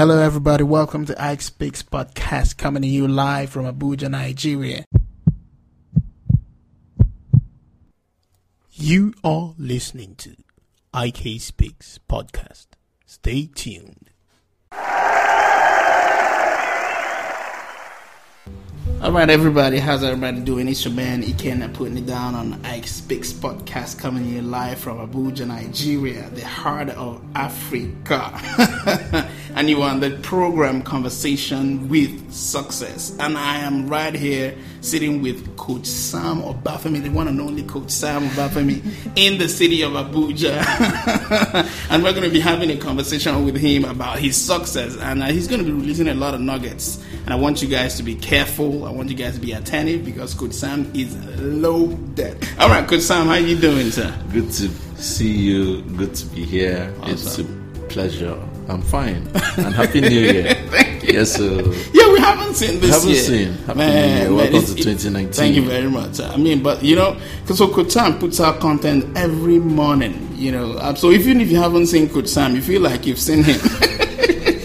Hello, 0.00 0.16
everybody. 0.18 0.64
Welcome 0.64 1.04
to 1.04 1.22
Ike 1.22 1.42
Speaks 1.42 1.82
podcast, 1.82 2.56
coming 2.56 2.80
to 2.80 2.88
you 2.88 3.06
live 3.06 3.50
from 3.50 3.66
Abuja, 3.66 4.10
Nigeria. 4.10 4.86
You 8.70 9.12
are 9.22 9.52
listening 9.58 10.14
to 10.14 10.36
IK 10.94 11.38
Speaks 11.42 11.98
podcast. 12.08 12.68
Stay 13.04 13.44
tuned. 13.54 14.08
All 19.02 19.12
right, 19.12 19.30
everybody. 19.30 19.78
How's 19.78 20.04
everybody 20.04 20.42
doing? 20.42 20.68
It's 20.68 20.84
your 20.84 20.92
man 20.92 21.22
Ikenna 21.22 21.72
putting 21.72 21.96
it 21.96 22.04
down 22.04 22.34
on 22.34 22.62
Ike 22.66 22.86
Speaks 22.86 23.32
podcast, 23.32 23.98
coming 23.98 24.24
here 24.24 24.42
live 24.42 24.78
from 24.78 24.98
Abuja, 24.98 25.46
Nigeria, 25.46 26.28
the 26.28 26.44
heart 26.44 26.90
of 26.90 27.18
Africa. 27.34 28.30
and 29.54 29.70
you 29.70 29.82
on 29.82 30.00
the 30.00 30.10
program 30.22 30.82
Conversation 30.82 31.88
with 31.88 32.30
Success. 32.30 33.16
And 33.18 33.38
I 33.38 33.60
am 33.60 33.88
right 33.88 34.14
here 34.14 34.54
sitting 34.82 35.22
with 35.22 35.56
Coach 35.56 35.86
Sam 35.86 36.42
Obafemi, 36.42 37.02
the 37.02 37.08
one 37.08 37.26
and 37.26 37.40
only 37.40 37.62
Coach 37.62 37.90
Sam 37.90 38.28
Obafemi, 38.28 38.82
in 39.16 39.38
the 39.38 39.48
city 39.48 39.80
of 39.80 39.92
Abuja. 39.92 40.60
and 41.90 42.02
we're 42.02 42.12
going 42.12 42.24
to 42.24 42.30
be 42.30 42.40
having 42.40 42.70
a 42.70 42.76
conversation 42.76 43.46
with 43.46 43.56
him 43.56 43.86
about 43.86 44.18
his 44.18 44.36
success. 44.36 44.94
And 44.98 45.22
uh, 45.22 45.26
he's 45.28 45.48
going 45.48 45.64
to 45.64 45.66
be 45.66 45.72
releasing 45.72 46.08
a 46.08 46.14
lot 46.14 46.34
of 46.34 46.42
nuggets. 46.42 47.02
And 47.24 47.32
I 47.32 47.36
want 47.36 47.62
you 47.62 47.68
guys 47.68 47.96
to 47.96 48.02
be 48.02 48.14
careful. 48.14 48.89
I 48.90 48.92
want 48.92 49.08
you 49.08 49.14
guys 49.14 49.34
to 49.34 49.40
be 49.40 49.52
attentive 49.52 50.04
because 50.04 50.34
Coach 50.34 50.50
Sam 50.52 50.90
is 50.94 51.14
low 51.38 51.76
loaded. 51.76 52.36
All 52.58 52.68
right, 52.68 52.86
Coach 52.88 53.02
Sam, 53.02 53.28
how 53.28 53.34
you 53.34 53.56
doing, 53.56 53.92
sir? 53.92 54.12
Good 54.32 54.50
to 54.54 54.68
see 55.00 55.30
you. 55.30 55.82
Good 55.82 56.12
to 56.16 56.26
be 56.26 56.44
here. 56.44 56.92
Awesome. 57.00 57.12
It's 57.12 57.38
a 57.38 57.44
pleasure. 57.88 58.36
I'm 58.68 58.82
fine. 58.82 59.28
And 59.58 59.72
happy 59.72 60.00
New 60.00 60.08
Year. 60.08 60.54
Thank 60.70 61.04
you. 61.04 61.12
Yes, 61.12 61.34
sir. 61.36 61.62
Yeah, 61.94 62.12
we 62.12 62.18
haven't 62.18 62.54
seen 62.56 62.80
this 62.80 62.90
Haven't 62.90 63.10
year. 63.10 63.22
seen. 63.22 63.52
Happy 63.64 63.78
New 63.78 63.84
Year. 63.86 64.34
Welcome 64.34 64.54
it's- 64.56 64.74
to 64.74 64.82
2019. 64.82 65.32
Thank 65.34 65.54
you 65.54 65.64
very 65.66 65.88
much. 65.88 66.18
I 66.18 66.36
mean, 66.36 66.60
but 66.60 66.82
you 66.82 66.96
know, 66.96 67.16
because 67.42 67.58
so 67.58 67.68
Coach 67.72 67.92
Sam 67.92 68.18
puts 68.18 68.40
out 68.40 68.58
content 68.58 69.16
every 69.16 69.60
morning. 69.60 70.30
You 70.34 70.50
know, 70.50 70.78
Um, 70.80 70.96
so 70.96 71.12
even 71.12 71.40
if 71.40 71.48
you 71.48 71.58
haven't 71.58 71.86
seen 71.86 72.08
Coach 72.08 72.26
Sam, 72.26 72.56
you 72.56 72.60
feel 72.60 72.80
like 72.82 73.06
you've 73.06 73.20
seen 73.20 73.44
him. 73.44 73.60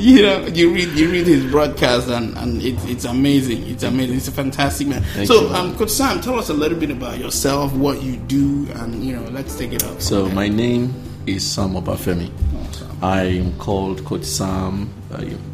you 0.02 0.22
know, 0.22 0.46
you 0.46 0.72
read 0.72 0.88
you 0.90 1.10
read 1.10 1.26
his 1.26 1.44
broadcast 1.50 2.08
and 2.08 2.36
and 2.38 2.62
it, 2.62 2.76
it's 2.88 3.04
amazing. 3.04 3.66
It's 3.68 3.82
amazing. 3.82 4.16
It's 4.16 4.28
a 4.28 4.32
fantastic 4.32 4.88
man. 4.88 5.02
Thank 5.02 5.28
so, 5.28 5.42
you. 5.42 5.54
um, 5.54 5.76
Coach 5.76 5.90
Sam, 5.90 6.22
tell 6.22 6.38
us 6.38 6.48
a 6.48 6.54
little 6.54 6.78
bit 6.78 6.90
about 6.90 7.18
yourself, 7.18 7.74
what 7.74 8.02
you 8.02 8.16
do, 8.16 8.66
and 8.76 9.04
you 9.04 9.14
know, 9.14 9.28
let's 9.30 9.58
take 9.58 9.74
it 9.74 9.84
up. 9.84 10.00
So 10.00 10.24
from 10.24 10.34
my 10.34 10.48
name 10.48 10.94
is 11.26 11.44
Sam 11.44 11.74
Obafemi. 11.74 12.30
I 13.02 13.24
am 13.24 13.56
called 13.58 14.02
Coach 14.06 14.24
Sam. 14.24 14.90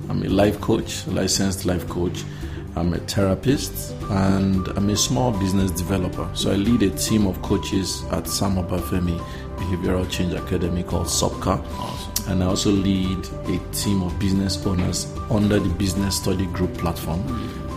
I'm 0.09 0.23
a 0.23 0.29
life 0.29 0.61
coach, 0.61 1.05
a 1.07 1.11
licensed 1.11 1.67
life 1.67 1.89
coach. 1.89 2.23
I'm 2.77 2.93
a 2.93 2.99
therapist 2.99 3.95
and 4.11 4.69
I'm 4.69 4.91
a 4.91 4.97
small 4.97 5.33
business 5.33 5.71
developer. 5.73 6.29
So 6.35 6.53
I 6.53 6.55
lead 6.55 6.83
a 6.83 6.91
team 6.91 7.27
of 7.27 7.41
coaches 7.43 8.05
at 8.13 8.29
Sam 8.29 8.57
Obafemi 8.57 9.19
Behavioral 9.57 10.09
Change 10.11 10.35
Academy 10.35 10.83
called 10.83 11.07
SOPCA. 11.07 12.16
And 12.29 12.43
I 12.43 12.47
also 12.47 12.71
lead 12.71 13.19
a 13.47 13.59
team 13.73 14.03
of 14.03 14.19
business 14.19 14.65
owners 14.67 15.13
under 15.31 15.59
the 15.59 15.69
Business 15.69 16.17
Study 16.17 16.47
Group 16.47 16.75
platform, 16.75 17.21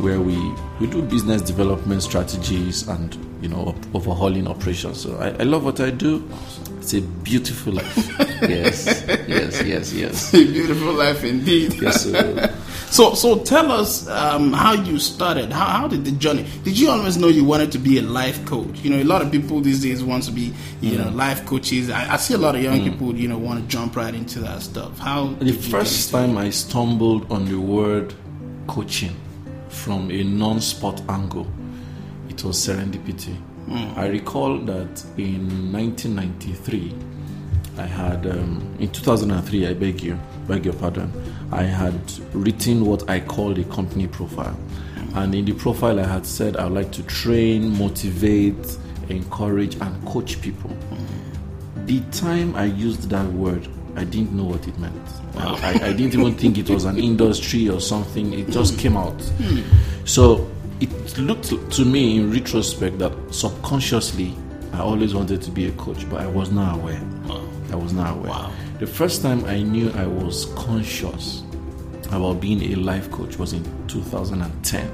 where 0.02 0.20
we, 0.20 0.38
we 0.80 0.88
do 0.88 1.02
business 1.02 1.42
development 1.42 2.02
strategies 2.02 2.88
and 2.88 3.29
you 3.42 3.50
know 3.50 3.76
overhauling 3.94 4.48
operations. 4.48 5.02
So 5.02 5.18
I, 5.18 5.30
I 5.40 5.44
love 5.44 5.64
what 5.66 5.80
I 5.80 5.90
do. 5.92 6.28
It's 6.80 6.94
a 6.94 7.02
beautiful 7.02 7.74
life. 7.74 7.98
yes, 8.42 9.04
yes, 9.28 9.62
yes, 9.64 9.94
yes. 9.94 10.34
A 10.34 10.44
beautiful 10.46 10.94
life 10.94 11.24
indeed. 11.24 11.74
Yes, 11.82 12.04
sir. 12.06 12.56
So, 12.90 13.14
so 13.14 13.38
tell 13.44 13.72
us 13.72 14.08
um, 14.08 14.52
how 14.52 14.74
you 14.74 14.98
started. 14.98 15.52
How, 15.52 15.66
how 15.66 15.88
did 15.88 16.06
the 16.06 16.12
journey? 16.14 16.48
Did 16.64 16.80
you 16.80 16.90
always 16.90 17.18
know 17.18 17.28
you 17.28 17.44
wanted 17.46 17.72
to 17.74 17.78
be 17.78 18.00
a 18.00 18.02
life 18.02 18.44
coach? 18.48 18.80
You 18.80 18.90
know, 18.90 19.00
a 19.00 19.04
lot 19.04 19.22
of 19.22 19.32
people 19.32 19.62
these 19.62 19.84
days 19.84 20.04
want 20.04 20.24
to 20.24 20.32
be, 20.32 20.52
you 20.82 20.94
Mm. 20.98 21.06
know, 21.06 21.12
life 21.12 21.46
coaches. 21.46 21.92
I, 21.92 22.14
I 22.14 22.18
see 22.18 22.34
a 22.34 22.40
lot 22.40 22.56
of 22.56 22.64
young 22.64 22.82
people, 22.84 23.16
you 23.16 23.28
know, 23.28 23.38
want 23.38 23.62
to 23.62 23.68
jump 23.68 23.96
right 23.96 24.12
into 24.16 24.40
that 24.40 24.64
stuff. 24.64 24.98
How 24.98 25.28
The 25.40 25.54
first 25.54 26.10
time 26.10 26.36
I 26.36 26.50
stumbled 26.50 27.32
on 27.32 27.46
the 27.46 27.60
word 27.60 28.16
coaching 28.66 29.16
from 29.70 30.10
a 30.10 30.24
non 30.24 30.60
sport 30.60 31.00
angle, 31.10 31.46
it 32.40 32.46
was 32.46 32.58
serendipity. 32.58 33.36
I 33.98 34.08
recall 34.08 34.58
that 34.60 35.04
in 35.18 35.72
1993, 35.72 36.96
I 37.78 37.86
had, 37.86 38.26
um, 38.26 38.76
in 38.80 38.90
2003, 38.92 39.68
I 39.68 39.74
beg 39.74 40.02
you, 40.02 40.20
beg 40.48 40.66
your 40.66 40.74
pardon, 40.74 41.12
I 41.52 41.64
had 41.64 42.00
written 42.34 42.86
what 42.86 43.10
I 43.10 43.20
called 43.20 43.60
a 43.60 43.64
company 43.66 44.08
profile. 44.08 44.58
And 45.16 45.36
in 45.36 45.46
the 45.46 45.54
profile, 45.54 46.00
I 46.00 46.06
had 46.06 46.26
said 46.26 46.58
I 46.58 46.66
would 46.66 46.74
like 46.74 46.92
to 46.94 47.04
train, 47.04 47.78
motivate, 47.78 48.78
encourage, 49.10 49.76
and 49.76 50.06
coach 50.06 50.42
people. 50.42 50.76
The 51.86 52.00
time 52.12 52.56
I 52.56 52.66
used 52.66 53.10
that 53.10 53.26
word, 53.34 53.68
I 53.96 54.04
didn't 54.04 54.32
know 54.32 54.46
what 54.46 54.68
it 54.68 54.78
meant. 54.80 54.96
I, 55.36 55.48
I, 55.48 55.70
I 55.90 55.94
didn't 55.94 56.20
even 56.20 56.36
think 56.36 56.58
it 56.58 56.70
was 56.70 56.86
an 56.86 56.98
industry 57.10 57.70
or 57.70 57.82
something. 57.82 58.34
It 58.34 58.50
just 58.50 58.80
came 58.80 58.96
out. 58.98 59.22
So 60.06 60.50
it 60.80 61.18
looked 61.18 61.50
to 61.72 61.86
me 61.86 62.18
in 62.18 62.32
retrospect 62.32 63.00
that 63.00 63.14
subconsciously 63.34 64.34
I 64.74 64.80
always 64.80 65.14
wanted 65.14 65.42
to 65.42 65.52
be 65.52 65.68
a 65.68 65.72
coach, 65.74 66.10
but 66.10 66.22
I 66.22 66.28
was 66.28 66.52
not 66.52 66.76
aware. 66.76 67.02
I 67.72 67.76
was 67.76 67.92
not 67.92 68.16
aware. 68.18 68.30
Wow. 68.30 68.54
The 68.80 68.88
first 68.88 69.22
time 69.22 69.44
I 69.46 69.62
knew 69.62 69.92
I 69.92 70.06
was 70.06 70.46
conscious 70.56 71.44
about 72.12 72.40
being 72.40 72.62
a 72.72 72.76
life 72.76 73.12
coach 73.12 73.38
was 73.38 73.54
in 73.54 73.64
2010 73.88 74.90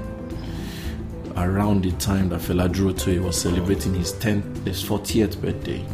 around 1.36 1.84
the 1.84 1.92
time 1.92 2.30
that 2.30 2.40
Fela 2.40 2.68
Durotoye 2.68 3.22
was 3.22 3.40
celebrating 3.40 3.94
his 3.94 4.12
10th, 4.14 4.66
his 4.66 4.82
40th 4.82 5.40
birthday, 5.40 5.84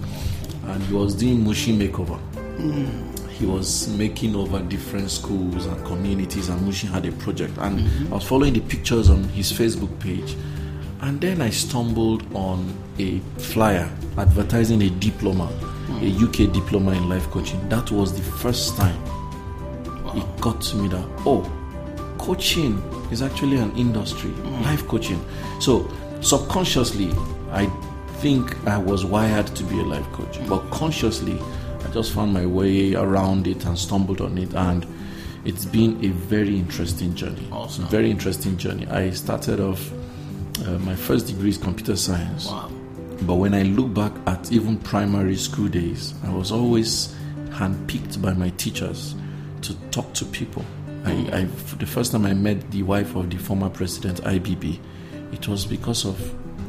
and 0.66 0.82
he 0.84 0.94
was 0.94 1.14
doing 1.14 1.44
Mushi 1.44 1.76
makeover. 1.76 2.18
Hmm. 2.56 3.11
He 3.32 3.46
was 3.46 3.88
making 3.88 4.36
over 4.36 4.60
different 4.60 5.10
schools 5.10 5.66
and 5.66 5.84
communities, 5.84 6.48
and 6.48 6.60
Mushi 6.60 6.88
had 6.88 7.06
a 7.06 7.12
project. 7.12 7.56
And 7.58 7.80
mm-hmm. 7.80 8.12
I 8.12 8.16
was 8.16 8.24
following 8.24 8.54
the 8.54 8.60
pictures 8.60 9.10
on 9.10 9.24
his 9.24 9.52
Facebook 9.52 9.98
page, 10.00 10.36
and 11.00 11.20
then 11.20 11.40
I 11.40 11.50
stumbled 11.50 12.24
on 12.34 12.72
a 12.98 13.18
flyer 13.38 13.90
advertising 14.18 14.82
a 14.82 14.90
diploma, 14.90 15.44
a 15.44 16.10
hmm. 16.10 16.24
UK 16.24 16.52
diploma 16.52 16.92
in 16.92 17.08
life 17.08 17.24
coaching. 17.30 17.66
That 17.68 17.90
was 17.90 18.14
the 18.14 18.22
first 18.22 18.76
time 18.76 19.00
it 20.14 20.40
got 20.40 20.60
to 20.60 20.76
me 20.76 20.88
that 20.88 21.04
oh 21.24 21.50
coaching 22.18 22.78
is 23.10 23.22
actually 23.22 23.56
an 23.56 23.74
industry 23.76 24.30
hmm. 24.30 24.62
life 24.62 24.86
coaching. 24.86 25.24
So 25.60 25.90
subconsciously 26.20 27.10
i 27.50 27.66
think 28.20 28.56
i 28.68 28.78
was 28.78 29.04
wired 29.04 29.48
to 29.48 29.64
be 29.64 29.80
a 29.80 29.82
life 29.82 30.10
coach. 30.12 30.36
Hmm. 30.36 30.48
But 30.48 30.70
consciously 30.70 31.38
i 31.84 31.90
just 31.92 32.12
found 32.12 32.32
my 32.32 32.46
way 32.46 32.94
around 32.94 33.46
it 33.46 33.64
and 33.64 33.78
stumbled 33.78 34.20
on 34.20 34.36
it 34.38 34.52
and 34.54 34.86
it's 35.44 35.64
been 35.64 36.02
a 36.04 36.08
very 36.08 36.56
interesting 36.56 37.14
journey 37.14 37.48
Awesome. 37.50 37.86
very 37.88 38.10
interesting 38.10 38.56
journey 38.56 38.86
i 38.88 39.10
started 39.10 39.60
off 39.60 39.90
uh, 40.66 40.78
my 40.80 40.94
first 40.94 41.26
degree 41.26 41.48
is 41.50 41.58
computer 41.58 41.96
science 41.96 42.46
Wow. 42.46 42.70
but 43.22 43.34
when 43.34 43.54
I 43.54 43.62
look 43.62 43.92
back 43.94 44.12
at 44.26 44.52
even 44.52 44.76
primary 44.78 45.34
school 45.36 45.66
days, 45.68 46.14
I 46.24 46.30
was 46.32 46.52
always 46.52 47.14
handpicked 47.50 48.20
by 48.22 48.32
my 48.34 48.50
teachers 48.50 49.14
to 49.62 49.74
talk 49.90 50.12
to 50.14 50.24
people. 50.26 50.64
I, 51.04 51.12
I, 51.32 51.44
the 51.78 51.86
first 51.86 52.12
time 52.12 52.26
I 52.26 52.34
met 52.34 52.70
the 52.70 52.82
wife 52.82 53.14
of 53.16 53.30
the 53.30 53.38
former 53.38 53.70
president, 53.70 54.20
IBB, 54.22 54.78
it 55.32 55.48
was 55.48 55.64
because 55.66 56.04
of 56.04 56.16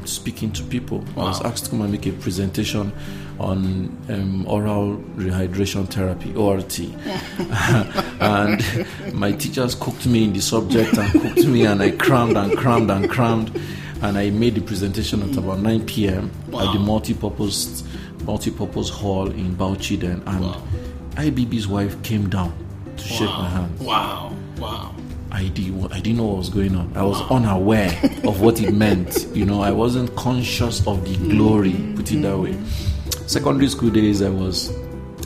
speaking 0.05 0.51
to 0.53 0.63
people. 0.63 1.03
I 1.15 1.19
was 1.23 1.41
asked 1.41 1.65
to 1.65 1.71
come 1.71 1.81
and 1.81 1.91
make 1.91 2.05
a 2.05 2.11
presentation 2.11 2.91
on 3.39 3.97
um, 4.09 4.45
oral 4.47 4.97
rehydration 5.15 5.87
therapy, 5.89 6.33
ORT. 6.35 6.79
and 8.21 9.13
my 9.13 9.31
teachers 9.31 9.75
cooked 9.75 10.05
me 10.05 10.25
in 10.25 10.33
the 10.33 10.41
subject 10.41 10.97
and 10.97 11.11
cooked 11.11 11.45
me, 11.47 11.65
and 11.65 11.81
I 11.81 11.91
crammed 11.91 12.37
and 12.37 12.57
crammed 12.57 12.91
and 12.91 13.09
crammed. 13.09 13.59
And 14.01 14.17
I 14.17 14.29
made 14.31 14.55
the 14.55 14.61
presentation 14.61 15.21
at 15.29 15.37
about 15.37 15.59
9 15.59 15.85
p.m. 15.85 16.29
at 16.47 16.73
the 16.73 16.79
multi-purpose 16.79 17.83
multi-purpose 18.25 18.89
hall 18.89 19.29
in 19.29 19.55
Bauchi 19.55 19.99
then, 19.99 20.21
and 20.25 20.41
Wow. 20.45 20.61
IBB's 21.15 21.67
wife 21.67 22.01
came 22.03 22.29
down 22.29 22.53
to 22.97 23.03
shake 23.03 23.29
my 23.29 23.49
hand. 23.49 23.79
Wow. 23.79 24.33
Wow. 24.57 24.95
I 25.33 25.47
did 25.49 25.73
I 25.91 25.99
didn't 25.99 26.17
know 26.17 26.27
what 26.27 26.37
was 26.37 26.49
going 26.49 26.75
on. 26.75 26.95
I 26.95 27.03
was 27.03 27.19
unaware 27.31 27.89
of 28.23 28.39
what 28.39 28.61
it 28.61 28.71
meant. 28.71 29.27
You 29.33 29.45
know, 29.45 29.61
I 29.61 29.71
wasn't 29.71 30.15
conscious 30.15 30.85
of 30.85 31.03
the 31.05 31.17
glory, 31.29 31.73
put 31.95 32.11
it 32.11 32.21
that 32.21 32.37
way. 32.37 32.55
Secondary 33.25 33.67
school 33.67 33.89
days 33.89 34.21
I 34.21 34.29
was 34.29 34.69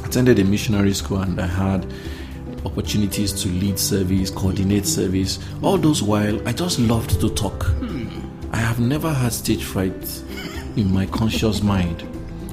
attended 0.06 0.40
a 0.40 0.46
missionary 0.46 0.94
school 0.94 1.20
and 1.20 1.40
I 1.42 1.46
had 1.46 1.86
opportunities 2.66 3.34
to 3.44 3.50
lead 3.50 3.78
service, 3.78 4.30
coordinate 4.32 4.86
service. 4.86 5.40
All 5.62 5.78
those 5.78 6.02
while 6.02 6.48
I 6.48 6.54
just 6.54 6.80
loved 6.80 7.20
to 7.20 7.30
talk. 7.30 7.68
I 8.54 8.58
have 8.58 8.80
never 8.80 9.12
had 9.12 9.34
stage 9.34 9.64
fright 9.64 10.22
in 10.78 10.92
my 10.92 11.06
conscious 11.08 11.62
mind. 11.62 12.02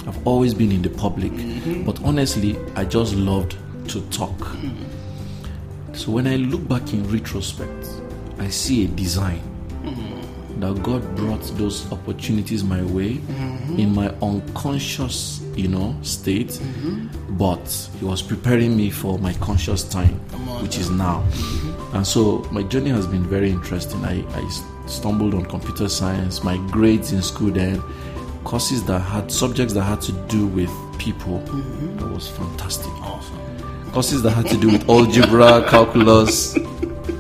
I've 0.09 0.27
always 0.27 0.55
been 0.55 0.73
in 0.73 0.83
the 0.83 0.91
public, 0.91 1.31
mm-hmm. 1.33 1.85
but 1.85 2.03
honestly, 2.03 2.59
I 2.75 2.85
just 2.85 3.15
loved 3.15 3.57
to 3.91 4.01
talk. 4.11 4.37
Mm-hmm. 4.39 4.84
So 5.95 6.11
when 6.11 6.27
I 6.27 6.37
look 6.37 6.67
back 6.69 6.93
in 6.93 7.09
retrospect, 7.11 7.87
I 8.39 8.49
see 8.49 8.85
a 8.85 8.89
design 8.89 9.41
that 10.59 10.83
God 10.83 11.17
brought 11.17 11.43
those 11.57 11.91
opportunities 11.93 12.63
my 12.63 12.83
way 12.83 13.21
in 13.79 13.95
my 13.95 14.09
unconscious, 14.23 15.41
you 15.55 15.69
know, 15.69 15.97
state, 16.03 16.61
but 17.31 17.89
He 17.99 18.05
was 18.05 18.23
preparing 18.23 18.77
me 18.77 18.91
for 18.91 19.19
my 19.19 19.33
conscious 19.35 19.83
time, 19.83 20.15
which 20.63 20.79
is 20.79 20.91
now. 20.91 21.25
And 21.93 22.07
so 22.07 22.47
my 22.51 22.63
journey 22.65 22.91
has 22.91 23.07
been 23.07 23.25
very 23.25 23.51
interesting. 23.51 24.05
I 24.05 24.49
stumbled 24.87 25.35
on 25.35 25.45
computer 25.47 25.89
science, 25.89 26.43
my 26.45 26.57
grades 26.71 27.13
in 27.13 27.23
school 27.23 27.51
then, 27.51 27.81
courses 28.45 28.85
that 28.85 28.99
had 29.01 29.31
subjects 29.33 29.73
that 29.75 29.83
had 29.83 30.01
to 30.03 30.13
do 30.29 30.47
with 30.47 30.71
people. 30.99 31.39
That 31.97 32.09
was 32.11 32.29
fantastic. 32.29 32.93
Awesome. 33.03 33.39
Courses 33.95 34.25
that 34.25 34.33
had 34.33 34.47
to 34.49 34.57
do 34.57 34.73
with 34.73 34.89
algebra, 34.91 35.65
calculus, 35.71 36.59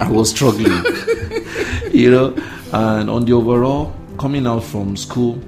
I 0.00 0.10
was 0.10 0.30
struggling. 0.30 0.72
you 1.92 2.10
know, 2.10 2.34
and 2.72 3.08
on 3.08 3.26
the 3.26 3.32
overall, 3.32 3.94
coming 4.18 4.44
out 4.44 4.64
from 4.64 4.96
school 4.96 5.40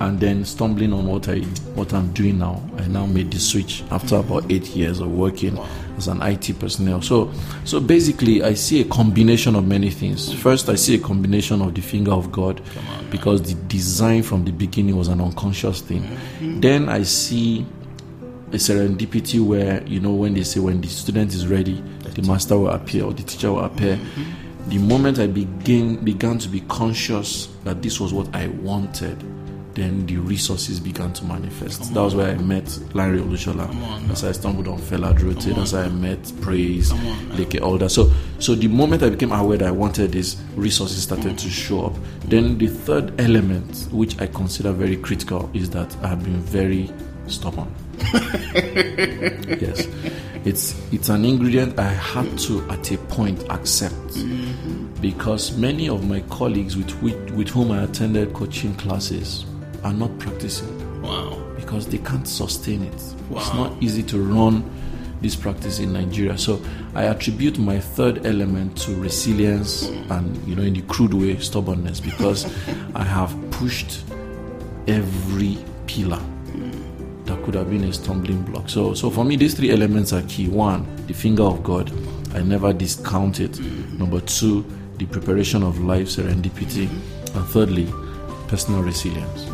and 0.00 0.20
then 0.20 0.44
stumbling 0.44 0.92
on 0.92 1.06
what 1.06 1.30
I 1.30 1.38
what 1.76 1.94
I'm 1.94 2.12
doing 2.12 2.40
now, 2.40 2.62
I 2.76 2.86
now 2.88 3.06
made 3.06 3.30
the 3.30 3.40
switch 3.40 3.84
after 3.90 4.16
about 4.16 4.52
eight 4.52 4.66
years 4.76 5.00
of 5.00 5.10
working 5.12 5.58
as 5.96 6.08
an 6.08 6.20
IT 6.20 6.60
personnel. 6.60 7.00
So, 7.00 7.32
so 7.64 7.80
basically, 7.80 8.42
I 8.42 8.52
see 8.52 8.82
a 8.82 8.84
combination 8.84 9.56
of 9.56 9.66
many 9.66 9.88
things. 9.88 10.30
First, 10.30 10.68
I 10.68 10.74
see 10.74 10.96
a 10.96 10.98
combination 10.98 11.62
of 11.62 11.74
the 11.74 11.80
finger 11.80 12.12
of 12.12 12.30
God, 12.30 12.60
because 13.10 13.40
the 13.40 13.54
design 13.66 14.22
from 14.22 14.44
the 14.44 14.52
beginning 14.52 14.94
was 14.96 15.08
an 15.08 15.22
unconscious 15.22 15.80
thing. 15.80 16.06
Then 16.60 16.90
I 16.90 17.04
see 17.04 17.64
a 18.54 18.56
serendipity 18.56 19.44
where 19.44 19.82
you 19.84 19.98
know 19.98 20.12
when 20.12 20.32
they 20.34 20.44
say 20.44 20.60
when 20.60 20.80
the 20.80 20.86
student 20.86 21.34
is 21.34 21.46
ready 21.48 21.82
the 22.14 22.22
master 22.22 22.56
will 22.56 22.68
appear 22.68 23.04
or 23.04 23.12
the 23.12 23.22
teacher 23.24 23.50
will 23.52 23.64
appear. 23.64 23.98
The 24.68 24.78
moment 24.78 25.18
i 25.18 25.26
begin 25.26 25.96
began 26.04 26.38
to 26.38 26.48
be 26.48 26.60
conscious 26.60 27.48
that 27.64 27.82
this 27.82 27.98
was 28.00 28.14
what 28.14 28.34
i 28.34 28.46
wanted 28.48 29.18
then 29.74 30.06
the 30.06 30.16
resources 30.18 30.78
began 30.78 31.12
to 31.12 31.24
manifest. 31.24 31.92
That 31.94 32.00
was 32.00 32.14
where 32.14 32.30
i 32.30 32.36
met 32.36 32.66
larry 32.94 33.18
olushola 33.18 33.68
that's 34.06 34.20
how 34.20 34.28
i 34.28 34.32
stumbled 34.32 34.68
on 34.68 34.78
fela 34.78 35.12
Durotoye. 35.12 35.56
that's 35.56 35.72
how 35.72 35.80
i 35.80 35.88
met 35.88 36.32
praise 36.40 36.92
leke 36.92 37.60
all 37.60 37.76
that 37.78 37.90
so 37.90 38.10
so 38.38 38.54
the 38.54 38.68
moment 38.68 39.02
i 39.02 39.10
became 39.10 39.32
aware 39.32 39.58
that 39.58 39.66
i 39.68 39.72
wanted 39.72 40.12
this 40.12 40.36
resources 40.54 41.02
started 41.02 41.36
to 41.36 41.50
show 41.50 41.86
up 41.86 41.94
then 42.26 42.56
the 42.56 42.68
third 42.68 43.20
element 43.20 43.88
which 43.90 44.18
i 44.20 44.26
consider 44.28 44.72
very 44.72 44.96
critical 44.96 45.50
is 45.52 45.68
that 45.70 45.94
i 46.04 46.06
have 46.06 46.22
been 46.22 46.38
very 46.40 46.88
stubborn 47.26 47.68
yes. 49.60 49.86
It's 50.44 50.74
it's 50.92 51.08
an 51.08 51.24
ingredient 51.24 51.78
i 51.78 51.88
had 51.88 52.38
to 52.40 52.68
at 52.70 52.90
a 52.92 52.98
point 52.98 53.42
accept. 53.50 53.94
Mm-hmm. 53.94 55.00
Because 55.00 55.56
many 55.56 55.88
of 55.88 56.06
my 56.06 56.20
colleagues 56.30 56.76
with, 56.76 56.92
with 57.02 57.30
with 57.30 57.48
whom 57.48 57.70
i 57.70 57.82
attended 57.82 58.34
coaching 58.34 58.74
classes 58.74 59.46
are 59.84 59.92
not 59.94 60.18
practicing. 60.18 60.80
Wow. 61.02 61.38
because 61.56 61.86
they 61.86 61.98
can't 61.98 62.26
sustain 62.26 62.82
it. 62.82 63.14
Wow. 63.28 63.40
it's 63.40 63.54
not 63.54 63.82
easy 63.82 64.02
to 64.04 64.18
run 64.18 64.70
this 65.20 65.34
practice 65.34 65.78
in 65.78 65.92
nigeria. 65.94 66.36
So 66.36 66.60
i 66.94 67.04
attribute 67.04 67.58
my 67.58 67.80
third 67.80 68.26
element 68.26 68.76
to 68.82 68.94
resilience 68.96 69.84
and 70.10 70.36
you 70.46 70.54
know 70.54 70.62
in 70.62 70.74
the 70.74 70.82
crude 70.82 71.14
way 71.14 71.38
stubbornness. 71.38 72.00
Because 72.00 72.44
i 72.94 73.02
have 73.02 73.34
pushed 73.50 74.02
every 74.86 75.56
pillar 75.86 76.20
could 77.44 77.54
have 77.54 77.70
been 77.70 77.84
a 77.84 77.92
stumbling 77.92 78.42
block. 78.42 78.68
So, 78.68 78.94
so 78.94 79.10
for 79.10 79.24
me, 79.24 79.36
these 79.36 79.54
three 79.54 79.70
elements 79.70 80.12
are 80.12 80.22
key. 80.22 80.48
One, 80.48 80.86
the 81.06 81.12
finger 81.12 81.42
of 81.42 81.62
God. 81.62 81.92
I 82.34 82.40
never 82.42 82.72
discount 82.72 83.38
it. 83.38 83.60
Number 83.98 84.20
two, 84.20 84.64
the 84.96 85.06
preparation 85.06 85.62
of 85.62 85.78
life, 85.80 86.08
serendipity, 86.08 86.88
and 87.34 87.46
thirdly, 87.46 87.86
personal 88.48 88.82
resilience. 88.82 89.44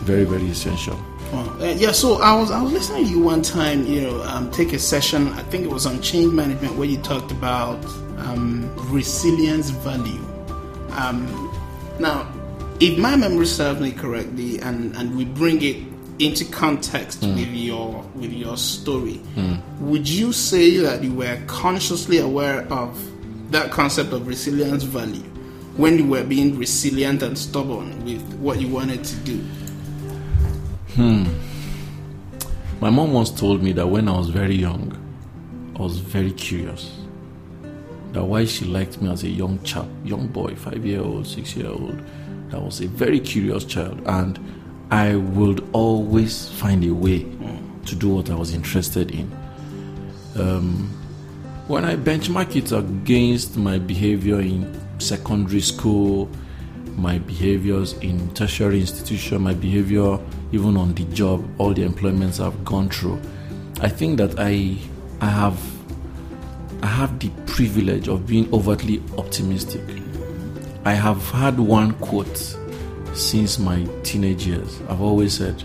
Very, 0.00 0.24
very 0.24 0.46
essential. 0.48 0.98
Wow. 1.32 1.56
Uh, 1.60 1.74
yeah, 1.78 1.92
so 1.92 2.14
I 2.20 2.34
was 2.34 2.50
I 2.50 2.60
was 2.60 2.72
listening 2.72 3.04
to 3.04 3.10
you 3.10 3.20
one 3.20 3.42
time, 3.42 3.86
you 3.86 4.00
know, 4.02 4.22
um, 4.24 4.50
take 4.50 4.72
a 4.72 4.78
session. 4.78 5.28
I 5.28 5.42
think 5.44 5.64
it 5.64 5.70
was 5.70 5.86
on 5.86 6.02
change 6.02 6.32
management 6.32 6.74
where 6.74 6.88
you 6.88 6.98
talked 6.98 7.30
about 7.30 7.84
um, 8.18 8.68
resilience 8.90 9.70
value. 9.70 10.24
Um, 10.90 11.26
now, 12.00 12.26
if 12.80 12.98
my 12.98 13.14
memory 13.14 13.46
serves 13.46 13.80
me 13.80 13.92
correctly, 13.92 14.58
and, 14.60 14.96
and 14.96 15.16
we 15.16 15.24
bring 15.24 15.62
it 15.62 15.76
into 16.20 16.44
context 16.44 17.22
with 17.22 17.48
your 17.48 18.04
with 18.14 18.32
your 18.32 18.56
story, 18.56 19.20
would 19.80 20.08
you 20.08 20.32
say 20.32 20.76
that 20.78 21.02
you 21.02 21.14
were 21.14 21.40
consciously 21.46 22.18
aware 22.18 22.62
of 22.72 22.96
that 23.50 23.70
concept 23.70 24.12
of 24.12 24.26
resilience 24.28 24.82
value 24.82 25.22
when 25.76 25.98
you 25.98 26.06
were 26.06 26.22
being 26.22 26.58
resilient 26.58 27.22
and 27.22 27.36
stubborn 27.36 28.04
with 28.04 28.22
what 28.34 28.60
you 28.60 28.68
wanted 28.68 29.02
to 29.02 29.16
do? 29.16 29.38
Hmm. 30.94 31.24
My 32.80 32.90
mom 32.90 33.12
once 33.12 33.30
told 33.30 33.62
me 33.62 33.72
that 33.72 33.86
when 33.86 34.08
I 34.08 34.16
was 34.16 34.28
very 34.28 34.54
young, 34.54 34.96
I 35.76 35.82
was 35.82 35.98
very 35.98 36.32
curious. 36.32 36.96
That 38.12 38.24
why 38.24 38.44
she 38.44 38.64
liked 38.64 39.00
me 39.00 39.10
as 39.10 39.22
a 39.22 39.28
young 39.28 39.62
chap, 39.62 39.86
young 40.04 40.26
boy, 40.26 40.54
five 40.56 40.84
year 40.84 41.00
old, 41.00 41.26
six 41.26 41.54
year 41.56 41.68
old, 41.68 42.02
that 42.50 42.60
was 42.60 42.80
a 42.80 42.88
very 42.88 43.20
curious 43.20 43.64
child. 43.64 44.02
And 44.06 44.38
I 44.90 45.14
would 45.14 45.68
always 45.72 46.48
find 46.48 46.84
a 46.84 46.92
way 46.92 47.26
to 47.86 47.94
do 47.94 48.08
what 48.08 48.30
I 48.30 48.34
was 48.34 48.54
interested 48.54 49.12
in. 49.12 49.30
Um, 50.36 50.88
when 51.68 51.84
I 51.84 51.94
benchmark 51.96 52.56
it 52.56 52.72
against 52.72 53.56
my 53.56 53.78
behavior 53.78 54.40
in 54.40 54.80
secondary 54.98 55.60
school, 55.60 56.28
my 56.96 57.18
behaviors 57.18 57.92
in 57.94 58.32
tertiary 58.34 58.80
institution, 58.80 59.42
my 59.42 59.54
behavior 59.54 60.18
even 60.52 60.76
on 60.76 60.94
the 60.94 61.04
job, 61.04 61.48
all 61.58 61.72
the 61.72 61.84
employments 61.84 62.40
I've 62.40 62.64
gone 62.64 62.88
through, 62.88 63.20
I 63.80 63.88
think 63.88 64.18
that 64.18 64.38
I 64.38 64.76
I 65.20 65.26
have 65.26 65.60
I 66.82 66.86
have 66.86 67.18
the 67.20 67.30
privilege 67.46 68.08
of 68.08 68.26
being 68.26 68.52
overtly 68.52 69.02
optimistic. 69.16 69.82
I 70.84 70.94
have 70.94 71.22
had 71.30 71.60
one 71.60 71.92
quote 71.94 72.56
since 73.14 73.58
my 73.58 73.84
teenage 74.02 74.46
years. 74.46 74.80
I've 74.88 75.00
always 75.00 75.34
said, 75.34 75.62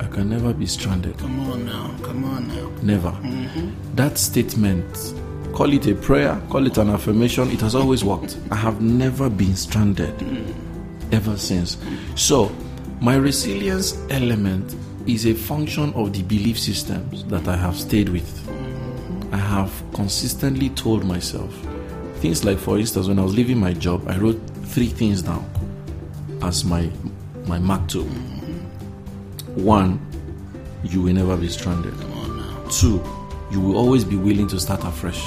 I 0.00 0.06
can 0.06 0.30
never 0.30 0.52
be 0.52 0.66
stranded. 0.66 1.18
Come 1.18 1.50
on 1.50 1.66
now, 1.66 1.94
come 2.02 2.24
on 2.24 2.48
now. 2.48 2.70
Never. 2.82 3.10
Mm-hmm. 3.10 3.94
That 3.94 4.18
statement, 4.18 5.14
call 5.52 5.72
it 5.72 5.86
a 5.86 5.94
prayer, 5.94 6.40
call 6.50 6.66
it 6.66 6.78
an 6.78 6.90
affirmation, 6.90 7.50
it 7.50 7.60
has 7.60 7.74
always 7.74 8.04
worked. 8.04 8.38
I 8.50 8.56
have 8.56 8.80
never 8.80 9.28
been 9.28 9.56
stranded 9.56 10.16
mm. 10.18 10.54
ever 11.12 11.36
since. 11.36 11.78
So, 12.16 12.54
my 13.00 13.16
resilience 13.16 13.98
element 14.10 14.74
is 15.06 15.26
a 15.26 15.34
function 15.34 15.92
of 15.94 16.12
the 16.12 16.22
belief 16.22 16.58
systems 16.58 17.24
that 17.24 17.46
I 17.48 17.56
have 17.56 17.76
stayed 17.76 18.08
with. 18.08 18.28
Mm-hmm. 18.46 19.34
I 19.34 19.38
have 19.38 19.72
consistently 19.94 20.70
told 20.70 21.04
myself 21.04 21.54
things 22.16 22.44
like, 22.44 22.58
for 22.58 22.78
instance, 22.78 23.08
when 23.08 23.18
I 23.18 23.22
was 23.22 23.34
leaving 23.34 23.58
my 23.58 23.72
job, 23.72 24.06
I 24.08 24.18
wrote 24.18 24.40
three 24.64 24.88
things 24.88 25.22
down 25.22 25.48
as 26.42 26.64
my 26.64 26.90
my 27.46 27.58
motto. 27.58 28.02
One, 29.54 30.00
you 30.84 31.02
will 31.02 31.12
never 31.14 31.36
be 31.36 31.48
stranded. 31.48 31.94
Two, 32.70 33.02
you 33.50 33.60
will 33.60 33.76
always 33.76 34.04
be 34.04 34.16
willing 34.16 34.46
to 34.48 34.60
start 34.60 34.84
afresh. 34.84 35.20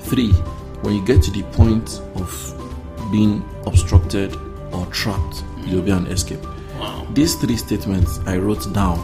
Three, 0.00 0.32
when 0.82 0.94
you 0.94 1.04
get 1.04 1.22
to 1.24 1.30
the 1.30 1.42
point 1.52 2.00
of 2.16 3.10
being 3.12 3.44
obstructed 3.66 4.34
or 4.72 4.86
trapped, 4.86 5.44
you'll 5.64 5.82
be 5.82 5.90
an 5.90 6.06
escape. 6.06 6.42
Wow. 6.78 7.06
These 7.12 7.36
three 7.36 7.56
statements 7.56 8.18
I 8.26 8.38
wrote 8.38 8.72
down 8.74 8.98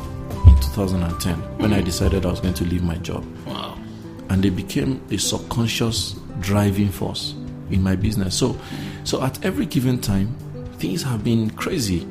in 0.47 0.57
2010 0.61 1.35
when 1.59 1.73
I 1.73 1.81
decided 1.81 2.25
I 2.27 2.31
was 2.31 2.41
going 2.41 2.55
to 2.55 2.65
leave 2.65 2.83
my 2.83 2.97
job 2.97 3.25
Wow. 3.47 3.79
and 4.31 4.43
they 4.43 4.51
became 4.51 5.01
a 5.11 5.17
subconscious 5.19 6.17
driving 6.41 6.89
force 6.89 7.35
in 7.71 7.83
my 7.83 7.95
business. 7.97 8.35
So, 8.35 8.59
so 9.05 9.23
at 9.23 9.43
every 9.45 9.67
given 9.67 10.01
time, 10.01 10.35
things 10.81 11.03
have 11.03 11.23
been 11.23 11.51
crazy. 11.51 12.07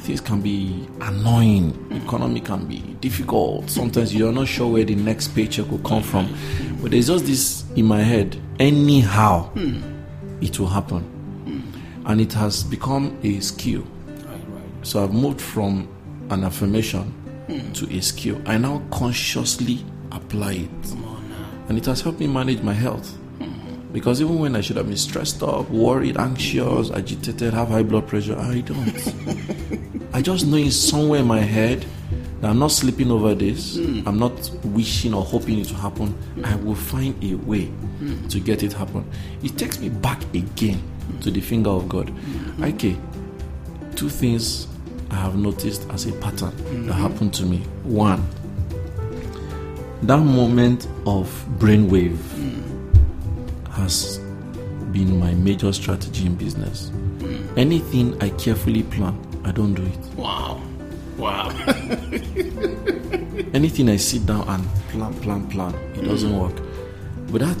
Things 0.00 0.20
can 0.20 0.40
be 0.40 0.88
annoying. 1.00 1.74
Economy 2.04 2.40
can 2.40 2.66
be 2.66 2.78
difficult. 3.00 3.68
Sometimes 3.68 4.14
you're 4.14 4.32
not 4.32 4.48
sure 4.48 4.72
where 4.72 4.84
the 4.84 4.94
next 4.94 5.28
paycheck 5.28 5.70
will 5.70 5.78
come 5.78 6.02
from. 6.02 6.34
But 6.80 6.92
there's 6.92 7.08
just 7.08 7.26
this 7.26 7.64
in 7.76 7.84
my 7.84 8.00
head. 8.02 8.40
Anyhow, 8.58 9.50
it 10.40 10.58
will 10.58 10.68
happen, 10.68 11.04
and 12.06 12.20
it 12.20 12.32
has 12.32 12.62
become 12.64 13.18
a 13.22 13.38
skill. 13.40 13.82
Right, 14.06 14.26
right. 14.48 14.64
So 14.82 15.04
I've 15.04 15.12
moved 15.12 15.40
from 15.40 15.88
an 16.30 16.44
affirmation 16.44 17.12
to 17.74 17.96
a 17.96 18.00
skill. 18.00 18.40
I 18.46 18.56
now 18.56 18.82
consciously 18.90 19.84
apply 20.10 20.52
it. 20.52 20.70
Come 20.88 21.04
on 21.04 21.28
now. 21.28 21.48
And 21.68 21.76
it 21.76 21.84
has 21.86 22.00
helped 22.00 22.20
me 22.20 22.28
manage 22.28 22.62
my 22.62 22.72
health. 22.72 23.18
Because 23.96 24.20
even 24.20 24.38
when 24.38 24.54
I 24.54 24.60
should 24.60 24.76
have 24.76 24.88
been 24.88 24.96
stressed 24.98 25.42
up, 25.42 25.70
worried, 25.70 26.18
anxious, 26.18 26.90
agitated, 26.90 27.54
have 27.54 27.68
high 27.68 27.82
blood 27.82 28.06
pressure, 28.06 28.36
I 28.38 28.60
don't. 28.60 28.92
I 30.12 30.20
just 30.20 30.46
know 30.46 30.58
in 30.58 30.70
somewhere 30.70 31.20
in 31.20 31.26
my 31.26 31.40
head 31.40 31.86
that 32.42 32.50
I'm 32.50 32.58
not 32.58 32.72
sleeping 32.72 33.10
over 33.10 33.34
this, 33.34 33.78
hmm. 33.78 34.06
I'm 34.06 34.18
not 34.18 34.50
wishing 34.64 35.14
or 35.14 35.24
hoping 35.24 35.60
it 35.60 35.68
to 35.68 35.74
happen, 35.76 36.14
I 36.44 36.56
will 36.56 36.74
find 36.74 37.16
a 37.24 37.36
way 37.36 37.68
hmm. 37.68 38.28
to 38.28 38.38
get 38.38 38.62
it 38.62 38.74
happen. 38.74 39.10
It 39.42 39.56
takes 39.56 39.80
me 39.80 39.88
back 39.88 40.22
again 40.34 40.82
to 41.22 41.30
the 41.30 41.40
finger 41.40 41.70
of 41.70 41.88
God. 41.88 42.10
Hmm. 42.10 42.64
Okay, 42.64 42.98
two 43.94 44.10
things 44.10 44.68
I 45.10 45.14
have 45.14 45.36
noticed 45.36 45.88
as 45.88 46.04
a 46.04 46.12
pattern 46.12 46.86
that 46.86 46.92
happened 46.92 47.32
to 47.32 47.46
me. 47.46 47.60
One, 47.84 48.28
that 50.02 50.18
moment 50.18 50.86
of 51.06 51.30
brainwave 51.58 52.18
has 53.76 54.18
been 54.92 55.18
my 55.18 55.32
major 55.34 55.72
strategy 55.72 56.26
in 56.26 56.34
business. 56.34 56.88
Hmm. 56.88 57.58
Anything 57.58 58.22
I 58.22 58.30
carefully 58.30 58.82
plan, 58.82 59.18
I 59.44 59.52
don't 59.52 59.74
do 59.74 59.82
it. 59.82 59.98
Wow. 60.16 60.62
Wow. 61.16 61.48
Anything 63.54 63.88
I 63.88 63.96
sit 63.96 64.26
down 64.26 64.48
and 64.48 64.64
plan, 64.90 65.14
plan, 65.20 65.46
plan, 65.48 65.74
it 65.94 66.02
doesn't 66.02 66.30
hmm. 66.32 66.40
work. 66.40 66.56
But 67.30 67.40
that 67.40 67.58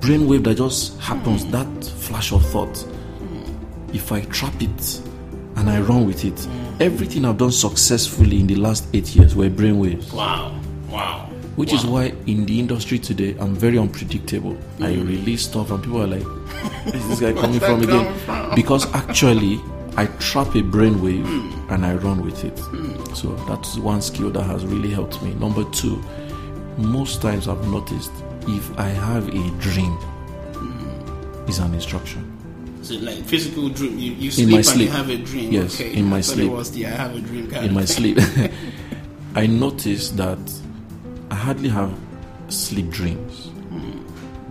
brainwave 0.00 0.44
that 0.44 0.56
just 0.56 0.98
happens, 1.00 1.44
hmm. 1.44 1.50
that 1.52 1.84
flash 1.84 2.32
of 2.32 2.44
thought, 2.46 2.86
if 3.92 4.12
I 4.12 4.20
trap 4.22 4.54
it 4.60 5.00
and 5.56 5.70
I 5.70 5.80
run 5.80 6.06
with 6.06 6.24
it, 6.24 6.46
everything 6.80 7.24
I've 7.24 7.38
done 7.38 7.52
successfully 7.52 8.40
in 8.40 8.46
the 8.46 8.56
last 8.56 8.86
eight 8.94 9.14
years 9.14 9.34
were 9.34 9.48
brainwaves. 9.48 10.12
wow. 10.12 10.60
Wow. 10.88 11.30
Which 11.56 11.72
is 11.72 11.86
why 11.86 12.12
in 12.26 12.44
the 12.46 12.60
industry 12.60 12.98
today, 12.98 13.34
I'm 13.40 13.54
very 13.54 13.78
unpredictable. 13.78 14.56
I 14.78 14.92
mm. 14.92 15.08
release 15.08 15.42
stuff 15.46 15.70
and 15.70 15.82
people 15.82 16.02
are 16.02 16.06
like, 16.06 16.22
is 16.94 17.08
this 17.08 17.20
guy 17.20 17.32
coming 17.32 17.60
from 17.60 17.82
again? 17.82 18.04
coming 18.04 18.18
from? 18.20 18.54
Because 18.54 18.92
actually, 18.94 19.58
I 19.96 20.06
trap 20.18 20.48
a 20.48 20.62
brainwave 20.62 21.24
mm. 21.24 21.70
and 21.70 21.86
I 21.86 21.94
run 21.94 22.22
with 22.22 22.44
it. 22.44 22.56
Mm. 22.56 23.16
So 23.16 23.34
that's 23.46 23.78
one 23.78 24.02
skill 24.02 24.30
that 24.30 24.42
has 24.42 24.66
really 24.66 24.90
helped 24.90 25.22
me. 25.22 25.32
Number 25.34 25.64
two, 25.70 26.02
most 26.76 27.22
times 27.22 27.48
I've 27.48 27.66
noticed 27.68 28.12
if 28.46 28.78
I 28.78 28.88
have 28.88 29.28
a 29.28 29.50
dream, 29.58 29.98
is 31.48 31.58
an 31.58 31.74
instruction. 31.74 32.32
Is 32.80 32.90
it 32.90 33.02
like 33.02 33.24
physical 33.24 33.68
dream? 33.68 33.98
You, 33.98 34.12
you 34.12 34.30
sleep 34.30 34.48
my 34.50 34.56
and 34.56 34.66
sleep. 34.66 34.88
you 34.88 34.94
have 34.94 35.08
a 35.10 35.16
dream. 35.16 35.52
Yes, 35.52 35.80
okay. 35.80 35.94
in 35.94 36.06
my 36.06 36.18
I 36.18 36.20
sleep. 36.20 36.50
It 36.50 36.52
was 36.52 36.72
the 36.72 36.86
I 36.86 36.90
have 36.90 37.16
a 37.16 37.20
dream 37.20 37.52
in 37.52 37.74
my 37.74 37.84
sleep. 37.84 38.18
I 39.34 39.46
noticed 39.46 40.16
that 40.16 40.38
I 41.36 41.38
hardly 41.38 41.68
have 41.68 41.92
sleep 42.48 42.88
dreams. 42.88 43.50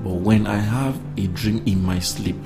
But 0.03 0.13
when 0.27 0.45
I 0.45 0.57
have 0.57 0.95
a 1.17 1.25
dream 1.25 1.63
in 1.65 1.83
my 1.83 1.97
sleep 1.97 2.37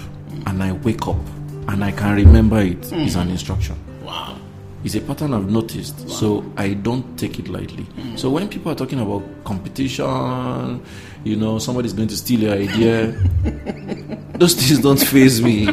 and 0.46 0.64
I 0.64 0.72
wake 0.72 1.06
up 1.10 1.20
and 1.68 1.84
I 1.84 1.92
can 1.92 2.16
remember 2.16 2.62
it, 2.62 2.86
hmm. 2.86 3.00
it's 3.00 3.16
an 3.16 3.30
instruction. 3.32 3.76
Wow. 4.02 4.38
It's 4.86 4.96
a 4.96 5.02
pattern 5.02 5.34
I've 5.34 5.50
noticed, 5.52 6.10
so 6.10 6.50
I 6.56 6.70
don't 6.74 7.20
take 7.20 7.38
it 7.38 7.50
lightly. 7.50 7.84
Hmm. 7.84 8.16
So 8.16 8.30
when 8.30 8.48
people 8.48 8.72
are 8.72 8.76
talking 8.76 9.02
about 9.02 9.24
competition, 9.44 10.86
you 11.26 11.36
know, 11.36 11.60
somebody's 11.60 11.92
going 11.92 12.08
to 12.08 12.16
steal 12.16 12.40
your 12.40 12.54
idea, 12.54 13.08
those 14.40 14.54
things 14.56 14.80
don't 14.80 15.02
faze 15.02 15.42
me. 15.42 15.70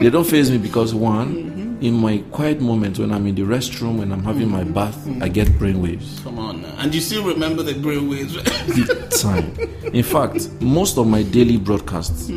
They 0.00 0.10
don't 0.10 0.26
faze 0.26 0.50
me 0.50 0.58
because 0.58 0.92
one, 0.92 1.57
in 1.80 1.94
my 1.94 2.18
quiet 2.32 2.60
moments 2.60 2.98
when 2.98 3.12
I'm 3.12 3.26
in 3.26 3.34
the 3.34 3.42
restroom, 3.42 3.98
when 3.98 4.10
I'm 4.12 4.24
having 4.24 4.50
my 4.50 4.64
bath, 4.64 4.98
I 5.22 5.28
get 5.28 5.48
brainwaves. 5.48 6.22
Come 6.24 6.38
on 6.38 6.62
now. 6.62 6.74
And 6.78 6.94
you 6.94 7.00
still 7.00 7.24
remember 7.24 7.62
the 7.62 7.72
brainwaves? 7.74 8.34
Big 8.74 9.10
time. 9.10 9.54
In 9.94 10.02
fact, 10.02 10.50
most 10.60 10.98
of 10.98 11.06
my 11.06 11.22
daily 11.22 11.56
broadcasts 11.56 12.30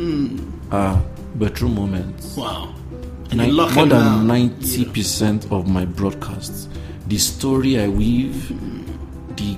are 0.70 1.02
bedroom 1.36 1.74
moments. 1.74 2.36
wow. 2.36 2.74
And 3.30 3.40
Ni- 3.40 3.50
lock 3.50 3.74
more 3.74 3.86
than 3.86 4.26
ninety 4.26 4.84
percent 4.84 5.50
of 5.50 5.66
my 5.66 5.86
broadcasts, 5.86 6.68
the 7.08 7.16
story 7.16 7.80
I 7.80 7.88
weave, 7.88 8.48
the 9.36 9.56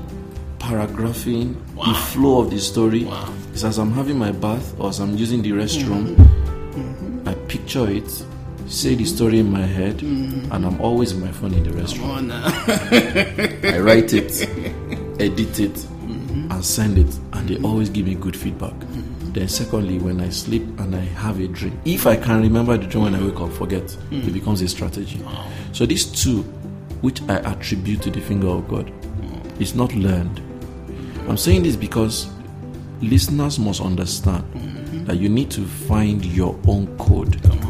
paragraphing, 0.61 1.55
the 1.75 1.95
flow 1.95 2.41
of 2.43 2.51
the 2.51 2.59
story, 2.61 3.05
Wow. 3.05 3.33
is 3.53 3.65
as 3.65 3.79
I'm 3.79 3.91
having 3.93 4.17
my 4.19 4.31
bath 4.31 4.75
or 4.79 4.89
as 4.91 5.01
I'm 5.01 5.17
using 5.17 5.43
the 5.43 5.51
restroom, 5.51 6.15
Mm-hmm. 6.17 7.29
I 7.29 7.35
picture 7.49 7.89
it, 7.91 8.25
say 8.67 8.95
the 8.95 9.05
story 9.05 9.39
in 9.41 9.51
my 9.51 9.63
head, 9.63 9.99
Mm-hmm. 9.99 10.53
and 10.53 10.67
I'm 10.67 10.81
always 10.81 11.13
in 11.13 11.21
my 11.21 11.31
phone 11.33 11.55
in 11.55 11.63
the 11.65 12.03
on 12.03 12.29
now. 12.29 12.43
I 13.75 13.79
write 13.79 14.13
it, 14.13 14.43
edit 15.21 15.61
it, 15.61 15.75
Mm-hmm. 15.75 16.51
and 16.53 16.65
send 16.65 16.99
it, 16.99 17.19
and 17.33 17.49
they 17.49 17.57
always 17.63 17.89
give 17.89 18.07
me 18.07 18.15
good 18.15 18.37
feedback. 18.37 18.75
Then, 19.33 19.49
secondly, 19.49 19.99
when 19.99 20.21
I 20.21 20.29
sleep 20.29 20.63
and 20.79 20.95
I 20.95 21.01
have 21.01 21.41
a 21.41 21.49
dream, 21.49 21.79
if 21.85 22.07
I 22.07 22.15
can 22.17 22.41
remember 22.41 22.77
the 22.77 22.87
dream 22.87 23.05
when 23.05 23.15
I 23.17 23.23
wake 23.25 23.41
up, 23.41 23.53
forget, 23.53 23.83
Mm. 24.11 24.29
it 24.29 24.33
becomes 24.33 24.63
a 24.63 24.69
strategy. 24.69 25.21
So, 25.73 25.87
these 25.87 26.05
two, 26.05 26.43
which 27.01 27.21
I 27.23 27.39
attribute 27.39 28.03
to 28.03 28.11
the 28.11 28.21
finger 28.21 28.47
of 28.49 28.69
God, 28.69 28.93
is 29.59 29.75
not 29.75 29.93
learned. 29.95 30.41
I'm 31.29 31.37
saying 31.37 31.63
this 31.65 31.75
because 31.77 32.29
listeners 33.03 33.59
must 33.59 33.81
understand 33.81 34.45
Mm-hmm. 34.55 35.05
that 35.07 35.17
you 35.19 35.29
need 35.29 35.51
to 35.51 35.63
find 35.65 36.25
your 36.25 36.57
own 36.69 36.87
code 36.99 37.43
Come 37.43 37.53
on 37.53 37.61
now. 37.61 37.64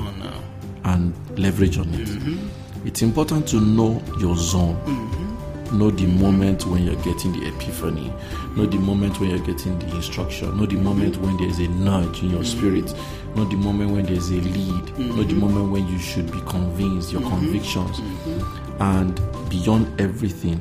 And 0.94 1.38
leverage 1.38 1.78
on 1.78 1.88
it. 1.94 2.08
Mm-hmm. 2.08 2.86
It's 2.86 3.02
important 3.02 3.48
to 3.48 3.60
know 3.60 4.02
your 4.18 4.36
zone. 4.36 4.76
Mm-hmm. 4.84 5.78
Know 5.78 5.90
the 5.90 6.06
moment 6.06 6.66
when 6.66 6.84
you're 6.84 7.02
getting 7.02 7.32
the 7.32 7.48
epiphany. 7.48 8.12
Know 8.56 8.66
the 8.66 8.78
moment 8.78 9.18
when 9.18 9.30
you're 9.30 9.38
getting 9.40 9.76
the 9.78 9.96
instruction. 9.96 10.56
Know 10.56 10.66
the 10.66 10.76
moment 10.76 11.16
when 11.16 11.36
there's 11.36 11.58
a 11.58 11.68
nudge 11.68 12.22
in 12.22 12.30
your 12.30 12.42
mm-hmm. 12.42 12.58
spirit. 12.58 12.94
Know 13.34 13.44
the 13.44 13.56
moment 13.56 13.90
when 13.90 14.04
there's 14.04 14.30
a 14.30 14.34
lead. 14.34 14.98
Know 14.98 15.24
the 15.24 15.34
moment 15.34 15.72
when 15.72 15.88
you 15.88 15.98
should 15.98 16.30
be 16.30 16.40
convinced, 16.42 17.12
your 17.12 17.22
convictions. 17.22 18.00
And 18.78 19.20
beyond 19.50 20.00
everything, 20.00 20.60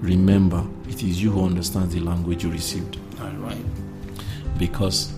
remember 0.00 0.64
it 0.88 1.02
is 1.02 1.20
you 1.20 1.32
who 1.32 1.44
understands 1.46 1.94
the 1.94 2.00
language 2.00 2.44
you 2.44 2.50
received 2.50 2.98
All 3.20 3.30
right. 3.38 3.64
because 4.58 5.12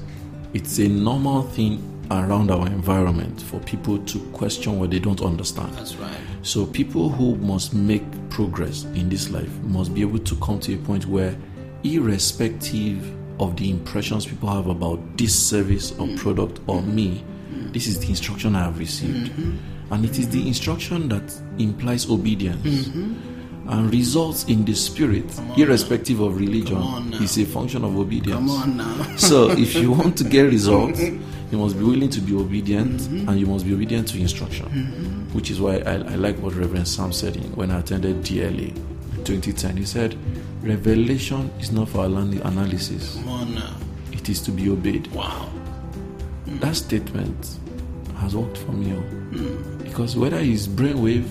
it's 0.54 0.78
a 0.78 0.88
normal 0.88 1.42
thing 1.42 1.97
around 2.10 2.50
our 2.50 2.66
environment 2.66 3.40
for 3.40 3.60
people 3.60 3.98
to 3.98 4.18
question 4.32 4.78
what 4.78 4.90
they 4.90 4.98
don't 4.98 5.20
understand. 5.22 5.72
That's 5.74 5.96
right. 5.96 6.16
So, 6.42 6.66
people 6.66 7.08
who 7.08 7.36
must 7.36 7.74
make 7.74 8.04
progress 8.30 8.84
in 8.94 9.08
this 9.08 9.30
life 9.30 9.50
must 9.62 9.94
be 9.94 10.00
able 10.00 10.18
to 10.20 10.36
come 10.36 10.60
to 10.60 10.74
a 10.74 10.78
point 10.78 11.06
where, 11.06 11.36
irrespective 11.84 13.14
of 13.40 13.56
the 13.56 13.70
impressions 13.70 14.26
people 14.26 14.48
have 14.48 14.66
about 14.66 15.16
this 15.16 15.34
service 15.34 15.92
or 15.92 16.06
mm. 16.06 16.16
product 16.18 16.60
or 16.66 16.80
mm. 16.80 16.92
me, 16.92 17.24
mm. 17.52 17.72
this 17.72 17.86
is 17.86 18.00
the 18.00 18.08
instruction 18.08 18.56
I 18.56 18.64
have 18.64 18.78
received. 18.78 19.30
Mm-hmm. 19.30 19.94
And 19.94 20.04
it 20.04 20.18
is 20.18 20.28
the 20.28 20.46
instruction 20.46 21.08
that 21.08 21.34
implies 21.58 22.10
obedience 22.10 22.88
mm-hmm. 22.88 23.27
And 23.68 23.92
results 23.92 24.44
in 24.44 24.64
the 24.64 24.74
spirit, 24.74 25.26
irrespective 25.56 26.20
of 26.20 26.38
religion, 26.38 26.78
is 27.14 27.36
a 27.38 27.44
function 27.44 27.84
of 27.84 27.96
obedience. 27.96 28.34
Come 28.38 28.50
on 28.50 28.76
now. 28.76 29.14
So 29.18 29.50
if 29.50 29.74
you 29.74 29.92
want 29.92 30.16
to 30.18 30.24
get 30.24 30.42
results, 30.44 31.00
you 31.50 31.58
must 31.58 31.78
be 31.78 31.84
willing 31.84 32.08
to 32.10 32.20
be 32.20 32.34
obedient 32.34 33.00
mm-hmm. 33.00 33.28
and 33.28 33.38
you 33.38 33.46
must 33.46 33.66
be 33.66 33.74
obedient 33.74 34.08
to 34.08 34.18
instruction. 34.20 34.66
Mm-hmm. 34.66 35.34
Which 35.36 35.50
is 35.50 35.60
why 35.60 35.78
I, 35.78 35.94
I 35.94 36.14
like 36.14 36.38
what 36.38 36.54
Reverend 36.54 36.88
Sam 36.88 37.12
said 37.12 37.36
in, 37.36 37.54
when 37.56 37.70
I 37.70 37.80
attended 37.80 38.22
DLA 38.22 38.74
in 38.74 39.24
2010. 39.24 39.76
He 39.76 39.84
said, 39.84 40.16
Revelation 40.62 41.50
is 41.60 41.70
not 41.70 41.88
for 41.90 42.04
ana- 42.06 42.40
analysis, 42.44 43.16
Come 43.16 43.28
on 43.28 43.54
now. 43.54 43.76
it 44.12 44.28
is 44.30 44.40
to 44.42 44.50
be 44.50 44.70
obeyed. 44.70 45.06
Wow. 45.08 45.50
Mm. 46.46 46.60
That 46.60 46.74
statement 46.74 47.58
has 48.16 48.34
worked 48.34 48.56
for 48.58 48.72
me. 48.72 48.96
oh. 48.96 49.02
Mm. 49.36 49.84
Because 49.84 50.16
whether 50.16 50.38
it's 50.38 50.66
brainwave 50.66 51.26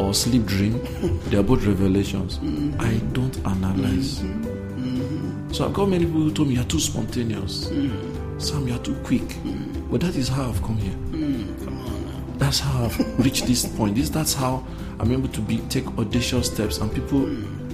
or 0.00 0.14
sleep 0.14 0.46
dream, 0.46 0.80
they 1.28 1.36
are 1.36 1.42
both 1.42 1.64
revelations. 1.66 2.38
Mm-hmm. 2.38 2.80
I 2.80 2.94
don't 3.12 3.36
analyze. 3.46 4.20
Mm-hmm. 4.20 5.52
So 5.52 5.66
I've 5.66 5.74
got 5.74 5.88
many 5.88 6.06
people 6.06 6.20
who 6.22 6.32
told 6.32 6.48
me 6.48 6.54
you're 6.54 6.64
too 6.64 6.80
spontaneous. 6.80 7.66
Mm-hmm. 7.66 8.38
Sam, 8.38 8.66
you're 8.66 8.78
too 8.78 8.94
quick. 9.04 9.36
But 9.90 10.00
that 10.00 10.16
is 10.16 10.28
how 10.28 10.48
I've 10.48 10.62
come 10.62 10.78
here. 10.78 10.94
Come 11.64 11.80
on. 11.80 12.34
That's 12.38 12.60
how 12.60 12.84
I've 12.84 13.18
reached 13.24 13.46
this 13.46 13.66
point. 13.66 13.96
This 13.96 14.08
that's 14.08 14.32
how 14.32 14.64
I'm 14.98 15.12
able 15.12 15.28
to 15.28 15.40
be 15.40 15.58
take 15.68 15.86
audacious 15.98 16.46
steps 16.46 16.78
and 16.78 16.92
people 16.94 17.28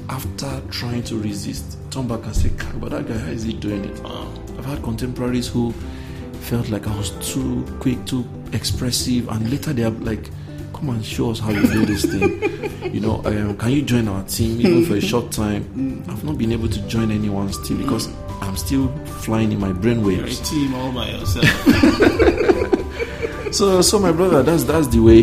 after 0.09 0.61
trying 0.71 1.05
to 1.05 1.19
resist 1.19 1.79
turn 1.91 2.09
back 2.09 2.25
and 2.25 2.35
say, 2.35 2.51
"Kai, 2.59 2.73
but 2.73 2.91
that 2.91 3.07
guy 3.07 3.19
how 3.19 3.31
is 3.31 3.45
he 3.45 3.53
doing 3.53 3.85
it? 3.85 4.03
Wow. 4.03 4.33
I've 4.59 4.65
had 4.65 4.83
contemporaries 4.83 5.47
who 5.47 5.73
felt 6.41 6.71
like 6.71 6.87
I 6.89 6.97
was 6.97 7.11
too 7.33 7.65
quick, 7.81 8.05
too 8.07 8.27
expressive, 8.53 9.29
and 9.29 9.51
later 9.51 9.73
they 9.73 9.85
are 9.85 9.91
like, 9.91 10.31
"Come 10.87 10.95
and 10.95 11.05
show 11.05 11.31
us 11.33 11.41
how 11.41 11.51
you 11.51 11.63
do 11.67 11.85
this 11.85 12.05
thing." 12.05 12.95
You 12.95 13.01
know, 13.01 13.21
um, 13.25 13.57
can 13.57 13.73
you 13.73 13.83
join 13.83 14.07
our 14.09 14.23
team 14.25 14.61
even 14.61 14.85
for 14.85 14.95
a 14.95 15.01
short 15.13 15.33
time? 15.33 16.05
I've 16.09 16.23
not 16.23 16.39
been 16.39 16.53
able 16.53 16.69
to 16.69 16.81
join 16.87 17.11
anyone 17.11 17.53
still 17.53 17.77
because 17.79 18.09
I'm 18.41 18.57
still 18.57 18.89
flying 19.21 19.51
in 19.51 19.59
my 19.59 19.69
You're 19.69 20.27
team 20.29 20.75
all 20.75 20.93
by 20.93 21.11
yourself. 21.11 21.47
So, 23.53 23.81
so 23.81 23.99
my 23.99 24.13
brother, 24.13 24.43
that's 24.43 24.65
that's 24.65 24.87
the 24.89 24.99
way, 24.99 25.23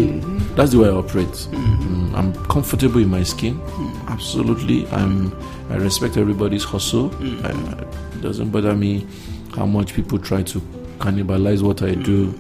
that's 0.56 0.72
the 0.72 0.80
way 0.80 0.88
I 0.88 0.92
operate. 0.92 1.28
Mm, 1.28 2.14
I'm 2.16 2.34
comfortable 2.46 3.00
in 3.00 3.10
my 3.10 3.22
skin. 3.22 3.62
Absolutely, 4.08 4.88
I'm. 4.88 5.38
I 5.70 5.76
respect 5.76 6.18
everybody's 6.18 6.64
hustle. 6.64 7.12
I, 7.46 7.52
it 8.16 8.22
doesn't 8.22 8.50
bother 8.50 8.76
me 8.76 9.06
how 9.56 9.68
much 9.68 9.94
people 9.94 10.18
try 10.18 10.42
to 10.42 10.60
cannibalize 10.98 11.62
what 11.62 11.84
I 11.84 11.94
do. 11.94 12.34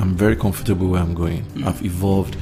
I'm 0.00 0.14
very 0.16 0.34
comfortable 0.36 0.88
where 0.88 1.02
I'm 1.02 1.14
going. 1.14 1.44
I've 1.64 1.84
evolved 1.84 2.36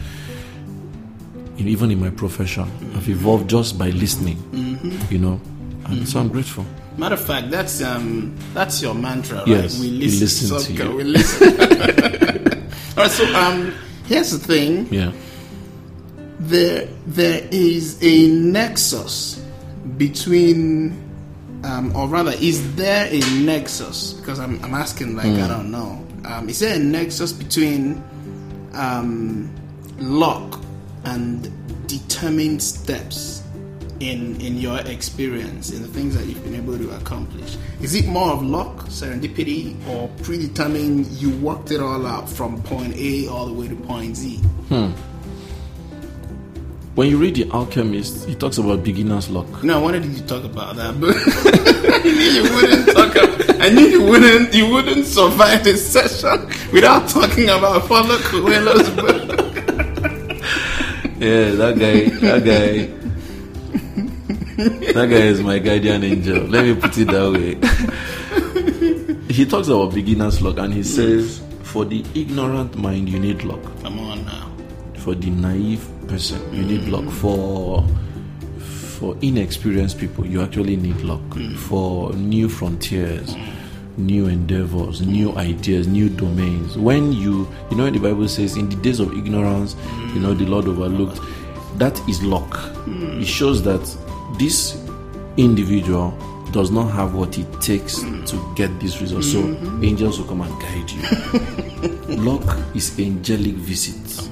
in, 1.59 1.67
even 1.69 1.91
in 1.91 1.99
my 2.01 2.11
profession. 2.11 2.71
I've 2.95 3.09
evolved 3.09 3.51
just 3.51 3.77
by 3.79 3.91
listening, 3.91 4.37
Mm-hmm. 4.53 5.13
you 5.13 5.19
know, 5.19 5.41
and 5.87 6.09
so 6.09 6.21
I'm 6.21 6.29
grateful. 6.29 6.65
Matter 6.97 7.15
of 7.15 7.21
fact, 7.21 7.51
that's 7.51 7.83
um 7.83 8.35
that's 8.55 8.81
your 8.83 8.95
mantra, 8.95 9.39
right? 9.39 9.49
Yes, 9.49 9.81
we 9.81 9.91
we 9.91 9.97
listen, 9.99 10.21
listen 10.21 10.77
to 10.77 10.79
so- 10.79 10.91
you. 10.91 10.97
We 10.97 11.05
listen. 11.05 11.49
All 12.99 13.05
right, 13.05 13.11
so 13.11 13.25
um, 13.35 13.75
here's 14.07 14.31
the 14.33 14.39
thing: 14.39 14.87
Yeah. 14.93 15.13
there 16.41 16.89
there 17.07 17.47
is 17.53 17.99
a 18.03 18.29
nexus 18.29 19.41
between, 19.97 20.93
um, 21.65 21.95
or 21.97 22.09
rather, 22.09 22.33
is 22.41 22.75
there 22.77 23.07
a 23.11 23.21
nexus? 23.43 24.15
Because 24.15 24.39
I'm 24.41 24.63
I'm 24.65 24.75
asking, 24.75 25.15
like 25.17 25.27
Hmm. 25.27 25.43
I 25.43 25.49
don't 25.49 25.71
know. 25.71 26.05
Um, 26.29 26.49
is 26.51 26.61
there 26.61 26.77
a 26.77 26.79
nexus 26.79 27.33
between 27.33 28.03
um, 28.75 29.51
luck 29.99 30.61
and 31.05 31.51
determined 31.89 32.63
steps 32.63 33.43
in 34.01 34.39
in 34.41 34.59
your 34.59 34.79
experience 34.81 35.73
in 35.73 35.81
the 35.83 35.89
things 35.89 36.15
that 36.17 36.27
you've 36.27 36.45
been 36.45 36.55
able 36.55 36.77
to 36.77 36.91
accomplish? 36.91 37.57
Is 37.81 37.95
it 37.95 38.07
more 38.07 38.31
of 38.31 38.43
luck 38.43 38.87
serendipity 38.89 39.75
or 39.89 40.09
predetermined 40.23 41.07
you 41.07 41.31
worked 41.39 41.71
it 41.71 41.81
all 41.81 42.05
out 42.07 42.29
from 42.29 42.63
point 42.63 42.95
a 42.97 43.27
all 43.29 43.47
the 43.47 43.55
way 43.55 43.67
to 43.67 43.75
point 43.75 44.17
z? 44.17 44.37
When 46.95 47.09
you 47.09 47.17
read 47.17 47.37
The 47.37 47.49
Alchemist, 47.53 48.27
he 48.29 48.35
talks 48.35 48.59
about 48.59 48.83
beginner's 48.85 49.31
luck. 49.31 49.63
no 49.65 49.79
i 49.79 49.83
wanted 49.83 50.05
you 50.05 50.15
to 50.17 50.27
talk 50.27 50.45
about 50.45 50.77
that 50.77 51.01
but 51.01 51.15
you 52.05 52.43
wouldn't 52.43 52.87
talk 52.97 53.15
about 53.17 53.38
i 53.69 53.71
knew 53.71 53.87
you 53.87 54.03
wouldn't 54.03 54.55
you 54.55 54.67
wouldn't 54.67 55.07
survive 55.07 55.63
this 55.65 55.87
session 55.93 56.47
without 56.73 57.09
talking 57.09 57.49
about 57.49 57.83
Paulo 57.89 58.17
Coelho's 58.19 58.91
book 58.91 59.39
Yeah, 61.19 61.51
that 61.57 61.77
guy, 61.77 62.09
that 62.21 62.45
guy, 62.45 62.87
that 64.93 65.11
guy 65.11 65.17
is 65.17 65.41
my 65.41 65.59
guardian 65.59 66.05
angel. 66.05 66.45
Let 66.45 66.65
me 66.65 66.77
put 66.81 66.97
it 66.97 67.07
that 67.09 67.33
way. 67.33 67.59
he 69.35 69.45
talks 69.45 69.67
about 69.67 69.95
beginner's 69.95 70.41
luck 70.41 70.59
and 70.59 70.73
he 70.73 70.85
says, 70.85 71.43
for 71.65 71.85
the 71.85 72.05
ignorant 72.15 72.77
mind, 72.79 73.09
you 73.09 73.19
need 73.19 73.43
luck. 73.43 73.61
come 73.83 73.99
on 73.99 74.25
now 74.27 74.49
For 74.99 75.17
the 75.17 75.31
naive 75.31 75.85
person, 76.07 76.41
you 76.55 76.63
need 76.63 76.83
mm. 76.83 76.93
luck. 76.93 77.13
For 77.15 77.85
for 78.99 79.17
inexperienced 79.21 79.99
people, 79.99 80.25
you 80.25 80.41
actually 80.41 80.77
need 80.77 81.01
luck. 81.01 81.21
Mm. 81.31 81.57
For 81.57 82.13
new 82.13 82.49
frontiers, 82.49 83.35
mm. 83.35 83.58
New 83.99 84.27
endeavors, 84.27 85.01
new 85.03 85.33
ideas, 85.37 85.87
new 85.87 86.09
domains. 86.09 86.79
When 86.79 87.13
you, 87.13 87.49
you 87.71 87.77
know, 87.77 87.91
the 87.91 87.99
Bible 87.99 88.29
says, 88.29 88.57
in 88.57 88.69
the 88.69 88.77
days 88.77 89.01
of 89.01 89.13
ignorance, 89.13 89.77
you 90.15 90.21
know, 90.21 90.35
the 90.35 90.47
Lord 90.47 90.67
overlooked. 90.67 91.21
That 91.77 92.01
is 92.09 92.23
luck. 92.23 92.57
Hmm. 92.57 93.21
It 93.21 93.27
shows 93.27 93.63
that 93.63 93.81
this 94.39 94.83
individual 95.37 96.17
does 96.53 96.71
not 96.71 96.87
have 96.89 97.15
what 97.15 97.39
it 97.39 97.61
takes 97.61 98.01
to 98.01 98.53
get 98.57 98.81
this 98.81 99.01
result. 99.01 99.25
So 99.25 99.43
hmm. 99.43 99.85
angels 99.85 100.19
will 100.19 100.27
come 100.27 100.41
and 100.41 100.61
guide 100.61 100.91
you. 100.91 102.17
luck 102.17 102.59
is 102.75 102.99
angelic 102.99 103.55
visit 103.55 104.29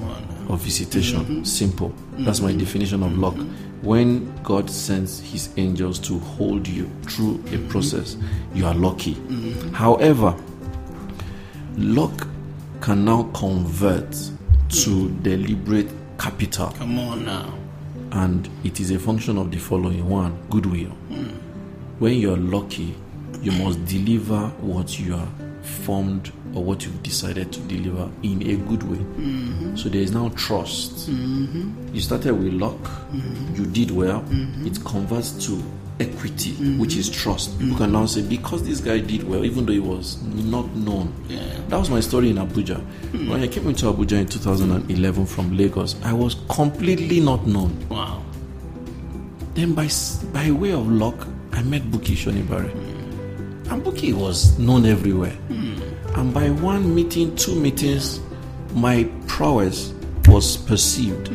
or 0.49 0.57
visitation. 0.57 1.19
Mm-hmm. 1.19 1.43
Simple. 1.43 1.93
That's 2.19 2.39
my 2.41 2.49
mm-hmm. 2.49 2.59
definition 2.59 3.03
of 3.03 3.17
luck. 3.17 3.35
Mm-hmm. 3.35 3.66
When 3.81 4.35
God 4.43 4.69
sends 4.69 5.19
his 5.19 5.49
angels 5.57 5.99
to 5.99 6.19
hold 6.19 6.67
you 6.67 6.89
through 7.03 7.43
a 7.51 7.57
process, 7.69 8.17
you 8.53 8.65
are 8.65 8.73
lucky. 8.73 9.13
However, 9.73 10.35
luck 11.77 12.27
can 12.81 13.05
now 13.05 13.23
convert 13.33 14.11
to 14.69 15.09
deliberate 15.21 15.89
capital. 16.17 16.69
Come 16.71 16.99
on 16.99 17.25
now. 17.25 17.53
And 18.11 18.49
it 18.63 18.79
is 18.79 18.91
a 18.91 18.99
function 18.99 19.37
of 19.37 19.51
the 19.51 19.57
following. 19.57 20.07
One 20.07 20.37
goodwill. 20.49 20.89
Hmm. 20.89 21.29
When 21.99 22.13
you're 22.13 22.37
lucky 22.37 22.95
you 23.41 23.51
must 23.51 23.83
deliver 23.85 24.47
what 24.61 24.99
you 24.99 25.15
are 25.15 25.27
formed 25.61 26.31
or 26.55 26.63
what 26.63 26.83
you've 26.85 27.01
decided 27.03 27.51
to 27.53 27.59
deliver 27.61 28.09
in 28.23 28.41
a 28.43 28.55
good 28.67 28.83
way. 28.83 28.97
Mm-hmm. 28.97 29.75
So 29.75 29.89
there 29.89 30.01
is 30.01 30.11
now 30.11 30.29
trust. 30.29 31.09
Mm-hmm. 31.09 31.93
You 31.93 32.01
started 32.01 32.33
with 32.33 32.53
luck. 32.53 32.79
Mm-hmm. 32.79 33.55
You 33.55 33.65
did 33.65 33.91
well. 33.91 34.23
It 34.65 34.83
converts 34.83 35.45
to 35.47 35.61
equity 35.99 36.51
which 36.77 36.95
is 36.95 37.09
trust. 37.09 37.57
People 37.59 37.77
can 37.77 37.91
now 37.91 38.05
say 38.05 38.21
because 38.21 38.63
this 38.63 38.79
guy 38.79 38.99
did 38.99 39.27
well 39.27 39.43
even 39.43 39.65
though 39.65 39.73
he 39.73 39.79
was 39.79 40.21
not 40.23 40.67
known. 40.75 41.13
Yeah. 41.27 41.39
that 41.69 41.77
was 41.77 41.89
my 41.89 41.99
story 41.99 42.29
in 42.29 42.35
abuja. 42.37 42.79
When 43.27 43.41
i 43.41 43.47
came 43.47 43.67
into 43.67 43.85
abuja 43.87 44.19
in 44.19 44.27
2011 44.27 45.25
from 45.25 45.57
lagos 45.57 45.95
i 46.03 46.13
was 46.13 46.35
completely 46.49 47.19
not 47.19 47.45
known. 47.47 47.75
Wow. 47.89 48.23
Then 49.55 49.73
by 49.73 49.89
by 50.33 50.51
way 50.51 50.71
of 50.71 50.87
luck, 50.87 51.27
I 51.51 51.63
met 51.63 51.81
Buki 51.89 52.15
Shonibare. 52.15 52.69
Mm. 52.69 53.71
And 53.71 53.83
Buki 53.83 54.13
was 54.13 54.57
known 54.59 54.85
everywhere. 54.85 55.35
Mm. 55.49 55.81
And 56.17 56.33
by 56.33 56.49
one 56.49 56.95
meeting, 56.95 57.35
two 57.35 57.55
meetings, 57.55 58.19
my 58.73 59.07
prowess 59.27 59.93
was 60.27 60.57
perceived. 60.57 61.27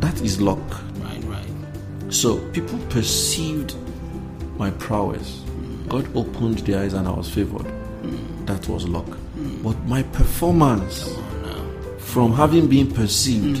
That 0.00 0.20
is 0.20 0.40
luck. 0.40 0.58
right 0.98 1.22
right 1.24 2.12
So 2.12 2.38
people 2.50 2.78
perceived 2.90 3.74
my 4.58 4.70
prowess. 4.72 5.42
God 5.88 6.14
opened 6.16 6.58
their 6.58 6.80
eyes 6.82 6.94
and 6.94 7.06
I 7.06 7.12
was 7.12 7.30
favored. 7.30 7.66
That 8.46 8.68
was 8.68 8.88
luck. 8.88 9.06
But 9.62 9.78
my 9.84 10.02
performance 10.02 11.16
from 11.98 12.32
having 12.32 12.66
been 12.68 12.90
perceived 12.92 13.60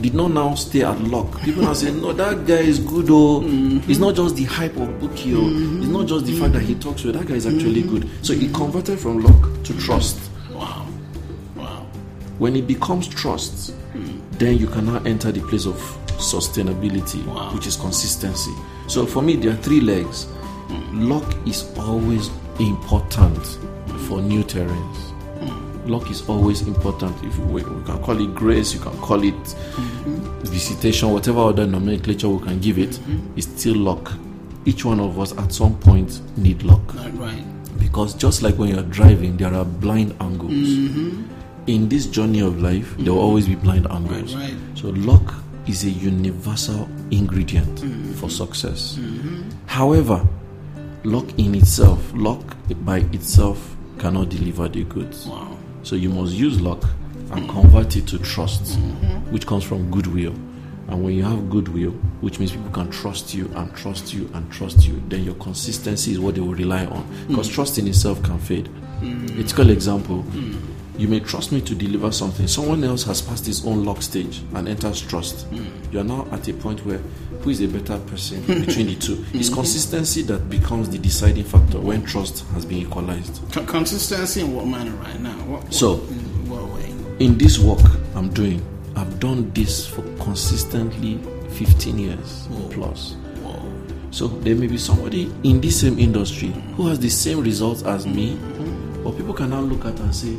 did 0.00 0.14
not 0.14 0.30
now 0.30 0.54
stay 0.54 0.82
at 0.82 1.00
luck. 1.00 1.40
People 1.42 1.62
now 1.62 1.72
say, 1.72 1.90
no, 1.92 2.12
that 2.12 2.46
guy 2.46 2.58
is 2.60 2.78
good. 2.78 3.06
Oh, 3.10 3.40
mm-hmm. 3.40 3.90
it's 3.90 3.98
not 3.98 4.14
just 4.14 4.36
the 4.36 4.44
hype 4.44 4.76
of 4.76 4.88
Buki. 5.00 5.34
Oh, 5.34 5.40
mm-hmm. 5.42 5.82
it's 5.82 5.88
not 5.90 6.06
just 6.06 6.26
the 6.26 6.38
fact 6.38 6.52
that 6.52 6.62
he 6.62 6.74
talks 6.76 7.04
well. 7.04 7.12
That 7.12 7.26
guy 7.26 7.34
is 7.34 7.46
actually 7.46 7.82
mm-hmm. 7.82 7.98
good. 7.98 8.24
So 8.24 8.32
he 8.34 8.48
converted 8.52 8.98
from 9.00 9.20
luck 9.22 9.64
to 9.64 9.78
trust. 9.78 10.30
wow 10.52 10.86
wow 11.56 11.84
When 12.38 12.54
it 12.54 12.66
becomes 12.68 13.08
trust, 13.08 13.74
mm. 13.92 14.20
then 14.38 14.56
you 14.58 14.68
can 14.68 14.86
now 14.86 15.02
enter 15.04 15.32
the 15.32 15.40
place 15.40 15.66
of 15.66 15.74
sustainability, 16.18 17.24
Wow. 17.26 17.52
which 17.54 17.66
is 17.66 17.76
consistency. 17.76 18.52
So 18.86 19.04
for 19.06 19.22
me, 19.22 19.34
there 19.36 19.52
are 19.52 19.56
three 19.62 19.80
legs. 19.80 20.26
Mm. 20.68 21.08
Luck 21.08 21.34
is 21.46 21.68
always 21.76 22.30
important 22.60 23.36
mm. 23.38 24.00
for 24.08 24.20
new 24.20 24.44
terrains. 24.44 25.07
Luck 25.88 26.10
is 26.10 26.28
always 26.28 26.60
important. 26.62 27.16
If 27.24 27.38
we, 27.38 27.62
we 27.62 27.84
can 27.84 27.98
call 28.02 28.20
it 28.20 28.34
grace, 28.34 28.74
you 28.74 28.80
can 28.80 28.96
call 28.98 29.24
it 29.24 29.34
mm-hmm. 29.34 30.40
visitation, 30.40 31.10
whatever 31.10 31.40
other 31.40 31.66
nomenclature 31.66 32.28
we 32.28 32.44
can 32.46 32.60
give 32.60 32.78
it, 32.78 32.90
mm-hmm. 32.90 33.38
it's 33.38 33.46
still 33.46 33.76
luck. 33.76 34.12
Each 34.66 34.84
one 34.84 35.00
of 35.00 35.18
us 35.18 35.36
at 35.38 35.50
some 35.50 35.78
point 35.78 36.20
need 36.36 36.62
luck 36.62 36.94
right 36.94 37.14
right. 37.14 37.44
Because 37.78 38.12
just 38.12 38.42
like 38.42 38.56
when 38.58 38.68
you're 38.68 38.82
driving 38.82 39.38
there 39.38 39.54
are 39.54 39.64
blind 39.64 40.14
angles. 40.20 40.52
Mm-hmm. 40.52 41.22
In 41.68 41.88
this 41.88 42.06
journey 42.06 42.40
of 42.40 42.60
life 42.60 42.94
there 42.98 43.14
will 43.14 43.20
always 43.22 43.48
be 43.48 43.54
blind 43.54 43.86
angles. 43.90 44.34
right. 44.34 44.54
so 44.74 44.88
luck 44.88 45.34
is 45.66 45.84
a 45.84 45.90
universal 45.90 46.86
ingredient 47.10 47.80
for 48.18 48.28
success. 48.28 48.98
However 49.66 50.26
luck 51.04 51.26
in 51.38 51.54
itself 51.54 52.10
luck 52.14 52.42
by 52.84 52.98
itself 53.12 53.74
cannot 53.98 54.28
deliver 54.28 54.68
the 54.68 54.84
goods. 54.84 55.26
Wow 55.26 55.57
so 55.82 55.96
you 55.96 56.10
must 56.10 56.32
use 56.32 56.60
luck 56.60 56.84
and 57.32 57.48
convert 57.48 57.96
it 57.96 58.06
to 58.08 58.18
trust, 58.18 58.62
mm-hmm. 58.78 59.32
which 59.32 59.46
comes 59.46 59.64
from 59.64 59.90
goodwill. 59.90 60.34
And 60.88 61.04
when 61.04 61.12
you 61.14 61.22
have 61.22 61.50
goodwill, 61.50 61.90
which 62.22 62.38
means 62.38 62.52
people 62.52 62.70
can 62.70 62.90
trust 62.90 63.34
you 63.34 63.50
and 63.56 63.74
trust 63.74 64.14
you 64.14 64.30
and 64.32 64.50
trust 64.50 64.86
you, 64.86 65.02
then 65.08 65.22
your 65.22 65.34
consistency 65.34 66.12
is 66.12 66.18
what 66.18 66.34
they 66.34 66.40
will 66.40 66.54
rely 66.54 66.86
on. 66.86 67.06
Because 67.28 67.50
mm. 67.50 67.54
trust 67.54 67.76
in 67.76 67.86
itself 67.86 68.22
can 68.22 68.38
fade. 68.38 68.70
Mm. 69.00 69.38
It's 69.38 69.52
a 69.52 69.56
typical 69.56 69.70
example, 69.70 70.22
mm. 70.22 70.58
you 70.96 71.06
may 71.06 71.20
trust 71.20 71.52
me 71.52 71.60
to 71.60 71.74
deliver 71.74 72.10
something. 72.10 72.46
Someone 72.46 72.82
else 72.84 73.04
has 73.04 73.20
passed 73.20 73.44
his 73.44 73.66
own 73.66 73.84
luck 73.84 74.00
stage 74.00 74.40
and 74.54 74.66
enters 74.66 75.02
trust. 75.02 75.46
You 75.92 76.00
are 76.00 76.04
now 76.04 76.26
at 76.32 76.48
a 76.48 76.54
point 76.54 76.84
where 76.86 77.00
who 77.40 77.50
is 77.50 77.60
a 77.60 77.68
better 77.68 77.98
person 78.00 78.40
between 78.42 78.86
the 78.88 78.96
two? 78.96 79.24
It's 79.32 79.48
consistency 79.48 80.22
that 80.22 80.48
becomes 80.50 80.88
the 80.90 80.98
deciding 80.98 81.44
factor 81.44 81.78
when 81.80 82.04
trust 82.04 82.44
has 82.54 82.64
been 82.64 82.78
equalized. 82.78 83.40
Con- 83.52 83.66
consistency 83.66 84.40
in 84.40 84.54
what 84.54 84.66
manner 84.66 84.92
right 84.92 85.20
now 85.20 85.36
what, 85.46 85.62
what- 85.64 85.74
So- 85.74 85.94
in 86.10 86.48
what 86.48 86.64
way 86.74 86.94
in 87.18 87.36
this 87.36 87.58
work 87.58 87.80
I'm 88.14 88.28
doing, 88.30 88.62
I've 88.96 89.18
done 89.20 89.50
this 89.52 89.86
for 89.86 90.02
consistently 90.18 91.18
15 91.50 91.98
years 91.98 92.48
plus. 92.70 93.14
whoa 93.42 93.62
So 94.10 94.28
there 94.28 94.54
may 94.54 94.66
be 94.66 94.78
somebody 94.78 95.32
in 95.42 95.60
this 95.60 95.80
same 95.80 95.98
industry 95.98 96.48
who 96.76 96.86
has 96.88 96.98
the 96.98 97.08
same 97.10 97.40
results 97.40 97.82
as 97.82 98.06
me, 98.06 98.34
mm-hmm. 98.36 99.02
but 99.04 99.16
people 99.16 99.34
can 99.34 99.50
now 99.50 99.60
look 99.60 99.84
at 99.84 99.98
and 100.00 100.14
say, 100.14 100.32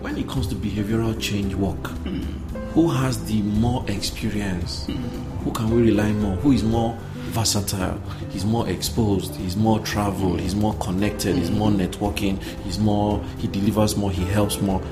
when 0.00 0.16
it 0.16 0.28
comes 0.28 0.46
to 0.48 0.54
behavioral 0.54 1.20
change 1.20 1.54
work, 1.54 1.76
mm-hmm. 2.04 2.56
who 2.72 2.88
has 2.90 3.24
the 3.26 3.40
more 3.42 3.84
experience? 3.88 4.86
Mm-hmm. 4.86 5.31
Who 5.44 5.52
can 5.52 5.70
we 5.70 5.82
rely 5.82 6.12
more? 6.12 6.36
Who 6.36 6.52
is 6.52 6.62
more 6.62 6.96
versatile? 7.30 8.00
He's 8.30 8.44
more 8.44 8.68
exposed. 8.68 9.34
He's 9.36 9.56
more 9.56 9.80
traveled. 9.80 10.40
He's 10.40 10.54
more 10.54 10.74
connected. 10.74 11.36
He's 11.36 11.50
more 11.50 11.70
mm-hmm. 11.70 11.80
networking. 11.80 12.42
He's 12.64 12.78
more. 12.78 13.22
He 13.38 13.48
delivers 13.48 13.96
more. 13.96 14.10
He 14.10 14.24
helps 14.24 14.60
more. 14.60 14.82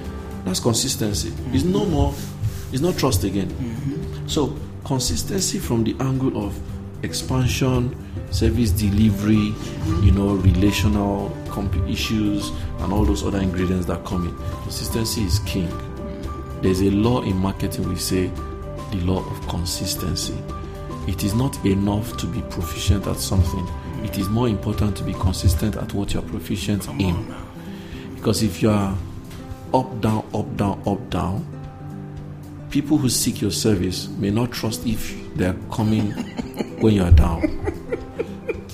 That's 0.45 0.61
consistency. 0.61 1.29
It's 1.53 1.63
mm-hmm. 1.63 1.73
no 1.73 1.85
more. 1.87 2.15
It's 2.73 2.81
not 2.81 2.97
trust 2.99 3.25
again. 3.25 3.49
Mm-hmm. 3.49 4.29
So 4.29 4.57
consistency 4.85 5.59
from 5.59 5.85
the 5.85 5.95
angle 6.01 6.45
of 6.45 6.59
expansion, 7.03 7.97
service 8.31 8.71
delivery, 8.71 9.55
you 10.03 10.13
know, 10.13 10.35
relational 10.35 11.37
comp- 11.49 11.89
issues, 11.89 12.51
and 12.79 12.93
all 12.93 13.05
those 13.05 13.25
other 13.25 13.39
ingredients 13.39 13.87
that 13.87 14.05
come 14.05 14.27
in. 14.29 14.37
Consistency 14.63 15.23
is 15.23 15.39
king. 15.41 15.71
There's 16.63 16.81
a 16.83 16.91
law 16.91 17.23
in 17.23 17.37
marketing 17.37 17.89
we 17.89 17.97
say 17.97 18.31
the 18.91 18.99
law 18.99 19.21
of 19.31 19.40
consistency. 19.51 20.39
It 21.07 21.25
is 21.25 21.35
not 21.35 21.63
enough 21.67 22.17
to 22.19 22.27
be 22.27 22.41
proficient 22.43 23.07
at 23.07 23.17
something. 23.17 23.67
It 24.05 24.17
is 24.17 24.29
more 24.29 24.49
important 24.49 24.97
to 24.99 25.05
be 25.05 25.13
consistent 25.13 25.77
at 25.77 25.93
what 25.93 26.15
you're 26.15 26.23
proficient 26.23 26.89
in. 27.01 27.35
Because 28.15 28.43
if 28.43 28.63
you 28.63 28.71
are 28.71 28.97
up, 29.75 30.01
down, 30.01 30.25
up, 30.33 30.57
down, 30.57 30.83
up, 30.87 31.11
down, 31.11 31.45
people 32.71 32.97
who 32.97 33.09
seek 33.09 33.41
your 33.41 33.51
service 33.51 34.09
may 34.09 34.31
not 34.31 34.53
trust 34.53 34.87
if 34.87 35.15
they're 35.35 35.57
coming 35.73 36.13
when 36.81 36.95
you're 36.95 37.11
down. 37.11 37.43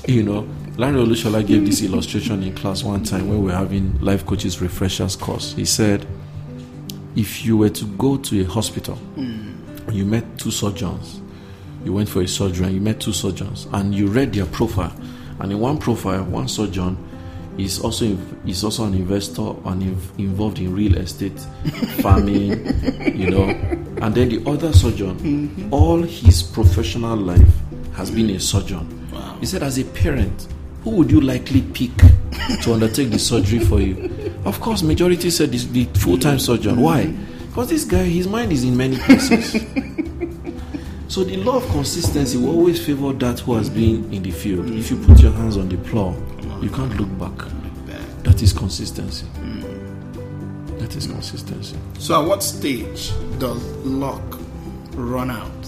You 0.06 0.22
know, 0.22 0.48
Larry 0.76 0.96
Olushola 0.96 1.44
gave 1.44 1.64
this 1.64 1.82
illustration 1.82 2.42
in 2.42 2.54
class 2.54 2.84
one 2.84 3.02
time 3.02 3.28
when 3.28 3.38
we 3.40 3.46
were 3.46 3.56
having 3.56 3.98
life 4.00 4.26
coaches 4.26 4.60
refreshers 4.60 5.16
course. 5.16 5.54
He 5.54 5.64
said, 5.64 6.06
if 7.16 7.44
you 7.46 7.56
were 7.56 7.70
to 7.70 7.84
go 7.96 8.18
to 8.18 8.42
a 8.42 8.44
hospital, 8.44 8.98
you 9.96 10.04
met 10.04 10.38
two 10.38 10.50
surgeons, 10.50 11.20
you 11.84 11.92
went 11.92 12.08
for 12.08 12.22
a 12.22 12.28
surgery 12.28 12.66
and 12.66 12.74
you 12.74 12.80
met 12.80 13.00
two 13.00 13.12
surgeons, 13.12 13.66
and 13.72 13.94
you 13.94 14.06
read 14.06 14.32
their 14.32 14.46
profile, 14.46 14.94
and 15.40 15.52
in 15.52 15.58
one 15.58 15.78
profile, 15.78 16.24
one 16.24 16.48
surgeon 16.48 16.96
is 17.58 17.80
also 17.80 18.16
is 18.46 18.62
also 18.64 18.84
an 18.84 18.94
investor 18.94 19.42
and 19.42 19.82
inv- 19.82 20.18
involved 20.18 20.58
in 20.58 20.74
real 20.74 20.96
estate, 20.98 21.38
farming, 22.00 22.50
you 23.16 23.30
know, 23.30 23.48
and 24.02 24.14
then 24.14 24.28
the 24.28 24.42
other 24.46 24.72
surgeon, 24.72 25.16
mm-hmm. 25.18 25.72
all 25.72 26.02
his 26.02 26.42
professional 26.42 27.16
life 27.16 27.48
has 27.94 28.10
been 28.10 28.30
a 28.30 28.40
surgeon. 28.40 28.92
He 29.40 29.46
said, 29.46 29.62
as 29.62 29.78
a 29.78 29.84
parent, 29.84 30.48
who 30.82 30.90
would 30.90 31.10
you 31.10 31.20
likely 31.20 31.62
pick 31.62 31.90
to 32.62 32.72
undertake 32.72 33.10
the 33.10 33.18
surgery 33.18 33.58
for 33.58 33.80
you? 33.80 34.10
Of 34.44 34.60
course, 34.60 34.82
majority 34.82 35.30
said 35.30 35.52
this, 35.52 35.64
the 35.66 35.84
full-time 35.84 36.38
surgeon. 36.38 36.80
Why? 36.80 37.04
Mm-hmm. 37.04 37.35
Because 37.56 37.70
this 37.70 37.84
guy, 37.84 38.02
his 38.02 38.28
mind 38.28 38.52
is 38.52 38.64
in 38.64 38.76
many 38.76 38.98
places. 38.98 39.52
so 41.08 41.24
the 41.24 41.38
law 41.38 41.56
of 41.56 41.66
consistency 41.70 42.36
will 42.36 42.50
always 42.50 42.84
favor 42.84 43.14
that 43.14 43.40
who 43.40 43.54
has 43.54 43.70
been 43.70 44.12
in 44.12 44.22
the 44.22 44.30
field. 44.30 44.68
If 44.68 44.90
you 44.90 44.98
put 44.98 45.20
your 45.20 45.32
hands 45.32 45.56
on 45.56 45.70
the 45.70 45.78
plow, 45.78 46.14
you 46.60 46.68
can't 46.68 46.94
look 47.00 47.18
back. 47.18 47.48
That 48.24 48.42
is 48.42 48.52
consistency. 48.52 49.24
That 50.76 50.94
is 50.96 51.06
consistency. 51.06 51.78
So, 51.98 52.20
at 52.20 52.28
what 52.28 52.42
stage 52.42 53.12
does 53.38 53.64
luck 53.86 54.38
run 54.92 55.30
out 55.30 55.64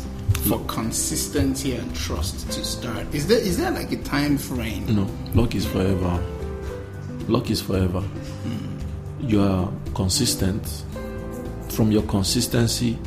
for 0.46 0.62
consistency 0.66 1.74
and 1.74 1.96
trust 1.96 2.50
to 2.50 2.62
start? 2.66 3.14
Is 3.14 3.26
there 3.28 3.38
is 3.38 3.56
there 3.56 3.70
like 3.70 3.92
a 3.92 4.02
time 4.02 4.36
frame? 4.36 4.94
No, 4.94 5.08
luck 5.34 5.54
is 5.54 5.64
forever. 5.64 6.22
Luck 7.28 7.50
is 7.50 7.62
forever. 7.62 8.02
Hmm. 8.02 9.26
You 9.26 9.40
are 9.40 9.72
consistent. 9.94 10.84
From 11.78 11.92
your 11.92 12.02
consistency, 12.02 12.98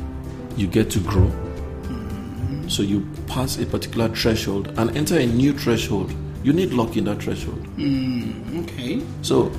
you 0.56 0.66
get 0.66 0.90
to 0.92 1.02
grow. 1.02 1.26
Mm-hmm. 1.28 2.70
So 2.70 2.84
you 2.84 3.06
pass 3.28 3.60
a 3.60 3.66
particular 3.66 4.08
threshold 4.08 4.74
and 4.78 4.96
enter 4.96 5.20
a 5.20 5.26
new 5.26 5.52
threshold. 5.52 6.16
You 6.42 6.54
need 6.54 6.72
luck 6.72 6.96
in 6.96 7.04
that 7.04 7.22
threshold. 7.22 7.62
Mm-hmm. 7.76 8.62
Okay. 8.62 9.02
So 9.24 9.52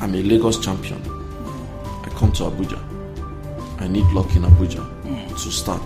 I'm 0.00 0.12
a 0.16 0.22
Lagos 0.24 0.58
champion. 0.58 0.98
Mm-hmm. 1.02 2.04
I 2.10 2.18
come 2.18 2.32
to 2.32 2.42
Abuja. 2.50 3.80
I 3.80 3.86
need 3.86 4.06
luck 4.06 4.34
in 4.34 4.42
Abuja 4.42 4.84
to 5.30 5.50
start. 5.52 5.80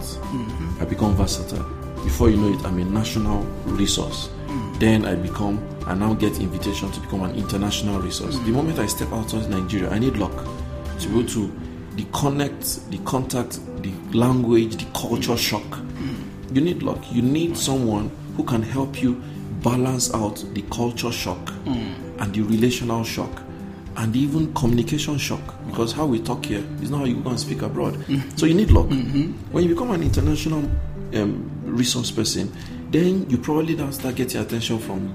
I 0.80 0.86
become 0.86 1.14
versatile. 1.16 1.68
Before 2.04 2.30
you 2.30 2.38
know 2.38 2.58
it, 2.58 2.64
I'm 2.64 2.78
a 2.78 2.86
national 2.86 3.42
resource. 3.66 4.30
Mm. 4.46 4.80
Then 4.80 5.04
I 5.04 5.14
become, 5.14 5.62
I 5.84 5.92
now 5.92 6.14
get 6.14 6.40
invitation 6.40 6.90
to 6.90 7.00
become 7.00 7.22
an 7.24 7.34
international 7.36 8.00
resource. 8.00 8.36
Mm. 8.36 8.46
The 8.46 8.52
moment 8.52 8.78
I 8.78 8.86
step 8.86 9.12
outside 9.12 9.50
Nigeria, 9.50 9.90
I 9.90 9.98
need 9.98 10.16
luck 10.16 10.32
to 11.00 11.08
be 11.08 11.18
able 11.18 11.28
to 11.28 11.52
the 11.96 12.04
connect, 12.12 12.90
the 12.90 12.98
contact, 12.98 13.60
the 13.82 13.92
language, 14.16 14.76
the 14.76 14.86
culture 14.98 15.36
shock. 15.36 15.78
You 16.52 16.60
need 16.60 16.82
luck. 16.82 16.98
You 17.10 17.22
need 17.22 17.56
someone 17.56 18.10
who 18.36 18.44
can 18.44 18.62
help 18.62 19.02
you 19.02 19.20
balance 19.62 20.12
out 20.14 20.44
the 20.54 20.62
culture 20.70 21.10
shock 21.10 21.52
and 21.66 22.32
the 22.34 22.42
relational 22.42 23.02
shock 23.02 23.42
and 23.96 24.14
even 24.16 24.52
communication 24.54 25.16
shock 25.18 25.40
because 25.66 25.92
how 25.92 26.04
we 26.06 26.20
talk 26.20 26.44
here 26.44 26.64
is 26.82 26.90
not 26.90 26.98
how 26.98 27.04
you 27.04 27.16
go 27.16 27.30
and 27.30 27.40
speak 27.40 27.62
abroad. 27.62 27.94
Mm-hmm. 27.94 28.36
So 28.36 28.46
you 28.46 28.54
need 28.54 28.70
luck. 28.70 28.86
Mm-hmm. 28.86 29.52
When 29.52 29.64
you 29.64 29.70
become 29.70 29.90
an 29.92 30.02
international 30.02 30.68
um, 31.14 31.50
resource 31.64 32.10
person, 32.10 32.52
then 32.90 33.28
you 33.30 33.38
probably 33.38 33.76
now 33.76 33.90
start 33.90 34.16
getting 34.16 34.40
attention 34.40 34.78
from 34.78 35.14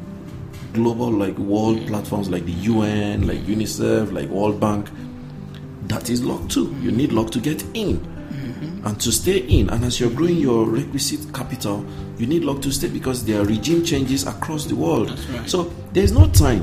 global 0.73 1.11
like 1.11 1.37
world 1.37 1.77
mm. 1.77 1.87
platforms 1.87 2.29
like 2.29 2.45
the 2.45 2.51
UN, 2.51 3.27
like 3.27 3.39
UNICEF, 3.39 4.11
like 4.11 4.29
World 4.29 4.59
Bank. 4.59 4.89
That 5.99 6.09
is 6.09 6.23
luck 6.23 6.47
too. 6.47 6.73
You 6.81 6.91
need 6.91 7.12
luck 7.12 7.29
to 7.31 7.41
get 7.41 7.62
in 7.73 7.97
and 8.85 9.01
to 9.01 9.12
stay 9.12 9.39
in. 9.39 9.69
And 9.69 9.83
as 9.83 9.99
you're 9.99 10.09
growing 10.09 10.38
your 10.38 10.65
requisite 10.65 11.33
capital, 11.33 11.85
you 12.17 12.25
need 12.25 12.45
luck 12.45 12.62
to 12.62 12.71
stay 12.71 12.88
because 12.88 13.25
there 13.25 13.41
are 13.41 13.43
regime 13.43 13.83
changes 13.83 14.25
across 14.25 14.65
the 14.65 14.75
world. 14.75 15.09
right. 15.09 15.49
So 15.49 15.73
there's 15.91 16.13
no 16.13 16.29
time 16.29 16.62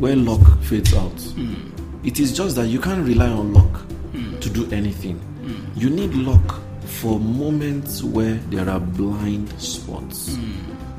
where 0.00 0.16
luck 0.16 0.40
fades 0.62 0.92
out. 0.94 1.12
Hmm. 1.12 1.70
It 2.04 2.18
is 2.18 2.36
just 2.36 2.56
that 2.56 2.66
you 2.66 2.80
can't 2.80 3.06
rely 3.06 3.28
on 3.28 3.52
luck 3.52 3.76
hmm. 4.10 4.40
to 4.40 4.50
do 4.50 4.68
anything. 4.72 5.16
Hmm. 5.16 5.78
You 5.78 5.90
need 5.90 6.12
luck 6.14 6.60
for 6.86 7.20
moments 7.20 8.02
where 8.02 8.34
there 8.50 8.68
are 8.68 8.80
blind 8.80 9.48
spots, 9.60 10.36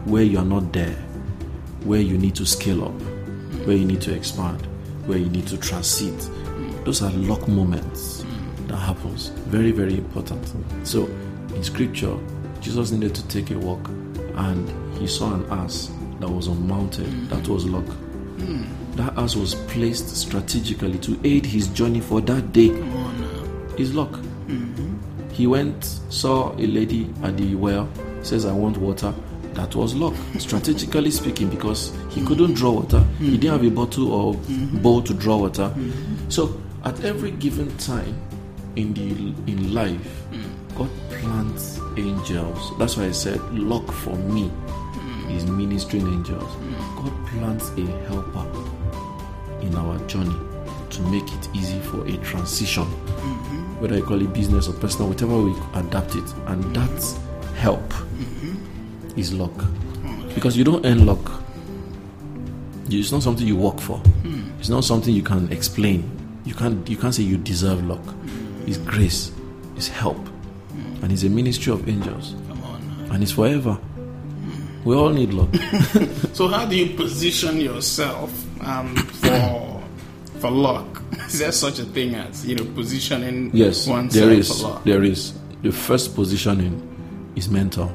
where 0.06 0.24
you 0.24 0.38
are 0.39 0.45
not 0.45 0.71
there, 0.71 0.95
where 1.84 2.00
you 2.00 2.17
need 2.17 2.36
to 2.36 2.45
scale 2.45 2.86
up, 2.86 3.02
where 3.67 3.76
you 3.76 3.84
need 3.84 4.02
to 4.04 4.13
expand, 4.13 4.65
where 5.06 5.17
you 5.17 5.30
need 5.30 5.48
to 5.48 5.58
transit. 5.58 6.30
Those 6.86 7.02
are 7.02 7.12
luck 7.12 7.48
moments 7.48 8.24
that 8.67 8.78
happens. 8.78 9.30
Very, 9.48 9.71
very 9.71 9.98
important. 9.98 10.54
So 10.84 11.06
in 11.56 11.63
scripture, 11.63 12.15
Jesus 12.62 12.91
needed 12.91 13.15
to 13.15 13.28
take 13.28 13.52
a 13.52 13.58
walk 13.58 13.88
and 14.36 14.98
he 15.00 15.08
saw 15.08 15.34
an 15.34 15.45
ass 15.50 15.91
that 16.19 16.30
was 16.30 16.48
unmounted. 16.48 17.30
That 17.30 17.48
was 17.48 17.65
luck. 17.65 17.86
That 18.98 19.17
ass 19.17 19.36
was 19.36 19.56
placed 19.56 20.15
strategically 20.15 21.00
to 21.00 21.19
aid 21.24 21.45
his 21.45 21.67
journey 21.69 22.02
for 22.02 22.21
that 22.21 22.54
day. 22.54 22.69
His 23.78 23.93
luck. 23.93 24.19
He 25.32 25.48
went, 25.48 25.84
saw 26.10 26.54
a 26.54 26.65
lady 26.67 27.10
at 27.24 27.36
the 27.36 27.56
well, 27.56 27.89
says, 28.21 28.45
I 28.45 28.54
want 28.54 28.78
water. 28.78 29.13
That 29.54 29.76
was 29.76 29.95
luck, 29.95 30.13
strategically 30.38 31.12
speaking, 31.12 31.50
because 31.50 31.93
he 32.10 32.26
couldn't 32.26 32.54
draw 32.54 32.71
water. 32.71 33.04
He 33.19 33.38
didn't 33.38 33.60
have 33.60 33.65
a 33.65 33.69
bottle 33.69 34.13
or 34.13 34.34
bowl 34.82 35.02
to 35.02 35.13
draw 35.13 35.38
water. 35.38 35.74
So, 36.30 36.62
at 36.86 37.04
every 37.04 37.32
given 37.32 37.76
time 37.78 38.15
in 38.76 38.93
the 38.93 39.52
in 39.52 39.74
life, 39.74 40.21
hmm. 40.32 40.78
God 40.78 40.89
plants 41.10 41.80
angels. 41.98 42.78
That's 42.78 42.98
why 42.98 43.06
I 43.06 43.12
said, 43.12 43.41
luck 43.54 43.91
for 43.91 44.15
me 44.15 44.48
hmm. 44.48 45.32
is 45.32 45.45
ministering 45.45 46.08
angels. 46.08 46.43
Hmm. 46.43 46.95
God 46.95 47.28
plants 47.28 47.69
a 47.78 47.86
helper 48.08 48.45
in 49.62 49.76
our 49.76 49.98
journey 50.08 50.36
to 50.91 51.02
make 51.04 51.28
it 51.34 51.50
easy 51.54 51.80
for 51.80 52.06
a 52.08 52.17
transition, 52.17 52.84
mm-hmm. 52.84 53.82
whether 53.82 53.98
you 53.98 54.04
call 54.04 54.21
it 54.21 54.32
business 54.34 54.67
or 54.67 54.74
personal, 54.74 55.10
whatever 55.10 55.41
we 55.41 55.54
adapt 55.74 56.15
it. 56.15 56.34
And 56.48 56.63
that 56.76 57.17
help 57.56 57.82
mm-hmm. 57.89 59.19
is 59.19 59.34
luck. 59.34 59.54
Because 60.34 60.58
you 60.58 60.63
don't 60.63 60.86
earn 60.86 61.06
luck. 61.06 61.41
It's 62.89 63.12
not 63.12 63.24
something 63.24 63.48
you 63.48 63.56
work 63.56 63.80
for. 63.80 64.02
It's 64.60 64.69
not 64.69 64.84
something 64.84 65.13
you 65.13 65.24
can 65.24 65.52
explain. 65.52 66.14
You 66.46 66.54
can't 66.54 66.88
you 66.90 66.98
can't 66.98 67.14
say 67.14 67.24
you 67.24 67.38
deserve 67.38 67.84
luck. 67.86 68.04
It's 68.68 68.78
grace, 68.78 69.32
it's 69.76 69.88
help. 69.88 70.18
And 71.02 71.12
it's 71.12 71.24
a 71.24 71.30
ministry 71.30 71.72
of 71.74 71.88
angels. 71.88 72.36
Come 72.48 72.64
on. 72.64 73.08
now. 73.08 73.14
And 73.14 73.24
it's 73.24 73.32
forever. 73.32 73.78
We 74.84 74.96
all 74.96 75.10
need 75.10 75.34
luck. 75.34 75.50
So, 76.36 76.48
how 76.50 76.66
do 76.66 76.76
you 76.76 76.96
position 76.96 77.60
yourself 77.62 78.30
um, 78.66 78.96
for 78.96 79.84
for 80.40 80.52
luck? 80.52 81.02
Is 81.28 81.40
there 81.40 81.52
such 81.52 81.80
a 81.80 81.86
thing 81.86 82.14
as 82.16 82.46
you 82.46 82.56
know 82.56 82.66
positioning 82.74 83.52
Yes, 83.54 83.88
oneself 83.88 84.14
there 84.14 84.32
is. 84.34 84.48
for 84.62 84.68
luck? 84.70 84.84
There 84.84 85.04
is. 85.04 85.34
The 85.64 85.72
first 85.72 86.14
positioning 86.16 86.76
is 87.36 87.50
mental. 87.50 87.90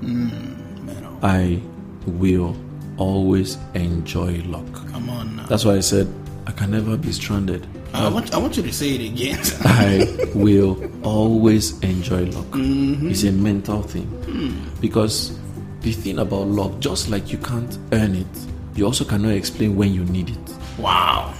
Man, 0.00 1.06
oh, 1.06 1.18
I 1.26 1.60
will 2.06 2.56
always 2.96 3.58
enjoy 3.74 4.42
luck. 4.46 4.66
come 4.90 5.10
on 5.10 5.36
now. 5.36 5.46
That's 5.46 5.64
why 5.64 5.74
I 5.76 5.80
said 5.80 6.06
I 6.46 6.52
can 6.52 6.70
never 6.70 6.96
be 6.96 7.12
stranded. 7.12 7.66
I 7.94 8.06
oh. 8.06 8.10
want 8.14 8.32
I 8.34 8.38
want 8.38 8.56
you 8.56 8.62
to 8.62 8.72
say 8.72 8.94
it 8.94 9.12
again. 9.12 9.38
I 9.64 10.28
will 10.34 10.90
always 11.02 11.78
enjoy 11.80 12.24
luck. 12.26 12.46
Mm-hmm. 12.46 13.10
It's 13.10 13.24
a 13.24 13.32
mental 13.32 13.82
thing. 13.82 14.06
Hmm. 14.24 14.80
Because 14.80 15.38
the 15.80 15.92
thing 15.92 16.18
about 16.18 16.46
luck, 16.48 16.78
just 16.80 17.10
like 17.10 17.30
you 17.30 17.38
can't 17.38 17.78
earn 17.92 18.14
it, 18.14 18.26
you 18.74 18.86
also 18.86 19.04
cannot 19.04 19.32
explain 19.32 19.76
when 19.76 19.92
you 19.92 20.04
need 20.04 20.30
it. 20.30 20.54
wow. 20.78 21.34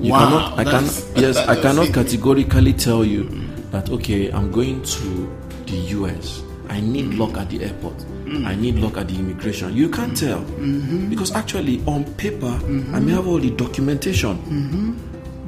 You 0.00 0.12
Wow, 0.12 0.54
cannot, 0.54 0.58
I 0.60 0.64
can, 0.64 0.84
yes, 1.20 1.36
I 1.48 1.60
cannot 1.60 1.92
categorically 1.92 2.72
tell 2.72 3.04
you 3.04 3.24
hmm. 3.24 3.70
that 3.72 3.90
okay, 3.90 4.30
I'm 4.30 4.52
going 4.52 4.80
to 4.82 5.36
the 5.66 5.76
US. 5.98 6.42
I 6.68 6.78
need 6.80 7.06
hmm. 7.14 7.18
luck 7.20 7.36
at 7.36 7.50
the 7.50 7.64
airport. 7.64 8.04
I 8.44 8.54
need 8.54 8.76
luck 8.76 8.96
at 8.98 9.08
the 9.08 9.14
immigration. 9.18 9.74
You 9.74 9.88
can't 9.88 10.14
tell. 10.16 10.40
Mm-hmm. 10.40 11.08
Because 11.08 11.32
actually, 11.32 11.82
on 11.86 12.04
paper, 12.16 12.46
mm-hmm. 12.46 12.94
I 12.94 13.00
may 13.00 13.12
have 13.12 13.26
all 13.26 13.38
the 13.38 13.50
documentation. 13.50 14.36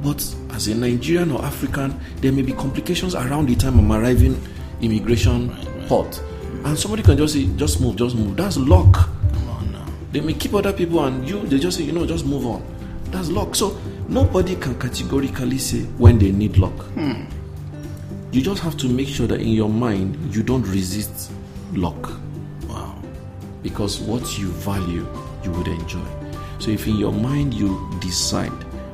But 0.03 0.17
as 0.51 0.67
a 0.67 0.75
Nigerian 0.75 1.31
or 1.31 1.43
African, 1.43 1.99
there 2.17 2.31
may 2.31 2.41
be 2.41 2.53
complications 2.53 3.13
around 3.15 3.47
the 3.49 3.55
time 3.55 3.77
I'm 3.79 3.91
arriving 3.91 4.41
immigration 4.81 5.49
port. 5.87 6.21
And 6.65 6.77
somebody 6.77 7.03
can 7.03 7.17
just 7.17 7.33
say, 7.33 7.45
just 7.55 7.81
move, 7.81 7.95
just 7.97 8.15
move. 8.15 8.35
That's 8.37 8.57
luck. 8.57 8.93
Come 9.33 9.49
on 9.49 9.71
now. 9.71 9.85
They 10.11 10.21
may 10.21 10.33
keep 10.33 10.53
other 10.53 10.73
people 10.73 11.03
and 11.05 11.27
you, 11.27 11.41
they 11.47 11.59
just 11.59 11.77
say, 11.77 11.83
you 11.83 11.91
know, 11.91 12.05
just 12.05 12.25
move 12.25 12.45
on. 12.45 12.63
That's 13.05 13.29
luck. 13.29 13.55
So 13.55 13.77
nobody 14.07 14.55
can 14.55 14.79
categorically 14.79 15.57
say 15.59 15.81
when 15.97 16.17
they 16.17 16.31
need 16.31 16.57
luck. 16.57 16.73
Hmm. 16.93 17.25
You 18.31 18.41
just 18.41 18.61
have 18.63 18.77
to 18.77 18.87
make 18.87 19.07
sure 19.07 19.27
that 19.27 19.41
in 19.41 19.49
your 19.49 19.69
mind 19.69 20.33
you 20.33 20.41
don't 20.41 20.63
resist 20.63 21.31
luck 21.73 22.11
Wow. 22.67 22.95
because 23.61 23.99
what 23.99 24.37
you 24.39 24.47
value 24.51 25.05
you 25.43 25.51
would 25.51 25.67
enjoy. 25.67 26.05
So 26.59 26.71
if 26.71 26.87
in 26.87 26.95
your 26.95 27.11
mind 27.11 27.53
you 27.53 27.89
decide 27.99 28.51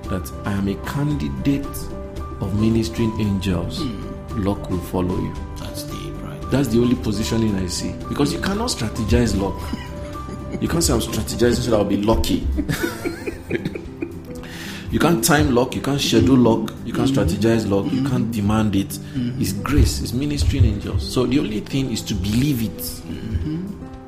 that 0.09 0.31
I 0.45 0.53
am 0.53 0.67
a 0.67 0.75
candidate 0.85 1.65
of 2.41 2.59
ministering 2.59 3.19
angels, 3.19 3.81
hmm. 3.81 4.43
luck 4.43 4.69
will 4.69 4.79
follow 4.79 5.17
you. 5.19 5.33
That's 5.57 5.83
deep, 5.83 6.13
right? 6.23 6.41
That's 6.51 6.67
the 6.69 6.79
only 6.79 6.95
positioning 6.95 7.55
I 7.55 7.67
see. 7.67 7.93
Because 8.09 8.33
you 8.33 8.39
cannot 8.39 8.69
strategize 8.69 9.39
luck. 9.39 9.55
You 10.61 10.67
can't 10.67 10.83
say 10.83 10.93
I'm 10.93 10.99
strategizing 10.99 11.61
so 11.63 11.71
that 11.71 11.77
I'll 11.77 11.85
be 11.85 12.01
lucky. 12.01 12.47
you 14.91 14.99
can't 14.99 15.23
time 15.23 15.53
luck, 15.53 15.75
you 15.75 15.81
can't 15.81 15.99
schedule 15.99 16.37
luck, 16.37 16.73
you 16.85 16.93
can't 16.93 17.09
hmm. 17.09 17.15
strategize 17.15 17.69
luck, 17.69 17.91
you 17.91 18.01
hmm. 18.01 18.07
can't 18.07 18.31
demand 18.31 18.75
it. 18.75 18.99
It's 19.39 19.53
grace, 19.53 20.01
it's 20.01 20.13
ministering 20.13 20.65
angels. 20.65 21.13
So 21.13 21.25
the 21.25 21.39
only 21.39 21.59
thing 21.59 21.91
is 21.91 22.01
to 22.03 22.13
believe 22.13 22.63
it 22.63 23.01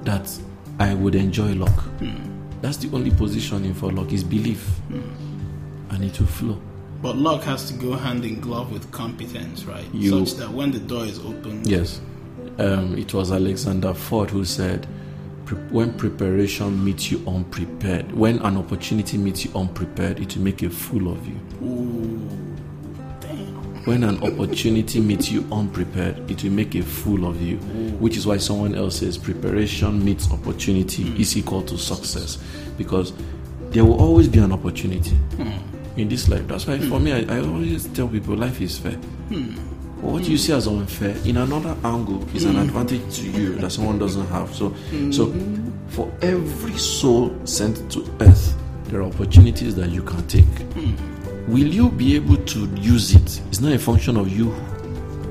that 0.06 0.30
I 0.80 0.94
would 0.94 1.16
enjoy 1.16 1.54
luck. 1.54 1.84
That's 2.62 2.78
the 2.78 2.90
only 2.96 3.12
positioning 3.12 3.74
for 3.74 3.92
luck 3.92 4.12
is 4.12 4.24
belief. 4.24 4.68
And 5.90 6.04
it 6.04 6.20
will 6.20 6.28
flow. 6.28 6.60
But 7.02 7.16
luck 7.18 7.44
has 7.44 7.70
to 7.72 7.74
go 7.76 7.94
hand 7.94 8.26
in 8.26 8.40
glove 8.42 8.72
with 8.72 8.92
competence, 8.92 9.64
right? 9.66 9.86
You- 9.94 10.26
Such 10.26 10.38
that 10.38 10.52
when 10.52 10.72
the 10.72 10.80
door 10.80 11.06
is 11.06 11.20
open, 11.20 11.62
Yes. 11.66 12.02
Um, 12.58 12.98
it 12.98 13.14
was 13.14 13.32
Alexander 13.32 13.94
Ford 13.94 14.30
who 14.32 14.44
said, 14.44 14.86
when 15.72 15.94
preparation 15.94 16.84
meets 16.84 17.10
you 17.10 17.24
unprepared, 17.26 18.12
when 18.12 18.38
an 18.40 18.58
opportunity 18.58 19.18
meets 19.18 19.46
you 19.46 19.52
unprepared, 19.56 20.20
it 20.20 20.36
will 20.36 20.44
make 20.44 20.62
a 20.62 20.70
fool 20.70 21.12
of 21.12 21.26
you. 21.26 21.40
damn. 23.22 23.86
When 23.86 24.04
an 24.04 24.22
opportunity 24.22 25.00
meets 25.00 25.32
you 25.32 25.48
unprepared, 25.52 26.30
it 26.30 26.44
will 26.44 26.52
make 26.52 26.76
a 26.76 26.84
fool 26.84 27.26
of 27.26 27.42
you. 27.42 27.58
Which 28.00 28.18
is 28.18 28.28
why 28.28 28.38
someone 28.38 28.76
else 28.76 28.98
says 29.00 29.18
preparation 29.18 30.04
meets 30.04 30.30
opportunity 30.32 31.14
is 31.20 31.36
equal 31.38 31.64
to 31.64 31.78
success. 31.78 32.38
Because 32.78 33.14
there 33.72 33.86
will 33.86 34.00
always 34.00 34.28
be 34.28 34.40
an 34.40 34.52
opportunity 34.52 35.18
in 36.00 36.10
this 36.10 36.28
life. 36.30 36.48
That's 36.48 36.66
why 36.66 36.80
for 36.80 36.98
hmm. 36.98 37.04
me, 37.04 37.14
I, 37.14 37.38
I 37.38 37.40
always 37.42 37.88
tell 37.90 38.08
people 38.08 38.36
life 38.36 38.62
is 38.62 38.78
fair. 38.78 38.94
Hmm. 38.94 39.54
What 40.02 40.24
you 40.24 40.32
hmm. 40.32 40.36
see 40.38 40.54
as 40.54 40.68
unfair, 40.68 41.16
in 41.26 41.38
another 41.38 41.76
angle, 41.84 42.24
is 42.36 42.46
an 42.46 42.58
advantage 42.58 43.18
to 43.18 43.30
you 43.30 43.56
that 43.56 43.72
someone 43.72 44.00
doesn't 44.00 44.28
have. 44.28 44.54
So, 44.56 44.74
so 45.12 45.34
for 45.90 46.12
every 46.22 46.78
soul 46.78 47.36
sent 47.46 47.92
to 47.92 48.10
earth, 48.22 48.56
there 48.86 49.02
are 49.02 49.04
opportunities 49.04 49.76
that 49.76 49.90
you 49.90 50.02
can 50.02 50.26
take. 50.28 50.46
Will 51.48 51.68
you 51.68 51.90
be 51.90 52.16
able 52.16 52.38
to 52.38 52.60
use 52.76 53.14
it? 53.14 53.42
It's 53.48 53.60
not 53.60 53.74
a 53.74 53.80
function 53.80 54.18
of 54.18 54.30
you 54.30 54.52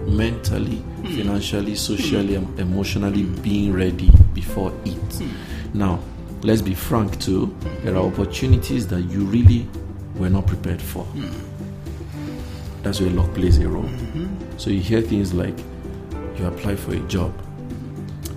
mentally, 0.07 0.83
financially, 1.03 1.75
socially, 1.75 2.35
and 2.35 2.59
emotionally 2.59 3.23
being 3.23 3.73
ready 3.73 4.11
before 4.35 4.73
it. 4.85 5.23
Now, 5.75 6.01
let's 6.43 6.63
be 6.63 6.75
frank 6.75 7.19
too. 7.21 7.55
There 7.83 7.95
are 7.95 8.05
opportunities 8.05 8.87
that 8.89 9.03
you 9.03 9.25
really 9.25 9.69
were 10.19 10.31
not 10.31 10.47
prepared 10.47 10.83
for. 10.83 11.07
That's 12.83 13.01
where 13.01 13.11
luck 13.11 13.33
plays 13.35 13.59
a 13.59 13.69
role. 13.69 13.83
Mm-hmm. 13.83 14.59
So 14.59 14.71
you 14.71 14.81
hear 14.81 15.01
things 15.01 15.35
like 15.35 15.59
you 16.39 16.47
apply 16.47 16.77
for 16.77 16.95
a 16.95 17.01
job, 17.01 17.33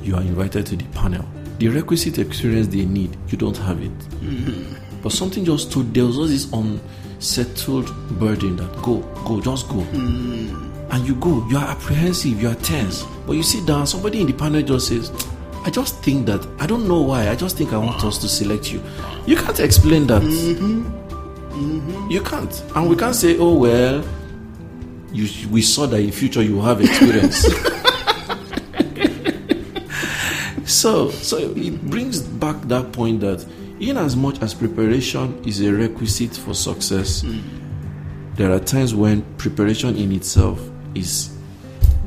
you 0.02 0.16
are 0.16 0.22
invited 0.22 0.66
to 0.68 0.76
the 0.76 0.86
panel. 0.86 1.26
The 1.60 1.68
requisite 1.70 2.18
experience 2.18 2.68
they 2.68 2.86
need, 2.86 3.16
you 3.28 3.38
don't 3.38 3.58
have 3.58 3.82
it. 3.82 3.98
Mm-hmm. 4.00 5.02
But 5.02 5.12
something 5.12 5.46
just 5.46 5.72
told 5.72 5.94
there 5.94 6.06
was 6.06 6.18
this 6.18 6.52
unsettled 6.52 7.92
burden 8.20 8.56
that 8.58 8.82
go, 8.82 9.00
go, 9.26 9.40
just 9.42 9.68
go. 9.70 9.76
Mm-hmm. 9.76 10.92
And 10.92 11.08
you 11.08 11.16
go, 11.16 11.48
you 11.48 11.58
are 11.58 11.68
apprehensive, 11.68 12.42
you 12.42 12.50
are 12.50 12.56
tense. 12.56 13.04
But 13.26 13.34
you 13.34 13.44
sit 13.44 13.66
down, 13.66 13.88
somebody 13.88 14.22
in 14.22 14.28
the 14.28 14.34
panel 14.34 14.62
just 14.62 14.88
says, 14.88 15.12
I 15.64 15.70
just 15.70 16.04
think 16.04 16.26
that, 16.26 16.46
I 16.60 16.66
don't 16.66 16.88
know 16.88 17.02
why, 17.02 17.30
I 17.30 17.36
just 17.36 17.58
think 17.58 17.72
I 17.74 17.78
want 17.78 18.04
us 18.04 18.18
to 18.18 18.28
select 18.28 18.74
you. 18.74 18.82
You 19.28 19.36
can't 19.36 19.60
explain 19.60 20.08
that. 20.08 20.22
You 22.10 22.22
can't. 22.22 22.64
And 22.76 22.90
we 22.90 22.96
can't 22.96 23.16
say, 23.16 23.38
oh, 23.38 23.56
well, 23.56 24.04
you, 25.12 25.50
we 25.50 25.62
saw 25.62 25.86
that 25.88 26.00
in 26.00 26.12
future 26.12 26.42
you 26.42 26.62
have 26.62 26.82
experience. 26.82 27.46
so, 30.72 31.10
so 31.12 31.38
it 31.38 31.82
brings 31.90 32.22
back 32.22 32.62
that 32.64 32.92
point 32.92 33.22
that 33.22 33.46
in 33.80 33.98
as 33.98 34.16
much 34.16 34.42
as 34.42 34.54
preparation 34.54 35.42
is 35.46 35.62
a 35.62 35.72
requisite 35.74 36.36
for 36.36 36.54
success, 36.54 37.24
mm. 37.24 37.42
there 38.36 38.52
are 38.52 38.60
times 38.60 38.94
when 38.94 39.22
preparation 39.38 39.96
in 39.98 40.12
itself 40.12 40.62
is 40.96 41.36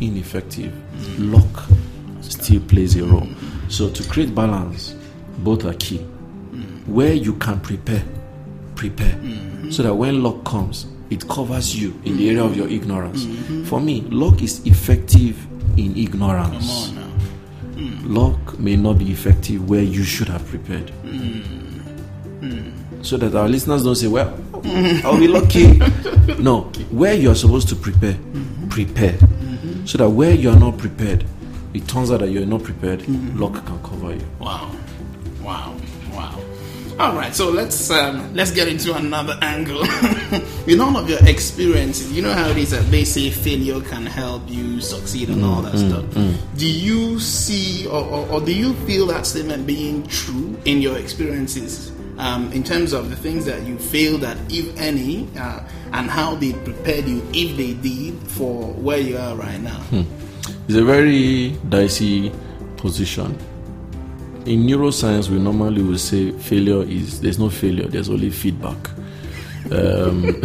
ineffective. 0.00 0.72
Mm. 0.96 1.32
Luck 1.32 1.64
still 2.20 2.60
plays 2.62 2.96
a 2.96 3.04
role. 3.04 3.22
Mm. 3.22 3.70
So 3.72 3.90
to 3.90 4.08
create 4.08 4.34
balance, 4.34 4.94
both 5.38 5.64
are 5.64 5.74
key. 5.74 5.98
Where 6.86 7.14
you 7.14 7.34
can 7.36 7.60
prepare, 7.60 8.04
prepare. 8.76 9.12
Mm-hmm. 9.12 9.70
So 9.70 9.82
that 9.82 9.94
when 9.94 10.22
luck 10.22 10.44
comes, 10.44 10.86
it 11.10 11.28
covers 11.28 11.80
you 11.80 11.98
in 12.04 12.16
the 12.16 12.28
area 12.30 12.44
of 12.44 12.56
your 12.56 12.68
ignorance. 12.68 13.24
Mm-hmm. 13.24 13.64
For 13.64 13.80
me, 13.80 14.02
luck 14.02 14.42
is 14.42 14.64
effective 14.66 15.46
in 15.78 15.96
ignorance. 15.96 16.92
Now. 16.92 17.04
Mm. 17.74 18.14
Luck 18.14 18.58
may 18.58 18.76
not 18.76 18.98
be 18.98 19.10
effective 19.10 19.68
where 19.68 19.82
you 19.82 20.04
should 20.04 20.28
have 20.28 20.46
prepared. 20.46 20.86
Mm. 21.02 21.42
Mm. 22.40 23.04
So 23.04 23.16
that 23.16 23.34
our 23.34 23.48
listeners 23.48 23.82
don't 23.84 23.96
say, 23.96 24.06
well, 24.06 24.38
I'll 25.04 25.18
be 25.18 25.28
lucky. 25.28 25.78
no, 26.38 26.62
where 26.90 27.14
you're 27.14 27.34
supposed 27.34 27.68
to 27.70 27.76
prepare, 27.76 28.14
mm-hmm. 28.14 28.68
prepare. 28.68 29.18
So 29.86 29.98
that 29.98 30.08
where 30.08 30.32
you're 30.34 30.58
not 30.58 30.78
prepared, 30.78 31.24
it 31.74 31.86
turns 31.86 32.10
out 32.10 32.20
that 32.20 32.30
you're 32.30 32.46
not 32.46 32.62
prepared, 32.62 33.06
luck 33.36 33.64
can 33.66 33.82
cover 33.82 34.14
you. 34.14 34.26
Wow, 34.38 34.74
wow. 35.42 35.73
All 36.96 37.16
right, 37.16 37.34
so 37.34 37.50
let's 37.50 37.90
um, 37.90 38.32
let's 38.34 38.52
get 38.52 38.68
into 38.68 38.94
another 38.94 39.36
angle. 39.42 39.82
In 40.68 40.80
all 40.80 40.96
of 40.96 41.10
your 41.10 41.18
experiences, 41.26 42.12
you 42.12 42.22
know 42.22 42.32
how 42.32 42.48
it 42.48 42.56
is 42.56 42.70
that 42.70 42.88
they 42.90 43.04
say 43.04 43.30
failure 43.30 43.80
can 43.80 44.06
help 44.06 44.42
you 44.46 44.80
succeed 44.80 45.28
and 45.28 45.44
all 45.44 45.60
that 45.62 45.76
stuff. 45.76 46.04
Do 46.56 46.66
you 46.66 47.18
see 47.18 47.86
or, 47.88 48.04
or, 48.04 48.28
or 48.28 48.40
do 48.40 48.54
you 48.54 48.74
feel 48.86 49.08
that 49.08 49.26
statement 49.26 49.66
being 49.66 50.06
true 50.06 50.56
in 50.66 50.80
your 50.80 50.96
experiences? 50.96 51.90
Um, 52.16 52.52
in 52.52 52.62
terms 52.62 52.92
of 52.92 53.10
the 53.10 53.16
things 53.16 53.44
that 53.46 53.66
you 53.66 53.76
failed 53.76 54.22
at, 54.22 54.36
if 54.48 54.78
any, 54.78 55.28
uh, 55.36 55.60
and 55.92 56.08
how 56.08 56.36
they 56.36 56.52
prepared 56.52 57.06
you, 57.06 57.26
if 57.32 57.56
they 57.56 57.74
did, 57.74 58.14
for 58.30 58.72
where 58.72 59.00
you 59.00 59.18
are 59.18 59.34
right 59.34 59.60
now. 59.60 59.82
It's 60.68 60.76
a 60.76 60.84
very 60.84 61.50
dicey 61.68 62.32
position. 62.76 63.36
In 64.46 64.66
neuroscience, 64.66 65.30
we 65.30 65.38
normally 65.38 65.80
will 65.82 65.96
say 65.96 66.30
failure 66.32 66.82
is 66.82 67.20
there's 67.22 67.38
no 67.38 67.48
failure, 67.48 67.86
there's 67.88 68.10
only 68.10 68.28
feedback. 68.28 68.76
Um, 69.70 70.22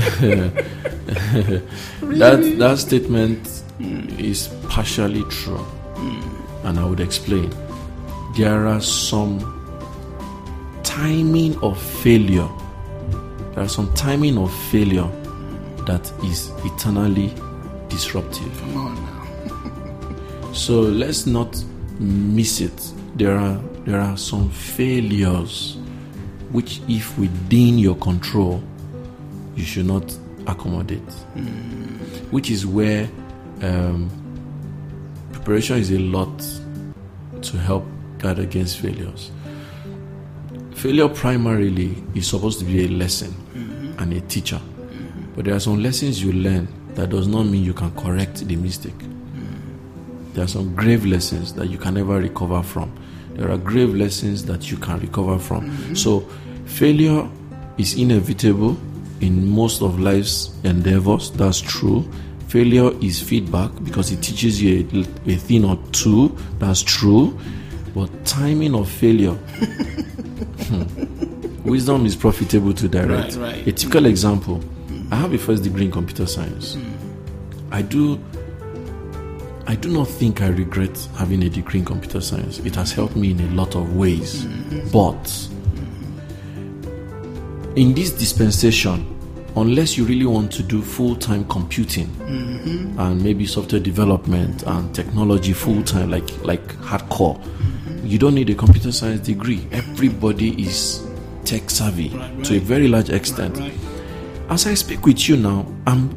that 2.17 2.55
that 2.59 2.77
statement 2.77 3.63
is 4.17 4.47
partially 4.69 5.23
true, 5.23 5.65
and 6.63 6.79
I 6.79 6.85
would 6.85 7.01
explain. 7.01 7.53
There 8.37 8.67
are 8.67 8.79
some 8.79 9.39
timing 10.83 11.57
of 11.61 11.77
failure. 11.81 12.47
There 13.53 13.65
are 13.65 13.69
some 13.69 13.93
timing 13.95 14.37
of 14.37 14.53
failure 14.71 15.09
that 15.85 16.09
is 16.23 16.51
eternally 16.63 17.33
disruptive. 17.89 18.57
Come 18.61 18.77
on 18.77 18.95
now. 18.95 19.15
So 20.53 20.79
let's 20.81 21.25
not 21.25 21.61
miss 21.99 22.61
it. 22.61 22.91
There 23.15 23.37
are 23.37 23.61
there 23.85 23.99
are 23.99 24.17
some 24.17 24.49
failures 24.49 25.77
which, 26.51 26.81
if 26.87 27.17
within 27.17 27.77
your 27.77 27.95
control, 27.95 28.61
you 29.55 29.63
should 29.63 29.85
not 29.85 30.17
accommodate. 30.47 30.99
Hmm. 31.33 31.97
Which 32.31 32.49
is 32.49 32.65
where 32.65 33.09
um, 33.61 34.09
preparation 35.31 35.77
is 35.77 35.91
a 35.91 35.99
lot 35.99 36.39
to 37.41 37.57
help 37.57 37.85
guard 38.17 38.39
against 38.39 38.79
failures. 38.79 39.31
Failure 40.73 41.09
primarily 41.09 42.03
is 42.15 42.27
supposed 42.27 42.59
to 42.59 42.65
be 42.65 42.85
a 42.85 42.87
lesson 42.87 43.31
mm-hmm. 43.31 43.99
and 44.01 44.13
a 44.13 44.21
teacher, 44.21 44.57
mm-hmm. 44.57 45.33
but 45.35 45.45
there 45.45 45.53
are 45.53 45.59
some 45.59 45.81
lessons 45.81 46.23
you 46.23 46.31
learn 46.31 46.67
that 46.95 47.09
does 47.09 47.27
not 47.27 47.43
mean 47.43 47.63
you 47.63 47.73
can 47.73 47.91
correct 47.95 48.47
the 48.47 48.55
mistake. 48.55 48.97
Mm-hmm. 48.97 50.33
There 50.33 50.43
are 50.45 50.47
some 50.47 50.73
grave 50.75 51.05
lessons 51.05 51.53
that 51.55 51.67
you 51.67 51.77
can 51.77 51.95
never 51.95 52.17
recover 52.19 52.63
from. 52.63 52.91
There 53.39 53.49
are 53.49 53.57
grave 53.57 53.95
lessons 53.95 54.43
that 54.45 54.69
you 54.69 54.75
can 54.75 54.99
recover 54.99 55.39
from. 55.39 55.95
So, 55.95 56.19
failure 56.65 57.25
is 57.77 57.97
inevitable 57.97 58.77
in 59.21 59.47
most 59.49 59.81
of 59.81 59.97
life's 59.97 60.53
endeavors. 60.65 61.31
That's 61.31 61.61
true. 61.61 62.05
Failure 62.49 62.91
is 63.01 63.21
feedback 63.21 63.71
because 63.85 64.11
it 64.11 64.21
teaches 64.21 64.61
you 64.61 64.85
a, 65.25 65.31
a 65.31 65.35
thing 65.37 65.63
or 65.63 65.77
two. 65.93 66.35
That's 66.57 66.81
true. 66.81 67.39
But 67.95 68.09
timing 68.25 68.75
of 68.75 68.89
failure, 68.89 69.35
hmm, 70.67 71.63
wisdom 71.63 72.05
is 72.05 72.17
profitable 72.17 72.73
to 72.73 72.89
direct. 72.89 73.37
Right, 73.37 73.55
right. 73.55 73.67
A 73.67 73.71
typical 73.71 74.05
example 74.05 74.61
I 75.11 75.15
have 75.15 75.33
a 75.33 75.37
first 75.37 75.63
degree 75.63 75.85
in 75.85 75.91
computer 75.91 76.25
science. 76.27 76.77
I 77.71 77.83
do. 77.83 78.19
I 79.69 79.75
do 79.75 79.87
not 79.91 80.07
think 80.07 80.41
I 80.41 80.47
regret 80.47 80.97
having 81.15 81.43
a 81.43 81.49
degree 81.49 81.81
in 81.81 81.85
computer 81.85 82.21
science. 82.21 82.57
It 82.57 82.73
has 82.73 82.91
helped 82.91 83.15
me 83.15 83.29
in 83.29 83.39
a 83.39 83.49
lot 83.51 83.75
of 83.75 83.95
ways. 83.95 84.45
But 84.91 85.47
in 87.75 87.93
this 87.93 88.09
dispensation, 88.09 89.05
unless 89.55 89.95
you 89.95 90.05
really 90.05 90.25
want 90.25 90.51
to 90.53 90.63
do 90.63 90.81
full 90.81 91.15
time 91.15 91.45
computing 91.49 92.07
mm-hmm. 92.07 92.99
and 92.99 93.23
maybe 93.23 93.45
software 93.45 93.79
development 93.79 94.63
and 94.63 94.93
technology 94.95 95.53
full 95.53 95.83
time, 95.83 96.09
like 96.09 96.27
like 96.43 96.67
hardcore, 96.77 97.39
mm-hmm. 97.39 98.07
you 98.07 98.17
don't 98.17 98.33
need 98.33 98.49
a 98.49 98.55
computer 98.55 98.91
science 98.91 99.21
degree. 99.21 99.67
Everybody 99.71 100.59
is 100.63 101.07
tech 101.45 101.69
savvy 101.69 102.09
Right, 102.09 102.43
to 102.45 102.57
a 102.57 102.59
very 102.59 102.87
large 102.87 103.11
extent. 103.11 103.59
Right. 103.59 103.73
As 104.49 104.65
I 104.65 104.73
speak 104.73 105.05
with 105.05 105.29
you 105.29 105.37
now, 105.37 105.67
I'm 105.85 106.09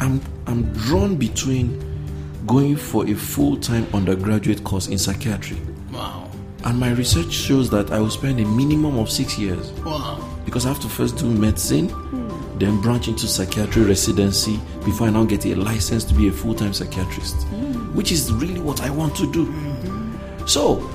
I'm 0.00 0.20
I'm 0.48 0.64
drawn 0.72 1.14
between 1.14 1.86
going 2.50 2.74
for 2.74 3.06
a 3.06 3.14
full 3.14 3.56
time 3.56 3.86
undergraduate 3.94 4.64
course 4.64 4.88
in 4.88 4.98
psychiatry. 4.98 5.56
Wow. 5.92 6.28
And 6.64 6.80
my 6.80 6.90
research 6.90 7.30
shows 7.32 7.70
that 7.70 7.92
I 7.92 8.00
will 8.00 8.10
spend 8.10 8.40
a 8.40 8.44
minimum 8.44 8.98
of 8.98 9.08
six 9.08 9.38
years 9.38 9.70
Wow. 9.84 10.18
because 10.44 10.66
I 10.66 10.70
have 10.70 10.80
to 10.80 10.88
first 10.88 11.16
do 11.16 11.30
medicine, 11.30 11.88
hmm. 11.90 12.58
then 12.58 12.80
branch 12.80 13.06
into 13.06 13.28
psychiatry 13.28 13.82
residency 13.84 14.58
before 14.84 15.06
I 15.06 15.10
now 15.10 15.24
get 15.24 15.46
a 15.46 15.54
license 15.54 16.02
to 16.06 16.14
be 16.14 16.26
a 16.26 16.32
full 16.32 16.54
time 16.54 16.74
psychiatrist, 16.74 17.36
hmm. 17.44 17.94
which 17.94 18.10
is 18.10 18.32
really 18.32 18.60
what 18.60 18.82
I 18.82 18.90
want 18.90 19.14
to 19.18 19.30
do. 19.30 19.46
Mm-hmm. 19.46 20.46
So, 20.46 20.90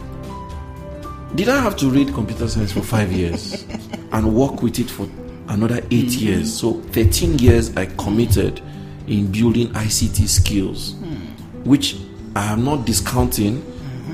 did 1.35 1.47
I 1.47 1.61
have 1.61 1.77
to 1.77 1.89
read 1.89 2.13
computer 2.13 2.49
science 2.49 2.73
for 2.73 2.81
five 2.81 3.13
years 3.13 3.65
and 4.11 4.35
work 4.35 4.61
with 4.61 4.77
it 4.77 4.89
for 4.89 5.07
another 5.47 5.77
8 5.77 5.83
mm-hmm. 5.83 6.25
years? 6.25 6.53
So, 6.53 6.73
13 6.91 7.39
years 7.39 7.75
I 7.77 7.85
committed 7.85 8.61
in 9.07 9.31
building 9.31 9.69
ICT 9.69 10.27
skills, 10.27 10.95
hmm. 10.95 11.34
Which 11.65 11.97
I 12.35 12.45
am 12.53 12.63
not 12.63 12.85
discounting, 12.85 13.61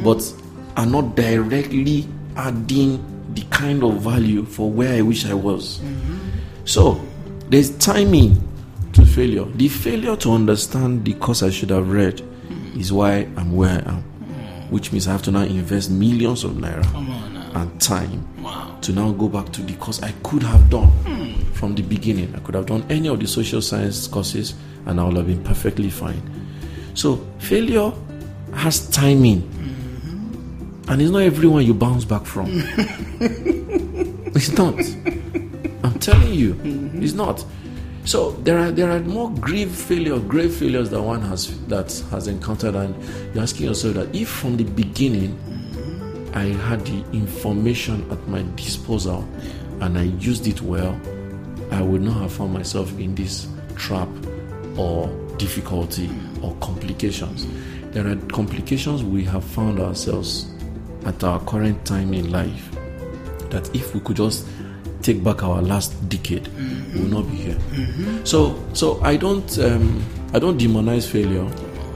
but 0.04 0.22
are 0.78 0.86
not 0.86 1.16
directly 1.16 2.08
adding 2.36 3.04
the 3.34 3.44
kind 3.52 3.84
of 3.84 4.02
value 4.02 4.46
for 4.46 4.70
where 4.70 4.94
I 4.98 5.02
wish 5.02 5.26
I 5.26 5.34
was. 5.34 5.80
So, 6.66 7.00
there's 7.50 7.78
timing 7.78 8.36
to 8.94 9.06
failure. 9.06 9.46
The 9.46 9.68
failure 9.68 10.16
to 10.18 10.32
understand 10.32 11.06
the 11.06 11.14
course 11.14 11.44
I 11.44 11.50
should 11.50 11.70
have 11.70 11.90
read 11.92 12.22
is 12.78 12.92
why 12.94 13.28
I'm 13.38 13.56
where 13.56 13.84
I 13.86 13.90
am, 13.92 14.02
which 14.70 14.92
means 14.92 15.08
I 15.08 15.12
have 15.12 15.22
to 15.24 15.32
now 15.32 15.42
invest 15.44 15.92
millions 15.92 16.44
of 16.44 16.52
naira 16.54 16.84
Come 16.92 17.10
on 17.10 17.34
now. 17.34 17.52
and 17.62 17.82
time 17.82 18.28
Wow. 18.42 18.78
to 18.82 18.94
now 18.94 19.12
go 19.12 19.28
back 19.28 19.52
to 19.54 19.62
the 19.62 19.74
course 19.74 20.02
I 20.02 20.12
could 20.24 20.44
have 20.44 20.70
done 20.70 20.92
from 21.54 21.76
the 21.76 21.82
beginning. 21.84 22.34
I 22.36 22.40
could 22.40 22.56
have 22.56 22.66
done 22.66 22.86
any 22.90 23.08
of 23.10 23.20
the 23.20 23.28
social 23.28 23.62
science 23.62 24.08
courses 24.08 24.56
and 24.86 25.00
I 25.00 25.04
would 25.06 25.18
have 25.18 25.28
been 25.28 25.44
perfectly 25.44 25.90
fine. 25.90 26.22
So, 26.94 27.26
failure 27.40 27.92
has 28.54 28.88
timing. 28.90 29.48
And 30.88 31.02
it's 31.02 31.12
not 31.12 31.22
everyone 31.22 31.66
you 31.66 31.74
bounce 31.74 32.06
back 32.06 32.26
from. 32.26 32.48
it's 34.36 34.52
not. 34.52 34.76
I'm 35.84 36.00
telling 36.00 36.34
you, 36.34 36.60
it's 36.96 37.14
not. 37.14 37.46
So 38.04 38.32
there 38.32 38.58
are 38.58 38.72
there 38.72 38.92
are 38.92 39.00
more 39.00 39.30
grave 39.32 39.72
failure, 39.72 40.20
grave 40.20 40.54
failures 40.54 40.90
that 40.90 41.02
one 41.02 41.22
has 41.22 41.58
that 41.68 41.92
has 42.10 42.28
encountered, 42.28 42.76
and 42.76 42.96
you're 43.34 43.44
asking 43.44 43.68
yourself 43.68 43.94
that 43.96 44.14
if 44.16 44.28
from 44.28 44.58
the 44.58 44.64
beginning 44.64 45.38
I 46.34 46.46
had 46.46 46.86
the 46.86 47.04
information 47.14 48.10
at 48.12 48.28
my 48.28 48.44
disposal 48.56 49.28
and 49.82 49.98
I 49.98 50.04
used 50.04 50.48
it 50.48 50.62
well, 50.62 51.00
I 51.72 51.82
would 51.82 52.02
not 52.02 52.18
have 52.22 52.34
found 52.34 52.54
myself 52.54 52.92
in 52.98 53.16
this 53.16 53.48
trap 53.76 54.10
or 54.78 55.08
difficulty 55.42 56.08
or 56.44 56.56
complications. 56.62 57.48
There 57.92 58.08
are 58.08 58.16
complications 58.28 59.04
we 59.04 59.24
have 59.26 59.44
found 59.44 59.80
ourselves 59.80 60.46
at 61.06 61.24
our 61.24 61.40
current 61.42 61.84
time 61.84 62.14
in 62.14 62.32
life 62.32 62.70
that 63.50 63.76
if 63.76 63.94
we 63.94 64.00
could 64.02 64.18
just 64.18 64.48
take 65.02 65.24
back 65.24 65.44
our 65.44 65.62
last 65.62 65.92
decade, 66.10 66.48
we 66.94 67.02
will 67.02 67.10
not 67.10 67.30
be 67.32 67.38
here. 67.38 67.58
So, 68.24 68.64
so 68.74 69.02
I 69.02 69.18
don't, 69.18 69.58
um, 69.60 70.04
I 70.34 70.40
don't 70.40 70.60
demonize 70.60 71.10
failure. 71.10 71.48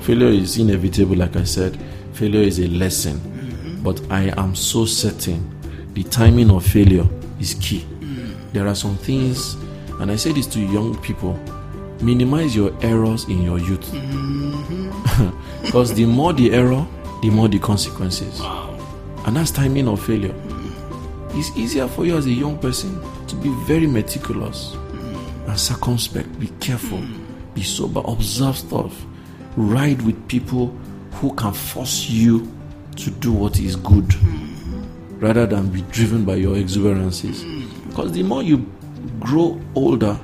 Failure 0.01 0.33
is 0.41 0.57
inevitable, 0.57 1.15
like 1.15 1.35
I 1.35 1.43
said. 1.43 1.77
Failure 2.13 2.41
is 2.41 2.59
a 2.59 2.67
lesson, 2.67 3.21
but 3.83 4.01
I 4.09 4.33
am 4.37 4.55
so 4.55 4.85
certain 4.85 5.51
the 5.93 6.03
timing 6.03 6.49
of 6.49 6.65
failure 6.65 7.07
is 7.39 7.53
key. 7.55 7.85
There 8.53 8.67
are 8.67 8.75
some 8.75 8.97
things, 8.97 9.55
and 9.99 10.11
I 10.11 10.15
say 10.17 10.31
this 10.33 10.47
to 10.47 10.59
young 10.59 10.97
people: 11.01 11.39
minimize 12.01 12.55
your 12.55 12.73
errors 12.81 13.25
in 13.25 13.41
your 13.41 13.59
youth, 13.59 13.91
because 15.61 15.93
the 15.93 16.05
more 16.05 16.33
the 16.33 16.51
error, 16.53 16.85
the 17.21 17.29
more 17.29 17.47
the 17.47 17.59
consequences, 17.59 18.39
and 19.25 19.35
that's 19.35 19.51
timing 19.51 19.87
of 19.87 20.03
failure. 20.03 20.35
It's 21.37 21.55
easier 21.57 21.87
for 21.87 22.05
you 22.05 22.15
as 22.15 22.25
a 22.27 22.31
young 22.31 22.57
person 22.59 23.01
to 23.27 23.35
be 23.35 23.49
very 23.65 23.87
meticulous 23.87 24.73
and 25.47 25.59
circumspect, 25.59 26.39
be 26.39 26.47
careful, 26.59 27.01
be 27.53 27.63
sober, 27.63 28.01
observe 28.05 28.57
stuff, 28.57 29.05
ride 29.57 30.01
with 30.01 30.27
people 30.27 30.67
who 31.13 31.33
can 31.35 31.53
force 31.53 32.09
you 32.09 32.51
to 32.95 33.11
do 33.11 33.31
what 33.31 33.59
is 33.59 33.75
good 33.75 34.13
rather 35.21 35.45
than 35.45 35.69
be 35.69 35.81
driven 35.83 36.25
by 36.25 36.35
your 36.35 36.57
exuberances. 36.57 37.43
Because 37.87 38.11
the 38.11 38.23
more 38.23 38.43
you 38.43 38.65
grow 39.19 39.59
older, 39.75 40.19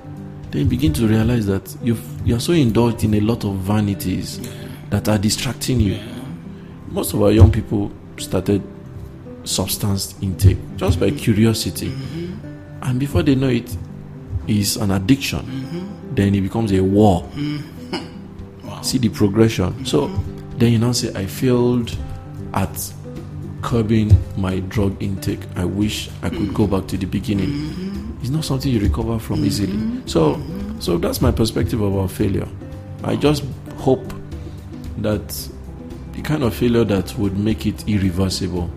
then 0.52 0.64
you 0.64 0.66
begin 0.66 0.94
to 0.94 1.08
realize 1.08 1.46
that 1.48 1.76
you've, 1.82 2.04
you're 2.28 2.40
so 2.40 2.54
indulged 2.54 3.04
in 3.04 3.14
a 3.14 3.20
lot 3.22 3.44
of 3.46 3.56
vanities 3.56 4.40
that 4.90 5.08
are 5.08 5.18
distracting 5.18 5.80
you. 5.80 5.98
Most 6.88 7.14
of 7.14 7.22
our 7.22 7.32
young 7.32 7.52
people 7.52 7.92
started 8.18 8.62
substance 9.44 10.16
intake 10.22 10.58
just 10.76 11.00
by 11.00 11.12
curiosity. 11.12 11.90
Mm-hmm. 11.90 12.84
And 12.84 13.00
before 13.00 13.24
they 13.24 13.36
know 13.36 13.48
it, 13.50 13.76
it's 14.48 14.76
an 14.76 14.92
addiction. 14.92 15.40
Mm-hmm. 15.40 16.16
Then 16.16 16.36
it 16.36 16.42
becomes 16.42 16.72
a 16.74 16.82
war. 16.82 17.24
Mm-hmm. 17.34 18.84
See 18.84 18.98
the 18.98 19.10
progression. 19.10 19.86
So 19.86 20.08
then 20.58 20.74
you 20.74 20.80
now 20.80 20.92
say, 20.92 21.14
I 21.14 21.28
failed 21.28 21.96
at 22.54 22.94
curbing 23.62 24.12
my 24.38 24.60
drug 24.60 25.02
intake. 25.02 25.40
I 25.56 25.66
wish 25.66 26.10
I 26.24 26.30
could 26.30 26.50
mm. 26.50 26.54
go 26.54 26.66
back 26.68 26.88
to 26.88 26.98
the 26.98 27.06
beginning. 27.06 28.18
It's 28.22 28.32
not 28.32 28.44
something 28.44 28.72
you 28.72 28.80
recover 28.80 29.20
from 29.20 29.46
easily. 29.46 29.78
So 30.06 30.42
so 30.80 30.98
that's 30.98 31.22
my 31.22 31.32
perspective 31.32 31.82
about 31.82 32.12
failure. 32.12 32.48
I 33.04 33.16
just 33.16 33.44
hope 33.78 34.14
that 34.98 35.50
the 36.14 36.22
kind 36.22 36.44
of 36.44 36.54
failure 36.54 36.84
that 36.84 37.18
would 37.18 37.38
make 37.38 37.66
it 37.66 37.88
irreversible 37.88 38.70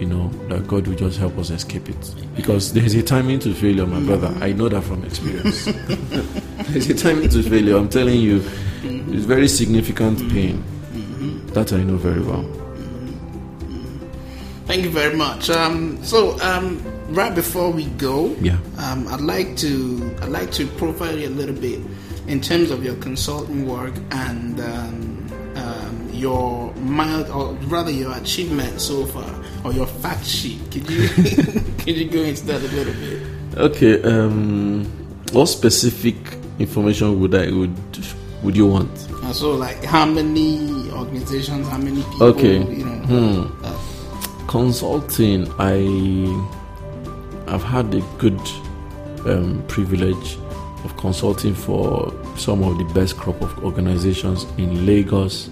you 0.00 0.06
know, 0.06 0.28
that 0.48 0.66
God 0.66 0.86
will 0.86 0.94
just 0.94 1.18
help 1.18 1.36
us 1.38 1.50
escape 1.50 1.88
it. 1.88 2.14
Because 2.36 2.72
there's 2.72 2.94
a 2.94 3.02
timing 3.02 3.40
to 3.40 3.54
failure, 3.54 3.86
my 3.86 4.00
brother. 4.00 4.28
I 4.40 4.52
know 4.52 4.68
that 4.68 4.82
from 4.82 5.04
experience. 5.04 5.64
there's 6.68 6.88
a 6.88 6.94
timing 6.94 7.28
to 7.30 7.42
failure. 7.42 7.76
I'm 7.76 7.88
telling 7.88 8.20
you, 8.20 8.36
it's 8.82 9.24
very 9.24 9.48
significant 9.48 10.18
pain. 10.30 10.62
That 11.48 11.72
I 11.72 11.82
know 11.82 11.96
very 11.96 12.20
well. 12.22 12.44
Thank 14.68 14.84
you 14.84 14.90
very 14.90 15.16
much. 15.16 15.48
Um, 15.48 15.96
so, 16.04 16.38
um, 16.42 16.82
right 17.08 17.34
before 17.34 17.70
we 17.70 17.86
go, 17.96 18.36
Yeah. 18.42 18.58
um, 18.76 19.08
I'd 19.08 19.22
like 19.22 19.56
to 19.64 20.14
I'd 20.20 20.28
like 20.28 20.52
to 20.52 20.66
profile 20.76 21.16
you 21.16 21.28
a 21.28 21.30
little 21.40 21.54
bit 21.56 21.80
in 22.26 22.42
terms 22.42 22.70
of 22.70 22.84
your 22.84 22.94
consulting 22.96 23.66
work 23.66 23.94
and 24.10 24.60
um, 24.60 25.26
um, 25.56 26.10
your 26.12 26.70
mild, 26.74 27.30
or 27.30 27.54
rather 27.68 27.90
your 27.90 28.12
achievement 28.18 28.78
so 28.78 29.06
far, 29.06 29.24
or 29.64 29.72
your 29.72 29.86
fact 29.86 30.26
sheet. 30.26 30.60
Could 30.70 30.90
you 30.90 31.08
could 31.78 31.96
you 31.96 32.10
go 32.10 32.20
into 32.20 32.44
that 32.46 32.60
a 32.60 32.68
little 32.76 32.92
bit? 32.92 33.22
Okay. 33.56 34.02
Um, 34.02 34.84
what 35.32 35.46
specific 35.46 36.16
information 36.58 37.18
would 37.20 37.34
I 37.34 37.50
would 37.50 37.72
would 38.42 38.54
you 38.54 38.66
want? 38.66 38.90
And 39.24 39.34
so, 39.34 39.52
like, 39.52 39.82
how 39.84 40.04
many 40.04 40.90
organizations, 40.92 41.66
how 41.68 41.78
many 41.78 42.02
people? 42.02 42.22
Okay. 42.24 42.58
You 42.62 42.84
know, 42.84 43.50
uh, 43.57 43.57
Consulting, 44.48 45.46
I 45.58 45.76
I've 47.52 47.62
had 47.62 47.94
a 47.94 48.00
good 48.16 48.40
um, 49.26 49.62
privilege 49.68 50.38
of 50.84 50.96
consulting 50.96 51.54
for 51.54 52.10
some 52.38 52.62
of 52.64 52.78
the 52.78 52.84
best 52.94 53.18
crop 53.18 53.38
of 53.42 53.62
organizations 53.62 54.46
in 54.56 54.86
Lagos 54.86 55.48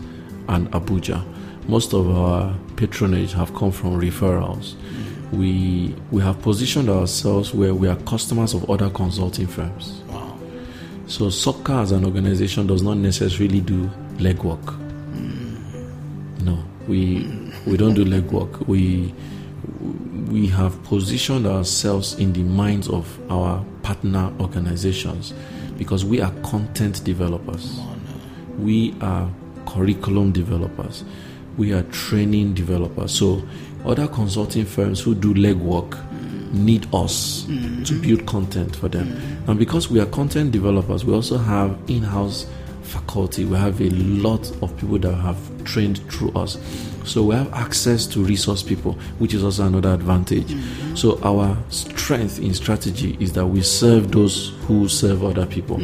and 0.48 0.70
Abuja. 0.72 1.22
Most 1.68 1.92
of 1.92 2.08
our 2.08 2.56
patronage 2.76 3.34
have 3.34 3.54
come 3.54 3.70
from 3.70 4.00
referrals. 4.00 4.76
We 5.30 5.94
we 6.10 6.22
have 6.22 6.40
positioned 6.40 6.88
ourselves 6.88 7.52
where 7.52 7.74
we 7.74 7.88
are 7.88 7.96
customers 7.96 8.54
of 8.54 8.70
other 8.70 8.88
consulting 8.88 9.46
firms. 9.46 10.00
Wow. 10.08 10.38
So 11.06 11.26
SOBCA 11.26 11.82
as 11.82 11.92
an 11.92 12.06
organization 12.06 12.66
does 12.66 12.82
not 12.82 12.96
necessarily 12.96 13.60
do 13.60 13.90
legwork. 14.16 14.74
No, 16.40 16.64
we 16.88 17.45
we 17.66 17.76
don't 17.76 17.94
do 17.94 18.04
legwork. 18.04 18.66
We 18.66 19.14
we 20.28 20.46
have 20.48 20.82
positioned 20.84 21.46
ourselves 21.46 22.14
in 22.14 22.32
the 22.32 22.42
minds 22.42 22.88
of 22.88 23.18
our 23.30 23.64
partner 23.82 24.32
organizations 24.40 25.32
because 25.76 26.04
we 26.04 26.20
are 26.20 26.32
content 26.42 27.04
developers. 27.04 27.80
We 28.58 28.94
are 29.00 29.30
curriculum 29.66 30.32
developers. 30.32 31.04
We 31.56 31.72
are 31.72 31.82
training 31.84 32.54
developers. 32.54 33.12
So 33.12 33.42
other 33.84 34.08
consulting 34.08 34.64
firms 34.64 35.00
who 35.00 35.14
do 35.14 35.34
legwork 35.34 36.02
need 36.52 36.86
us 36.94 37.44
to 37.44 37.52
mm-hmm. 37.52 38.00
build 38.02 38.26
content 38.26 38.76
for 38.76 38.88
them. 38.88 39.08
Mm-hmm. 39.08 39.50
And 39.50 39.58
because 39.58 39.90
we 39.90 40.00
are 40.00 40.06
content 40.06 40.52
developers, 40.52 41.04
we 41.04 41.12
also 41.14 41.38
have 41.38 41.78
in-house 41.88 42.46
faculty. 42.82 43.44
We 43.44 43.56
have 43.56 43.80
a 43.80 43.90
lot 43.90 44.50
of 44.62 44.76
people 44.76 44.98
that 45.00 45.14
have 45.14 45.38
trained 45.64 45.98
through 46.10 46.30
us. 46.32 46.56
So 47.06 47.22
we 47.22 47.34
have 47.36 47.52
access 47.54 48.06
to 48.08 48.22
resource 48.22 48.62
people, 48.62 48.92
which 49.18 49.32
is 49.32 49.44
also 49.44 49.64
another 49.66 49.94
advantage. 49.94 50.54
So 50.98 51.18
our 51.22 51.56
strength 51.70 52.38
in 52.40 52.52
strategy 52.52 53.16
is 53.20 53.32
that 53.34 53.46
we 53.46 53.62
serve 53.62 54.10
those 54.10 54.50
who 54.66 54.88
serve 54.88 55.24
other 55.24 55.46
people. 55.46 55.80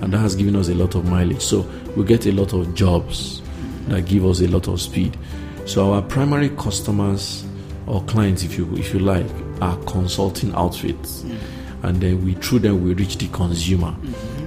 And 0.00 0.12
that 0.12 0.18
has 0.18 0.34
given 0.36 0.56
us 0.56 0.68
a 0.68 0.74
lot 0.74 0.94
of 0.94 1.04
mileage. 1.04 1.42
So 1.42 1.60
we 1.96 2.04
get 2.04 2.26
a 2.26 2.32
lot 2.32 2.52
of 2.52 2.74
jobs 2.74 3.40
that 3.86 4.06
give 4.06 4.24
us 4.26 4.40
a 4.40 4.48
lot 4.48 4.68
of 4.68 4.80
speed. 4.80 5.16
So 5.64 5.92
our 5.92 6.02
primary 6.02 6.50
customers 6.50 7.44
or 7.86 8.02
clients, 8.04 8.42
if 8.42 8.58
you 8.58 8.68
if 8.76 8.92
you 8.92 9.00
like, 9.00 9.26
are 9.60 9.76
consulting 9.84 10.54
outfits, 10.54 11.22
and 11.82 12.00
then 12.00 12.24
we 12.24 12.34
through 12.34 12.60
them 12.60 12.84
we 12.84 12.94
reach 12.94 13.16
the 13.18 13.28
consumer. 13.28 13.94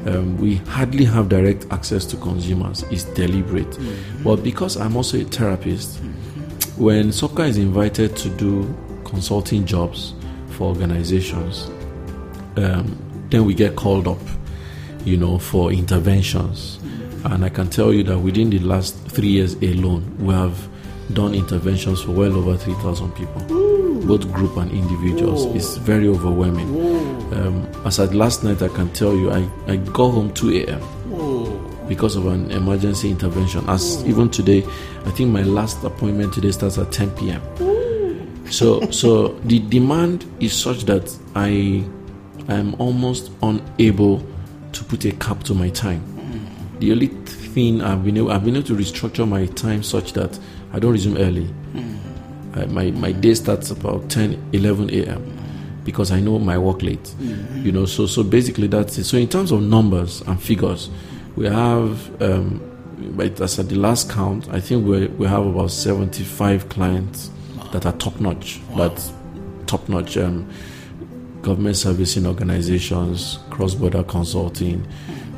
Um, 0.05 0.37
we 0.37 0.55
hardly 0.55 1.05
have 1.05 1.29
direct 1.29 1.65
access 1.71 2.05
to 2.05 2.17
consumers. 2.17 2.83
It's 2.83 3.03
deliberate, 3.03 3.77
but 4.23 4.37
because 4.37 4.77
I'm 4.77 4.95
also 4.95 5.19
a 5.19 5.23
therapist, 5.23 5.99
when 6.77 7.09
SOBCA 7.09 7.49
is 7.49 7.57
invited 7.57 8.15
to 8.17 8.29
do 8.29 8.75
consulting 9.05 9.65
jobs 9.65 10.13
for 10.51 10.69
organizations, 10.69 11.69
um, 12.57 12.97
then 13.29 13.45
we 13.45 13.53
get 13.53 13.75
called 13.75 14.07
up, 14.07 14.19
you 15.05 15.17
know, 15.17 15.37
for 15.37 15.71
interventions. 15.71 16.79
And 17.25 17.45
I 17.45 17.49
can 17.49 17.69
tell 17.69 17.93
you 17.93 18.03
that 18.03 18.17
within 18.17 18.49
the 18.49 18.59
last 18.59 18.95
three 19.07 19.27
years 19.27 19.53
alone, 19.55 20.17
we 20.17 20.33
have 20.33 20.67
done 21.13 21.35
interventions 21.35 22.01
for 22.01 22.11
well 22.11 22.35
over 22.35 22.57
3,000 22.57 23.11
people, 23.11 23.41
both 24.11 24.29
group 24.33 24.57
and 24.57 24.69
individuals. 24.73 25.45
Whoa. 25.45 25.55
It's 25.55 25.77
very 25.77 26.09
overwhelming. 26.09 26.67
Um, 27.33 27.65
as 27.85 27.97
at 27.97 28.13
last 28.13 28.43
night, 28.43 28.61
I 28.61 28.67
can 28.67 28.91
tell 28.91 29.15
you, 29.15 29.31
I, 29.31 29.49
I 29.67 29.77
got 29.77 30.11
home 30.11 30.33
2 30.33 30.65
a.m. 30.65 31.87
Because 31.87 32.17
of 32.17 32.25
an 32.25 32.51
emergency 32.51 33.09
intervention. 33.09 33.63
As 33.69 34.03
even 34.05 34.29
today, 34.29 34.65
I 35.05 35.11
think 35.11 35.31
my 35.31 35.43
last 35.43 35.81
appointment 35.85 36.33
today 36.33 36.51
starts 36.51 36.77
at 36.77 36.91
10 36.91 37.11
p.m. 37.11 37.41
So, 38.51 38.91
so 38.91 39.29
the 39.45 39.59
demand 39.59 40.25
is 40.41 40.51
such 40.51 40.83
that 40.85 41.17
I 41.33 41.85
am 42.49 42.75
almost 42.79 43.31
unable 43.41 44.27
to 44.73 44.83
put 44.83 45.05
a 45.05 45.11
cap 45.13 45.43
to 45.43 45.53
my 45.53 45.69
time. 45.69 46.03
The 46.79 46.91
only 46.91 47.07
thing 47.07 47.81
I've 47.81 48.03
been 48.03 48.17
able, 48.17 48.31
I've 48.31 48.43
been 48.43 48.57
able 48.57 48.67
to 48.67 48.75
restructure 48.75 49.25
my 49.25 49.45
time 49.45 49.83
such 49.83 50.11
that 50.13 50.37
I 50.73 50.79
don't 50.79 50.91
resume 50.91 51.17
early. 51.17 51.47
I, 52.53 52.65
my 52.65 52.91
my 52.91 53.11
day 53.11 53.33
starts 53.33 53.71
about 53.71 54.09
10, 54.09 54.49
11 54.53 54.89
a.m. 54.91 55.79
because 55.83 56.11
I 56.11 56.19
know 56.19 56.39
my 56.39 56.57
work 56.57 56.81
late. 56.81 57.13
You 57.55 57.71
know, 57.71 57.85
so 57.85 58.05
so 58.07 58.23
basically 58.23 58.67
that's 58.67 58.97
it. 58.97 59.05
So 59.05 59.17
in 59.17 59.27
terms 59.29 59.51
of 59.51 59.61
numbers 59.61 60.21
and 60.21 60.41
figures, 60.41 60.89
we 61.35 61.45
have. 61.45 62.21
Um, 62.21 62.67
as 63.19 63.57
at 63.57 63.67
the 63.67 63.75
last 63.75 64.11
count, 64.11 64.47
I 64.49 64.59
think 64.59 64.85
we 64.85 65.07
we 65.07 65.27
have 65.27 65.45
about 65.45 65.71
seventy-five 65.71 66.69
clients 66.69 67.31
that 67.71 67.85
are 67.85 67.93
top 67.93 68.19
notch, 68.19 68.61
but 68.75 69.11
top 69.65 69.87
notch 69.89 70.17
um, 70.17 70.47
government 71.41 71.77
servicing 71.77 72.25
organizations, 72.27 73.39
cross 73.49 73.73
border 73.73 74.03
consulting, 74.03 74.85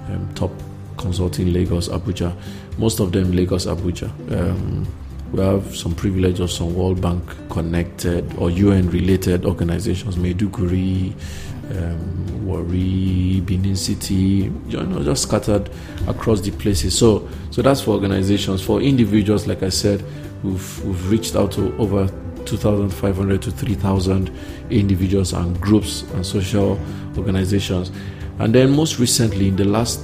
um, 0.09 0.29
top 0.35 0.51
consulting 0.97 1.53
Lagos, 1.53 1.87
Abuja. 1.89 2.35
Most 2.77 2.99
of 2.99 3.11
them 3.11 3.31
Lagos, 3.31 3.65
Abuja. 3.65 4.09
Um, 4.31 4.85
we 5.33 5.41
have 5.41 5.75
some 5.75 5.95
privilege 5.95 6.39
of 6.39 6.51
some 6.51 6.75
World 6.75 7.01
Bank 7.01 7.23
connected 7.49 8.31
or 8.37 8.51
UN 8.51 8.87
related 8.91 9.45
organizations, 9.45 10.15
Maiduguri, 10.15 11.11
um, 11.71 12.45
Warri, 12.45 13.41
Benin 13.41 13.75
City, 13.75 14.51
you 14.67 14.83
know, 14.83 15.03
just 15.03 15.23
scattered 15.23 15.71
across 16.07 16.39
the 16.41 16.51
places. 16.51 16.95
So, 16.95 17.27
so 17.49 17.63
that's 17.63 17.81
for 17.81 17.95
organizations. 17.95 18.61
For 18.61 18.79
individuals, 18.79 19.47
like 19.47 19.63
I 19.63 19.69
said, 19.69 20.03
we've, 20.43 20.85
we've 20.85 21.09
reached 21.09 21.35
out 21.35 21.51
to 21.53 21.75
over 21.77 22.07
2,500 22.45 23.41
to 23.41 23.49
3,000 23.51 24.31
individuals 24.69 25.33
and 25.33 25.59
groups 25.59 26.03
and 26.13 26.23
social 26.23 26.79
organizations. 27.17 27.91
And 28.37 28.53
then, 28.53 28.69
most 28.75 28.99
recently, 28.99 29.47
in 29.47 29.55
the 29.55 29.65
last 29.65 29.99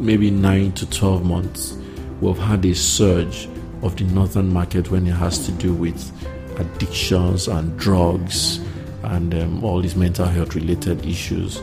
maybe 0.00 0.32
9 0.32 0.72
to 0.72 0.90
12 0.90 1.24
months, 1.24 1.78
we've 2.20 2.36
had 2.38 2.64
a 2.64 2.74
surge 2.74 3.48
of 3.82 3.96
the 3.96 4.04
northern 4.04 4.52
market 4.52 4.90
when 4.90 5.06
it 5.06 5.12
has 5.12 5.44
to 5.46 5.52
do 5.52 5.72
with 5.74 6.12
addictions 6.58 7.48
and 7.48 7.78
drugs 7.78 8.60
and 9.04 9.34
um, 9.34 9.64
all 9.64 9.80
these 9.80 9.96
mental 9.96 10.26
health 10.26 10.54
related 10.54 11.04
issues. 11.06 11.58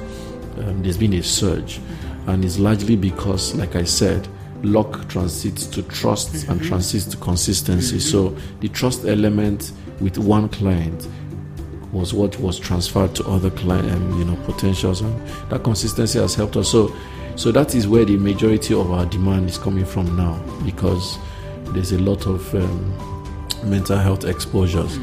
Um, 0.57 0.81
there's 0.83 0.97
been 0.97 1.13
a 1.13 1.21
surge, 1.23 1.81
and 2.27 2.45
it's 2.45 2.57
largely 2.57 2.95
because, 2.95 3.53
like 3.55 3.75
I 3.75 3.83
said, 3.83 4.27
luck 4.63 5.07
transits 5.09 5.67
to 5.67 5.83
trust 5.83 6.47
and 6.47 6.63
transits 6.63 7.05
to 7.05 7.17
consistency. 7.17 7.99
So 7.99 8.29
the 8.61 8.69
trust 8.69 9.05
element 9.05 9.73
with 9.99 10.17
one 10.17 10.47
client 10.49 11.07
was 11.91 12.13
what 12.13 12.39
was 12.39 12.57
transferred 12.57 13.15
to 13.15 13.25
other 13.25 13.49
client, 13.51 13.91
um, 13.91 14.17
you 14.17 14.25
know, 14.25 14.35
potentials, 14.45 15.01
and 15.01 15.27
that 15.49 15.63
consistency 15.63 16.19
has 16.19 16.35
helped 16.35 16.55
us. 16.55 16.71
So, 16.71 16.95
so 17.35 17.51
that 17.51 17.75
is 17.75 17.87
where 17.87 18.05
the 18.05 18.17
majority 18.17 18.73
of 18.73 18.91
our 18.91 19.05
demand 19.05 19.49
is 19.49 19.57
coming 19.57 19.85
from 19.85 20.15
now, 20.15 20.41
because 20.65 21.17
there's 21.75 21.91
a 21.91 21.99
lot 21.99 22.25
of 22.25 22.53
um, 22.55 23.69
mental 23.69 23.97
health 23.97 24.25
exposures. 24.25 24.99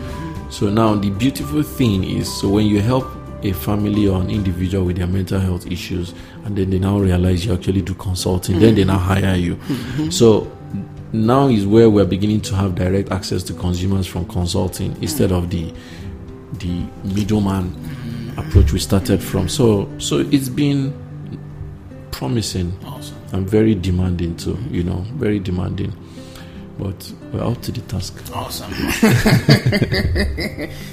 So 0.51 0.69
now 0.69 0.95
the 0.95 1.11
beautiful 1.11 1.63
thing 1.63 2.05
is, 2.05 2.33
so 2.41 2.49
when 2.49 2.67
you 2.67 2.81
help 2.81 3.07
a 3.43 3.53
family 3.53 4.07
or 4.07 4.21
an 4.21 4.31
individual 4.31 4.85
with 4.85 4.97
their 4.99 5.07
mental 5.07 5.41
health 5.41 5.67
issues, 5.67 6.15
and 6.45 6.57
then 6.57 6.71
they 6.71 6.79
now 6.79 6.99
realize 6.99 7.45
you 7.47 7.53
actually 7.55 7.83
do 7.83 7.95
consulting, 7.95 8.61
then 8.61 8.75
they 8.75 8.85
now 8.85 8.99
hire 8.99 9.35
you. 9.37 9.59
So 10.11 10.51
now 11.13 11.49
is 11.49 11.67
where 11.67 11.91
we're 11.91 12.05
beginning 12.07 12.41
to 12.43 12.55
have 12.55 12.75
direct 12.75 13.11
access 13.11 13.43
to 13.45 13.53
consumers 13.55 14.07
from 14.07 14.27
consulting 14.27 14.97
instead 15.03 15.33
of 15.33 15.51
the 15.51 15.73
the 16.59 16.85
middleman 17.03 17.75
approach 18.37 18.73
we 18.73 18.79
started 18.79 19.23
from. 19.23 19.49
So 19.49 19.89
so 19.99 20.19
it's 20.19 20.49
been 20.49 20.93
promising 22.13 22.73
Awesome. 22.85 23.17
and 23.33 23.49
very 23.49 23.75
demanding 23.75 24.37
too. 24.37 24.57
You 24.71 24.85
know, 24.85 25.05
very 25.17 25.39
demanding. 25.39 25.93
But 26.79 27.13
we're 27.33 27.45
up 27.45 27.61
to 27.63 27.73
the 27.73 27.81
task. 27.83 28.19
Awesome. 28.35 28.71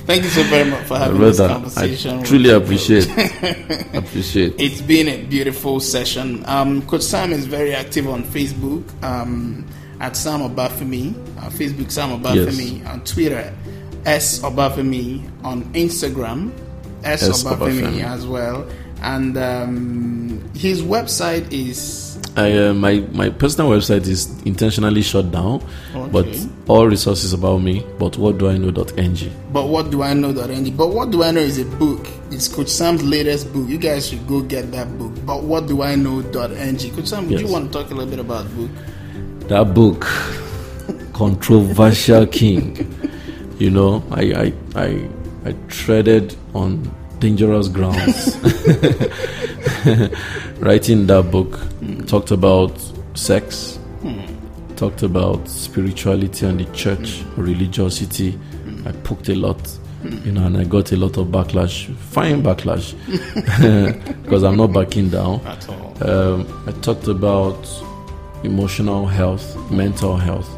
Thank 0.05 0.23
you 0.23 0.29
so 0.29 0.43
very 0.43 0.69
much 0.69 0.85
for 0.85 0.97
having 0.97 1.17
Brother, 1.17 1.59
this 1.59 2.05
I 2.05 2.23
truly 2.23 2.49
appreciate 2.49 3.05
appreciate. 3.95 4.55
It's 4.59 4.81
been 4.81 5.07
a 5.07 5.23
beautiful 5.23 5.79
session. 5.79 6.43
Um, 6.47 6.81
Coach 6.85 7.01
Sam 7.03 7.31
is 7.31 7.45
very 7.45 7.73
active 7.73 8.07
on 8.09 8.23
Facebook 8.23 8.83
um, 9.03 9.65
at 10.01 10.17
Sam 10.17 10.41
Obafemi. 10.41 11.13
Uh, 11.37 11.49
Facebook 11.49 11.91
Sam 11.91 12.19
Obafemi 12.21 12.85
on 12.87 13.01
Twitter, 13.05 13.53
S 14.05 14.39
Obafemi 14.39 15.29
on 15.43 15.63
Instagram, 15.73 16.51
S, 17.03 17.23
S. 17.23 17.43
Obafemi, 17.43 17.81
Obafemi. 17.83 18.03
as 18.03 18.27
well. 18.27 18.67
And 19.01 19.37
um, 19.37 20.51
his 20.55 20.81
website 20.81 21.49
is 21.53 22.08
I, 22.39 22.57
uh, 22.57 22.73
my 22.73 22.99
my 23.11 23.29
personal 23.29 23.69
website 23.71 24.07
is 24.07 24.41
intentionally 24.43 25.01
shut 25.01 25.29
down, 25.29 25.61
but 26.11 26.25
all 26.69 26.87
resources 26.87 27.33
about 27.33 27.57
me. 27.57 27.85
But 27.97 28.17
what 28.17 28.37
do 28.37 28.47
I 28.47 28.57
know? 28.57 28.69
.ng. 28.69 29.31
But 29.51 29.67
what 29.67 29.91
do 29.91 30.03
I 30.03 30.13
know? 30.13 30.29
Andy? 30.39 30.71
But 30.71 30.87
what 30.87 31.11
do 31.11 31.21
I 31.23 31.31
know 31.31 31.41
is 31.41 31.57
a 31.59 31.65
book. 31.65 32.07
It's 32.31 32.47
Coach 32.47 32.69
Sam's 32.69 33.03
latest 33.03 33.51
book. 33.51 33.67
You 33.67 33.77
guys 33.77 34.07
should 34.07 34.25
go 34.25 34.39
get 34.41 34.71
that 34.71 34.97
book. 34.97 35.11
But 35.25 35.43
what 35.43 35.67
do 35.67 35.81
I 35.81 35.95
know? 35.95 36.21
Ng. 36.21 36.95
Coach 36.95 37.07
Sam, 37.07 37.27
would 37.29 37.41
you 37.41 37.51
want 37.51 37.73
to 37.73 37.77
talk 37.77 37.91
a 37.91 37.93
little 37.93 38.09
bit 38.09 38.19
about 38.19 38.47
the 38.47 38.55
book? 38.55 38.71
That 39.49 39.73
book, 39.73 40.07
controversial 41.13 42.25
king. 42.27 42.95
You 43.57 43.71
know, 43.71 44.01
I 44.11 44.21
I 44.31 44.53
I, 44.75 45.09
I 45.43 45.51
treaded 45.67 46.37
on 46.53 46.89
dangerous 47.19 47.67
grounds. 47.67 48.37
Writing 50.59 51.07
that 51.07 51.31
book 51.31 51.59
talked 52.09 52.31
about 52.31 52.73
sex, 53.13 53.77
hmm. 54.01 54.19
talked 54.75 55.03
about 55.03 55.47
spirituality 55.47 56.43
and 56.43 56.59
the 56.59 56.65
church, 56.73 57.21
hmm. 57.21 57.41
religiosity. 57.41 58.31
Hmm. 58.31 58.87
I 58.87 58.91
poked 59.03 59.29
a 59.29 59.35
lot, 59.35 59.77
you 60.25 60.31
know, 60.31 60.47
and 60.47 60.57
I 60.57 60.63
got 60.63 60.91
a 60.91 60.97
lot 60.97 61.17
of 61.17 61.27
backlash, 61.27 61.95
fine 61.95 62.41
backlash, 62.41 62.95
because 64.23 64.43
I'm 64.43 64.57
not 64.57 64.73
backing 64.73 65.09
down. 65.09 65.45
At 65.45 65.69
all. 65.69 66.09
Um, 66.09 66.63
I 66.65 66.71
talked 66.81 67.07
about 67.07 67.67
emotional 68.43 69.05
health, 69.05 69.55
mental 69.69 70.17
health. 70.17 70.49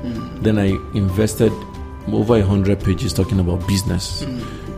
Then 0.42 0.58
I 0.58 0.68
invested 0.96 1.52
over 2.08 2.38
a 2.38 2.46
hundred 2.46 2.80
pages 2.80 3.12
talking 3.12 3.42
about 3.42 3.68
business. 3.68 4.26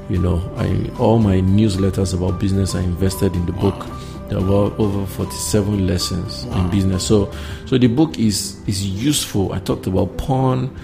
You 0.10 0.18
know, 0.18 0.42
I 0.58 0.90
all 0.98 1.20
my 1.20 1.36
newsletters 1.36 2.16
about 2.16 2.40
business 2.40 2.74
I 2.74 2.82
invested 2.82 3.36
in 3.36 3.46
the 3.46 3.52
book. 3.52 3.86
There 4.34 4.42
were 4.42 4.74
over 4.80 5.06
47 5.06 5.86
lessons 5.86 6.46
in 6.46 6.70
business. 6.72 7.06
So, 7.06 7.32
so 7.68 7.78
the 7.78 7.86
book 7.86 8.18
is 8.18 8.58
is 8.66 8.84
useful. 8.84 9.54
I 9.54 9.60
talked 9.60 9.86
about 9.86 10.18
porn, 10.18 10.76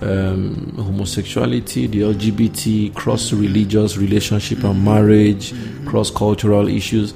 um, 0.00 0.72
homosexuality, 0.78 1.86
the 1.86 2.00
LGBT, 2.00 2.94
cross 2.94 3.30
religious 3.30 3.98
relationship 3.98 4.64
and 4.64 4.76
mm-hmm. 4.76 4.84
marriage, 4.86 5.52
mm-hmm. 5.52 5.86
cross 5.86 6.10
cultural 6.10 6.66
issues. 6.66 7.12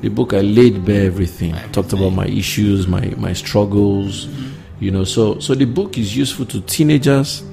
The 0.00 0.08
book 0.08 0.32
I 0.32 0.40
laid 0.40 0.84
bare 0.84 1.06
everything. 1.06 1.54
I 1.54 1.68
talked 1.68 1.92
about 1.92 2.10
my 2.10 2.26
issues, 2.26 2.88
my 2.88 3.06
my 3.16 3.32
struggles, 3.32 4.26
mm-hmm. 4.26 4.84
you 4.84 4.90
know. 4.90 5.04
So 5.04 5.38
so 5.38 5.54
the 5.54 5.66
book 5.66 5.96
is 5.98 6.16
useful 6.16 6.46
to 6.46 6.60
teenagers, 6.62 7.44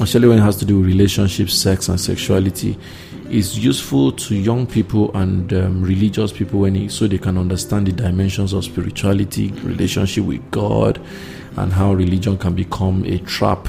especially 0.00 0.26
when 0.26 0.38
it 0.38 0.42
has 0.42 0.56
to 0.56 0.64
do 0.64 0.80
with 0.80 0.86
relationships, 0.88 1.54
sex, 1.54 1.88
and 1.88 2.00
sexuality. 2.00 2.76
It's 3.30 3.58
useful 3.58 4.12
to 4.12 4.34
young 4.34 4.66
people 4.66 5.14
and 5.14 5.52
um, 5.52 5.82
religious 5.82 6.32
people 6.32 6.60
when 6.60 6.88
so 6.88 7.06
they 7.06 7.18
can 7.18 7.36
understand 7.36 7.86
the 7.86 7.92
dimensions 7.92 8.54
of 8.54 8.64
spirituality, 8.64 9.48
relationship 9.62 10.24
with 10.24 10.50
God, 10.50 10.98
and 11.56 11.70
how 11.70 11.92
religion 11.92 12.38
can 12.38 12.54
become 12.54 13.04
a 13.04 13.18
trap. 13.18 13.68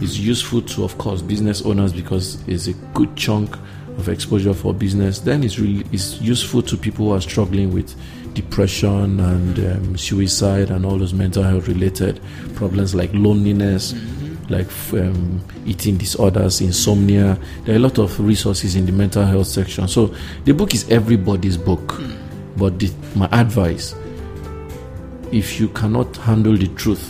It's 0.00 0.18
useful 0.18 0.62
to, 0.62 0.84
of 0.84 0.96
course, 0.96 1.20
business 1.20 1.60
owners 1.62 1.92
because 1.92 2.42
it's 2.48 2.66
a 2.66 2.72
good 2.94 3.14
chunk 3.14 3.54
of 3.98 4.08
exposure 4.08 4.54
for 4.54 4.72
business. 4.72 5.18
Then 5.18 5.44
it's 5.44 5.58
really 5.58 5.84
it's 5.92 6.18
useful 6.22 6.62
to 6.62 6.76
people 6.76 7.08
who 7.08 7.12
are 7.12 7.20
struggling 7.20 7.74
with 7.74 7.94
depression 8.34 9.20
and 9.20 9.58
um, 9.58 9.96
suicide 9.98 10.70
and 10.70 10.84
all 10.84 10.98
those 10.98 11.12
mental 11.14 11.42
health 11.42 11.68
related 11.68 12.20
problems 12.54 12.94
like 12.94 13.10
loneliness, 13.12 13.92
like 14.50 14.68
um, 14.92 15.40
eating 15.66 15.96
disorders, 15.96 16.60
insomnia. 16.60 17.38
There 17.64 17.74
are 17.74 17.78
a 17.78 17.80
lot 17.80 17.98
of 17.98 18.18
resources 18.20 18.76
in 18.76 18.86
the 18.86 18.92
mental 18.92 19.24
health 19.24 19.46
section. 19.46 19.88
So 19.88 20.14
the 20.44 20.52
book 20.52 20.74
is 20.74 20.88
everybody's 20.90 21.56
book, 21.56 22.00
but 22.56 22.78
the, 22.78 22.90
my 23.14 23.28
advice. 23.32 23.94
If 25.32 25.58
you 25.58 25.68
cannot 25.68 26.16
handle 26.18 26.56
the 26.56 26.68
truth, 26.68 27.02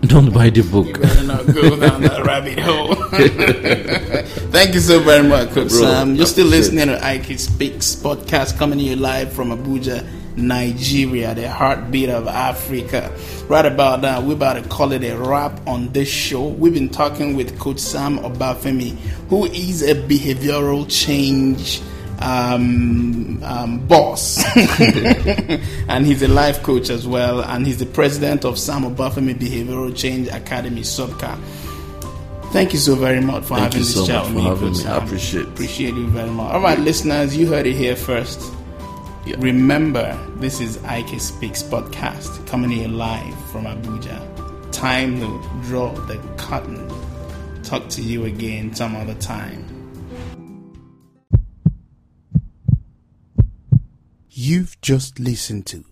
don't 0.08 0.32
buy 0.34 0.50
the 0.50 0.62
book. 0.62 1.00
better 1.00 1.22
not 1.22 1.46
go 1.46 1.76
down 1.78 2.00
that 2.02 2.22
rabbit 2.26 2.58
hole. 2.58 2.94
Thank 4.50 4.74
you 4.74 4.80
so 4.80 4.98
very 4.98 5.22
much, 5.28 5.50
Coach 5.50 5.70
Sam. 5.70 6.16
You're 6.16 6.26
still 6.26 6.48
listening 6.48 6.88
to 6.88 7.04
Ike 7.04 7.38
Speaks 7.38 7.94
podcast 7.94 8.58
coming 8.58 8.78
to 8.78 8.84
you 8.84 8.96
live 8.96 9.32
from 9.32 9.50
Abuja, 9.50 10.04
Nigeria, 10.36 11.34
the 11.34 11.48
heartbeat 11.50 12.08
of 12.08 12.26
Africa. 12.26 13.14
Right 13.48 13.66
about 13.66 14.00
now, 14.00 14.20
we're 14.20 14.34
about 14.34 14.62
to 14.62 14.68
call 14.68 14.92
it 14.92 15.04
a 15.04 15.16
wrap 15.16 15.66
on 15.66 15.92
this 15.92 16.08
show. 16.08 16.48
We've 16.48 16.74
been 16.74 16.88
talking 16.88 17.36
with 17.36 17.58
Coach 17.58 17.78
Sam 17.78 18.18
Obafemi, 18.18 18.90
who 19.28 19.46
is 19.46 19.82
a 19.82 19.94
behavioral 19.94 20.86
change 20.88 21.80
um, 22.20 23.42
um, 23.42 23.86
boss, 23.86 24.42
and 25.88 26.06
he's 26.06 26.22
a 26.22 26.28
life 26.28 26.62
coach 26.62 26.88
as 26.88 27.06
well, 27.06 27.42
and 27.42 27.66
he's 27.66 27.78
the 27.78 27.86
president 27.86 28.44
of 28.44 28.58
Sam 28.58 28.82
Obafemi 28.82 29.34
Behavioral 29.34 29.94
Change 29.96 30.28
Academy, 30.28 30.82
SOBCA. 30.82 31.38
Thank 32.52 32.74
you 32.74 32.78
so 32.78 32.94
very 32.94 33.20
much 33.20 33.44
for 33.44 33.56
Thank 33.56 33.72
having 33.72 33.78
you 33.78 33.84
this 33.84 33.94
so 33.94 34.06
chat 34.06 34.24
with 34.26 34.34
me. 34.34 34.42
having 34.42 34.72
me. 34.72 34.84
I 34.84 34.98
appreciate 34.98 35.40
it. 35.42 35.48
Appreciate 35.48 35.94
you 35.94 36.06
very 36.08 36.30
much. 36.30 36.52
All 36.52 36.60
right, 36.60 36.78
listeners, 36.78 37.34
you 37.36 37.46
heard 37.46 37.66
it 37.66 37.74
here 37.74 37.96
first. 37.96 38.52
Yeah. 39.24 39.36
Remember, 39.38 40.18
this 40.36 40.60
is 40.60 40.82
Ike 40.82 41.20
Speaks 41.20 41.62
podcast 41.62 42.44
coming 42.48 42.70
here 42.70 42.88
live 42.88 43.34
from 43.50 43.66
Abuja. 43.66 44.72
Time 44.72 45.20
to 45.20 45.62
draw 45.68 45.92
the 45.92 46.18
curtain. 46.36 46.90
Talk 47.62 47.88
to 47.90 48.02
you 48.02 48.24
again 48.24 48.74
some 48.74 48.96
other 48.96 49.14
time. 49.14 49.64
You've 54.28 54.80
just 54.80 55.20
listened 55.20 55.66
to 55.66 55.84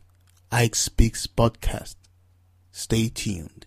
Ike 0.50 0.74
Speaks 0.74 1.28
podcast. 1.28 1.94
Stay 2.72 3.08
tuned. 3.10 3.59